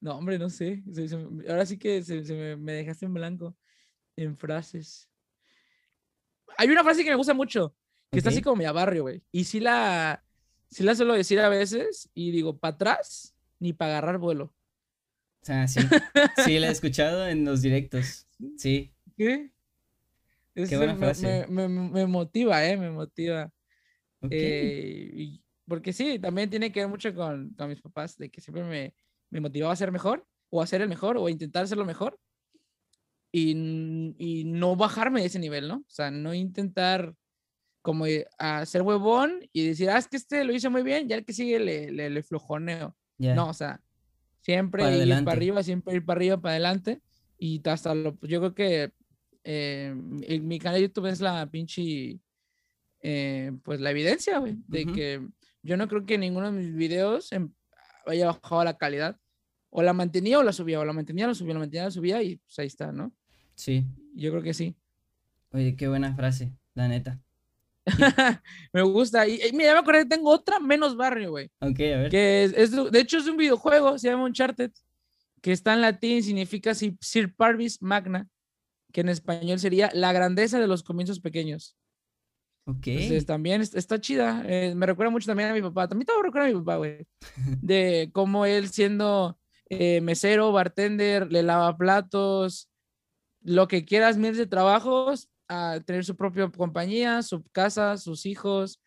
No, 0.00 0.16
hombre, 0.18 0.38
no 0.38 0.50
sé. 0.50 0.82
se- 0.92 1.08
se 1.08 1.16
me- 1.16 1.48
ahora 1.48 1.64
sí 1.64 1.78
que 1.78 2.02
se, 2.02 2.20
me, 2.34 2.56
me 2.56 2.72
dejaste 2.72 3.06
en 3.06 3.14
blanco 3.14 3.56
en 4.16 4.36
frases. 4.36 5.08
Hay 6.58 6.68
una 6.68 6.82
frase 6.82 7.04
que 7.04 7.10
me 7.10 7.16
gusta 7.16 7.32
mucho, 7.34 7.74
que 8.10 8.18
está 8.18 8.30
así 8.30 8.42
como 8.42 8.56
media 8.56 8.72
barrio, 8.72 9.02
güey. 9.02 9.22
Y 9.30 9.44
sí 9.44 9.60
la, 9.60 10.22
sí 10.68 10.82
la 10.82 10.94
suelo 10.94 11.14
decir 11.14 11.38
a 11.40 11.48
veces 11.48 12.10
y 12.12 12.30
digo, 12.32 12.58
para 12.58 12.74
atrás 12.74 13.31
ni 13.62 13.72
para 13.72 13.92
agarrar 13.98 14.18
vuelo. 14.18 14.52
Sea, 15.42 15.66
sí. 15.68 15.80
Sí, 16.44 16.58
la 16.58 16.68
he 16.68 16.70
escuchado 16.72 17.26
en 17.28 17.44
los 17.44 17.62
directos. 17.62 18.26
Sí. 18.56 18.92
¿Qué? 19.16 19.50
Ese 20.54 20.76
buena 20.76 20.96
frase. 20.96 21.46
Me, 21.48 21.68
me- 21.68 21.90
me 21.90 22.06
motiva, 22.06 22.64
¿eh? 22.66 22.76
Me 22.76 22.90
motiva. 22.90 23.52
Eh, 24.30 25.10
y- 25.14 25.42
porque 25.66 25.92
sí, 25.92 26.18
también 26.18 26.50
tiene 26.50 26.72
que 26.72 26.80
ver 26.80 26.88
mucho 26.88 27.14
con, 27.14 27.50
con 27.54 27.68
mis 27.68 27.80
papás, 27.80 28.16
de 28.18 28.30
que 28.30 28.40
siempre 28.40 28.64
me, 28.64 28.94
me 29.30 29.40
motivaba 29.40 29.72
a 29.72 29.76
ser 29.76 29.92
mejor, 29.92 30.26
o 30.50 30.60
a 30.60 30.66
ser 30.66 30.82
el 30.82 30.88
mejor, 30.88 31.16
o 31.16 31.26
a 31.26 31.30
intentar 31.30 31.66
ser 31.68 31.78
lo 31.78 31.84
mejor, 31.86 32.18
y, 33.30 34.14
y 34.18 34.44
no 34.44 34.76
bajarme 34.76 35.20
de 35.20 35.26
ese 35.26 35.38
nivel, 35.38 35.68
¿no? 35.68 35.76
O 35.76 35.84
sea, 35.90 36.10
no 36.10 36.34
intentar 36.34 37.14
como 37.80 38.06
eh, 38.06 38.26
a 38.38 38.66
ser 38.66 38.82
huevón 38.82 39.40
y 39.52 39.66
decir, 39.68 39.88
ah, 39.90 39.98
es 39.98 40.08
que 40.08 40.16
este 40.16 40.44
lo 40.44 40.52
hice 40.52 40.68
muy 40.68 40.82
bien, 40.82 41.08
ya 41.08 41.16
el 41.16 41.24
que 41.24 41.32
sigue 41.32 41.58
le, 41.58 41.90
le, 41.90 42.10
le 42.10 42.22
flojoneo. 42.22 42.96
No, 43.34 43.48
o 43.48 43.54
sea, 43.54 43.80
siempre 44.40 44.82
Para 44.82 44.94
ir 44.94 45.02
adelante. 45.02 45.24
para 45.24 45.36
arriba, 45.36 45.62
siempre 45.62 45.94
ir 45.94 46.04
para 46.04 46.18
arriba, 46.18 46.40
para 46.40 46.52
adelante. 46.52 47.00
Y 47.38 47.60
hasta 47.68 47.94
lo, 47.94 48.18
yo 48.22 48.40
creo 48.40 48.54
que 48.54 48.92
eh, 49.44 49.94
en 50.22 50.46
mi 50.48 50.58
canal 50.58 50.80
de 50.80 50.86
YouTube 50.88 51.06
es 51.06 51.20
la 51.20 51.50
pinche, 51.50 52.20
eh, 53.00 53.52
pues 53.62 53.80
la 53.80 53.90
evidencia, 53.90 54.38
güey, 54.38 54.56
de 54.68 54.86
que 54.86 55.26
yo 55.62 55.76
no 55.76 55.88
creo 55.88 56.04
que 56.06 56.18
ninguno 56.18 56.52
de 56.52 56.58
mis 56.58 56.74
videos 56.74 57.32
em- 57.32 57.52
haya 58.06 58.26
bajado 58.26 58.64
la 58.64 58.76
calidad. 58.78 59.18
O 59.74 59.82
la 59.82 59.92
mantenía 59.94 60.38
o 60.38 60.42
la 60.42 60.52
subía, 60.52 60.80
o 60.80 60.84
la 60.84 60.92
mantenía 60.92 61.24
o 61.24 61.28
la 61.28 61.34
subía, 61.34 61.54
la 61.54 61.60
mantenía 61.60 61.84
la 61.84 61.90
subía 61.90 62.22
y 62.22 62.36
pues 62.36 62.58
ahí 62.58 62.66
está, 62.66 62.92
¿no? 62.92 63.10
Sí. 63.54 63.86
Yo 64.14 64.30
creo 64.30 64.42
que 64.42 64.52
sí. 64.52 64.76
Oye, 65.52 65.76
qué 65.76 65.88
buena 65.88 66.14
frase, 66.14 66.52
la 66.74 66.88
neta. 66.88 67.18
me 68.72 68.82
gusta. 68.82 69.26
Y, 69.26 69.40
y 69.42 69.52
mira, 69.52 69.72
me 69.74 69.80
acordé, 69.80 70.04
tengo 70.04 70.30
otra 70.30 70.60
menos 70.60 70.96
barrio, 70.96 71.30
güey. 71.30 71.46
Ok, 71.60 71.80
a 71.80 71.96
ver. 71.98 72.10
que 72.10 72.44
es, 72.44 72.52
es 72.54 72.70
de 72.92 73.00
hecho 73.00 73.18
es 73.18 73.26
un 73.26 73.36
videojuego, 73.36 73.98
se 73.98 74.08
llama 74.08 74.24
Uncharted, 74.24 74.70
que 75.40 75.52
está 75.52 75.74
en 75.74 75.80
latín, 75.80 76.22
significa 76.22 76.74
si- 76.74 76.96
Sir 77.00 77.34
Parvis 77.34 77.82
Magna, 77.82 78.28
que 78.92 79.00
en 79.00 79.08
español 79.08 79.58
sería 79.58 79.90
la 79.94 80.12
grandeza 80.12 80.60
de 80.60 80.66
los 80.68 80.82
comienzos 80.82 81.20
pequeños. 81.20 81.76
Ok. 82.64 82.86
Entonces 82.86 83.26
también 83.26 83.60
es- 83.60 83.74
está 83.74 84.00
chida, 84.00 84.44
eh, 84.46 84.74
me 84.76 84.86
recuerda 84.86 85.10
mucho 85.10 85.26
también 85.26 85.48
a 85.50 85.54
mi 85.54 85.62
papá, 85.62 85.88
también 85.88 86.06
todo 86.06 86.22
recuerda 86.22 86.48
a 86.48 86.52
mi 86.52 86.58
papá, 86.60 86.76
güey, 86.76 87.06
de 87.62 88.10
cómo 88.12 88.46
él 88.46 88.68
siendo 88.68 89.36
eh, 89.68 90.00
mesero, 90.02 90.52
bartender, 90.52 91.32
le 91.32 91.42
lava 91.42 91.76
platos, 91.76 92.68
lo 93.42 93.66
que 93.66 93.84
quieras, 93.84 94.16
miles 94.18 94.36
de 94.36 94.46
trabajos, 94.46 95.28
a 95.48 95.80
tener 95.84 96.04
su 96.04 96.16
propia 96.16 96.48
compañía, 96.50 97.22
su 97.22 97.42
casa, 97.52 97.96
sus 97.98 98.26
hijos, 98.26 98.80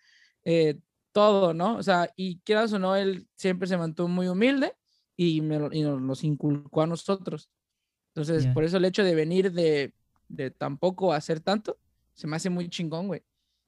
eh, 0.43 0.79
todo, 1.11 1.53
¿no? 1.53 1.77
O 1.77 1.83
sea, 1.83 2.11
y 2.15 2.39
quieras 2.39 2.73
o 2.73 2.79
no, 2.79 2.95
él 2.95 3.27
siempre 3.35 3.67
se 3.67 3.77
mantuvo 3.77 4.07
muy 4.07 4.27
humilde 4.27 4.73
y, 5.15 5.41
me 5.41 5.55
y 5.71 5.81
nos 5.81 6.01
los 6.01 6.23
inculcó 6.23 6.81
a 6.81 6.87
nosotros. 6.87 7.49
Entonces, 8.13 8.45
Ya. 8.45 8.53
por 8.53 8.63
eso 8.63 8.77
el 8.77 8.85
hecho 8.85 9.03
de 9.03 9.15
venir 9.15 9.51
de, 9.51 9.93
de 10.27 10.51
tampoco 10.51 11.13
a 11.13 11.17
hacer 11.17 11.39
tanto, 11.39 11.77
se 12.13 12.27
me 12.27 12.35
hace 12.35 12.49
muy 12.49 12.69
chingón, 12.69 13.07
güey. 13.07 13.23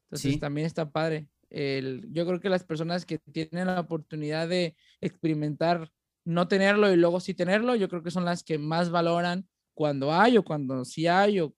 Entonces, 0.09 0.33
Sí. 0.33 0.39
también 0.39 0.67
está 0.67 0.89
padre. 0.89 1.27
El, 1.49 2.07
yo 2.11 2.25
creo 2.25 2.39
que 2.39 2.49
las 2.49 2.63
personas 2.65 3.05
que 3.05 3.19
tienen 3.19 3.67
la 3.67 3.79
oportunidad 3.79 4.47
de 4.49 4.75
experimentar 5.01 5.91
no 6.25 6.47
tenerlo 6.49 6.91
y 6.91 6.97
luego 6.97 7.19
sí 7.21 7.33
tenerlo, 7.33 7.75
yo 7.75 7.87
creo 7.87 8.03
que 8.03 8.11
son 8.11 8.25
las 8.25 8.43
que 8.43 8.57
más 8.57 8.89
valoran 8.89 9.47
cuando 9.73 10.11
hay 10.13 10.37
o 10.37 10.43
cuando 10.43 10.83
sí 10.83 11.07
hay 11.07 11.39
o, 11.39 11.53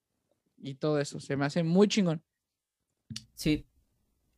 y 0.60 0.74
todo 0.74 1.00
eso. 1.00 1.20
Se 1.20 1.36
me 1.36 1.46
hace 1.46 1.62
muy 1.62 1.88
chingón. 1.88 2.22
Sí. 3.34 3.66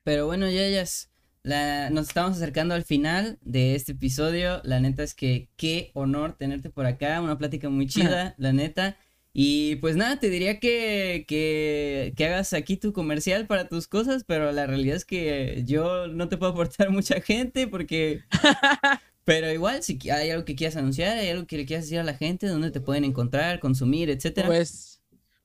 Pero 0.04 0.26
bueno, 0.26 0.48
ya, 0.48 0.68
ya 0.68 0.82
es- 0.82 1.10
la, 1.44 1.90
nos 1.90 2.08
estamos 2.08 2.36
acercando 2.36 2.74
al 2.74 2.84
final 2.84 3.38
de 3.42 3.74
este 3.74 3.92
episodio. 3.92 4.60
La 4.64 4.80
neta 4.80 5.02
es 5.02 5.14
que 5.14 5.48
qué 5.56 5.90
honor 5.94 6.34
tenerte 6.34 6.70
por 6.70 6.86
acá. 6.86 7.20
Una 7.20 7.38
plática 7.38 7.68
muy 7.68 7.86
chida, 7.86 8.34
la 8.38 8.52
neta. 8.52 8.96
Y 9.34 9.76
pues 9.76 9.96
nada, 9.96 10.18
te 10.20 10.28
diría 10.28 10.60
que, 10.60 11.24
que, 11.26 12.12
que 12.16 12.26
hagas 12.26 12.52
aquí 12.52 12.76
tu 12.76 12.92
comercial 12.92 13.46
para 13.46 13.66
tus 13.68 13.88
cosas, 13.88 14.24
pero 14.24 14.52
la 14.52 14.66
realidad 14.66 14.96
es 14.96 15.06
que 15.06 15.62
yo 15.66 16.06
no 16.06 16.28
te 16.28 16.36
puedo 16.36 16.52
aportar 16.52 16.90
mucha 16.92 17.20
gente 17.20 17.66
porque... 17.66 18.22
Pero 19.24 19.52
igual, 19.52 19.84
si 19.84 20.00
hay 20.10 20.30
algo 20.30 20.44
que 20.44 20.56
quieras 20.56 20.76
anunciar, 20.76 21.16
hay 21.16 21.28
algo 21.28 21.46
que 21.46 21.56
le 21.56 21.64
quieras 21.64 21.84
decir 21.84 22.00
a 22.00 22.02
la 22.02 22.14
gente, 22.14 22.48
dónde 22.48 22.72
te 22.72 22.80
pueden 22.80 23.04
encontrar, 23.04 23.60
consumir, 23.60 24.10
etcétera. 24.10 24.48
Pues, 24.48 24.91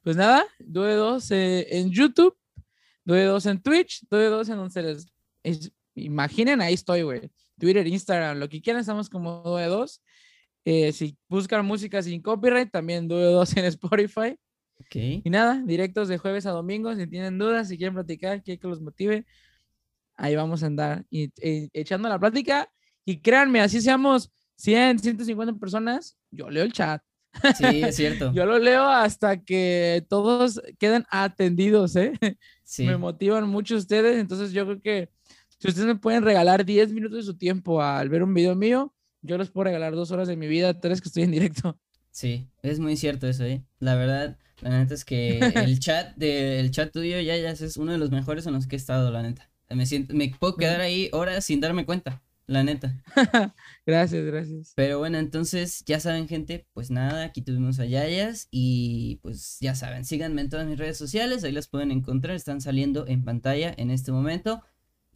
pues 0.08 0.16
nada, 0.16 0.46
Due 0.60 0.94
2 0.94 1.32
eh, 1.32 1.68
en 1.80 1.92
YouTube, 1.92 2.34
Due 3.04 3.26
2 3.26 3.46
en 3.48 3.62
Twitch, 3.62 4.06
Due 4.10 4.28
2 4.30 4.48
en 4.48 4.56
donde 4.56 4.72
se 4.72 4.82
les- 4.82 5.08
es- 5.44 5.70
imaginen, 5.96 6.62
ahí 6.62 6.76
estoy, 6.76 7.02
güey. 7.02 7.30
Twitter, 7.60 7.86
Instagram, 7.86 8.38
lo 8.40 8.48
que 8.48 8.62
quieran, 8.62 8.80
estamos 8.80 9.10
como 9.10 9.42
Due 9.44 9.66
2. 9.66 10.02
Eh, 10.64 10.94
si 10.94 11.18
buscan 11.28 11.66
música 11.66 12.02
sin 12.02 12.22
copyright, 12.22 12.72
también 12.72 13.10
Due 13.10 13.22
2 13.22 13.58
en 13.58 13.66
Spotify. 13.76 14.40
Ok. 14.80 14.96
Y 14.96 15.30
nada, 15.30 15.62
directos 15.66 16.08
de 16.08 16.18
jueves 16.18 16.46
a 16.46 16.52
domingo. 16.52 16.96
Si 16.96 17.06
tienen 17.08 17.38
dudas, 17.38 17.68
si 17.68 17.78
quieren 17.78 17.94
platicar, 17.96 18.42
quieren 18.42 18.62
que 18.62 18.68
los 18.70 18.80
motive, 18.80 19.26
ahí 20.16 20.38
vamos 20.38 20.64
a 20.64 20.68
andar 20.68 21.04
y, 21.10 21.26
e- 21.42 21.68
echando 21.74 22.08
la 22.08 22.18
plática. 22.18 22.72
Y 23.04 23.20
créanme, 23.20 23.60
así 23.60 23.82
seamos 23.82 24.32
100, 24.56 25.00
150 25.00 25.60
personas, 25.60 26.18
yo 26.32 26.50
leo 26.50 26.64
el 26.64 26.72
chat. 26.72 27.02
Sí, 27.58 27.82
es 27.84 27.96
cierto. 27.96 28.34
Yo 28.34 28.46
lo 28.46 28.60
leo 28.60 28.88
hasta 28.88 29.44
que 29.44 30.06
todos 30.10 30.62
queden 30.80 31.06
atendidos, 31.10 31.96
¿eh? 31.96 32.14
Sí. 32.64 32.84
Me 32.84 32.98
motivan 32.98 33.48
mucho 33.48 33.78
ustedes, 33.78 34.18
entonces 34.20 34.52
yo 34.52 34.66
creo 34.66 34.82
que 34.82 35.10
si 35.58 35.70
ustedes 35.70 35.88
me 35.88 35.96
pueden 35.96 36.22
regalar 36.22 36.66
10 36.66 36.92
minutos 36.92 37.16
de 37.20 37.24
su 37.24 37.38
tiempo 37.38 37.82
al 37.82 38.10
ver 38.10 38.24
un 38.24 38.34
video 38.34 38.56
mío, 38.56 38.94
yo 39.22 39.38
les 39.38 39.50
puedo 39.50 39.64
regalar 39.64 39.96
dos 39.96 40.12
horas 40.12 40.28
de 40.28 40.36
mi 40.36 40.48
vida, 40.48 40.78
tres 40.78 41.00
que 41.00 41.08
estoy 41.08 41.24
en 41.24 41.32
directo. 41.32 41.80
Sí, 42.10 42.50
es 42.64 42.80
muy 42.80 42.98
cierto 42.98 43.28
eso, 43.28 43.44
¿eh? 43.44 43.64
La 43.78 43.94
verdad, 43.94 44.40
la 44.62 44.72
neta 44.72 44.96
es 44.96 45.06
que 45.06 45.38
el 45.38 45.80
chat 45.80 46.16
de, 46.16 46.60
el 46.60 46.72
chat 46.72 46.92
tuyo 46.92 47.20
ya, 47.20 47.38
ya 47.38 47.52
es 47.52 47.78
uno 47.78 47.92
de 47.92 48.00
los 48.00 48.10
mejores 48.10 48.48
en 48.48 48.54
los 48.54 48.66
que 48.66 48.76
he 48.76 48.80
estado, 48.80 49.12
la 49.12 49.22
neta. 49.22 49.52
Me 49.70 49.86
siento, 49.86 50.16
me 50.16 50.34
puedo 50.40 50.56
quedar 50.56 50.82
ahí 50.82 51.10
horas 51.14 51.46
sin 51.46 51.62
darme 51.62 51.86
cuenta, 51.86 52.24
la 52.48 52.64
neta. 52.64 53.02
Gracias, 53.86 54.26
gracias. 54.26 54.74
Pero 54.76 55.00
bueno, 55.00 55.18
entonces 55.18 55.84
ya 55.86 56.00
saben, 56.00 56.28
gente, 56.28 56.68
pues 56.74 56.90
nada, 56.90 57.24
aquí 57.24 57.42
tuvimos 57.42 57.80
a 57.80 57.86
Yayas 57.86 58.48
y 58.52 59.20
pues 59.22 59.58
ya 59.62 59.76
saben, 59.76 60.04
síganme 60.06 60.42
en 60.42 60.50
todas 60.50 60.66
mis 60.68 60.78
redes 60.78 60.98
sociales, 60.98 61.44
ahí 61.44 61.52
las 61.52 61.68
pueden 61.68 61.92
encontrar, 61.92 62.36
están 62.36 62.62
saliendo 62.62 63.06
en 63.08 63.24
pantalla 63.24 63.74
en 63.78 63.92
este 63.92 64.12
momento. 64.12 64.64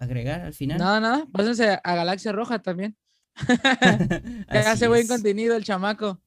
agregar 0.00 0.40
al 0.40 0.54
final. 0.54 0.78
Nada, 0.78 1.00
nada, 1.00 1.26
pásense 1.32 1.78
a 1.82 1.94
Galaxia 1.94 2.32
Roja 2.32 2.58
también. 2.60 2.96
Que 4.50 4.58
hace 4.58 4.88
buen 4.88 5.06
contenido 5.06 5.54
el 5.56 5.64
chamaco. 5.64 6.20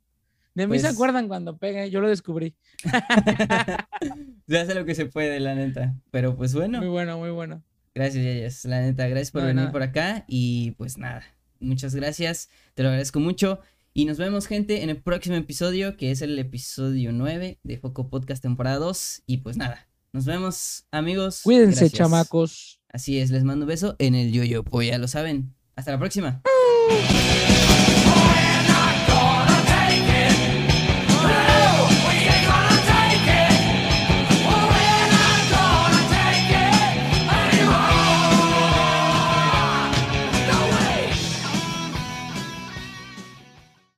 De 0.56 0.68
mí 0.68 0.78
se 0.78 0.84
Pues- 0.86 0.94
acuerdan 0.96 1.28
cuando 1.28 1.58
pegue, 1.58 1.90
yo 1.90 2.00
lo 2.00 2.08
descubrí. 2.10 2.56
Se 4.48 4.60
hace 4.60 4.76
lo 4.76 4.86
que 4.86 4.94
se 4.96 5.06
puede, 5.08 5.40
la 5.40 5.56
neta. 5.56 5.96
Pero 6.12 6.36
pues 6.36 6.54
bueno, 6.54 6.80
Muy 6.80 6.88
bueno, 6.90 7.18
muy 7.18 7.32
bueno. 7.32 7.64
gracias, 7.96 8.24
Yayas. 8.24 8.66
La 8.66 8.82
neta, 8.82 9.08
gracias 9.08 9.32
por 9.32 9.42
No, 9.42 9.48
venir 9.48 9.62
nada. 9.62 9.72
por 9.72 9.82
acá. 9.84 10.26
Y 10.28 10.72
pues 10.72 10.98
nada, 10.98 11.24
muchas 11.60 11.96
gracias. 11.96 12.50
Te 12.76 12.84
lo 12.84 12.90
agradezco 12.90 13.20
mucho. 13.20 13.60
Y 13.96 14.06
nos 14.06 14.18
vemos, 14.18 14.48
gente, 14.48 14.84
en 14.84 14.90
el 14.90 15.02
próximo 15.02 15.36
episodio, 15.36 15.98
que 15.98 16.12
es 16.12 16.22
el 16.22 16.38
episodio 16.40 17.12
9 17.12 17.60
de 17.64 17.78
Foco 17.78 18.10
Podcast 18.10 18.42
temporada 18.42 18.78
2. 18.78 19.24
Y 19.26 19.38
pues 19.38 19.58
nada, 19.58 19.88
nos 20.12 20.26
vemos, 20.26 20.86
amigos. 20.92 21.42
Cuídense, 21.44 21.82
Gracias. 21.82 21.94
chamacos. 21.98 22.80
Así 22.94 23.20
es, 23.20 23.32
les 23.32 23.44
mando 23.44 23.66
un 23.66 23.70
beso 23.70 23.96
en 23.98 24.14
el 24.14 24.32
yoyo, 24.32 24.64
pues 24.64 24.88
ya 24.88 25.00
lo 25.00 25.08
saben. 25.08 25.56
Hasta 25.76 25.92
la 25.92 25.98
próxima. 25.98 26.44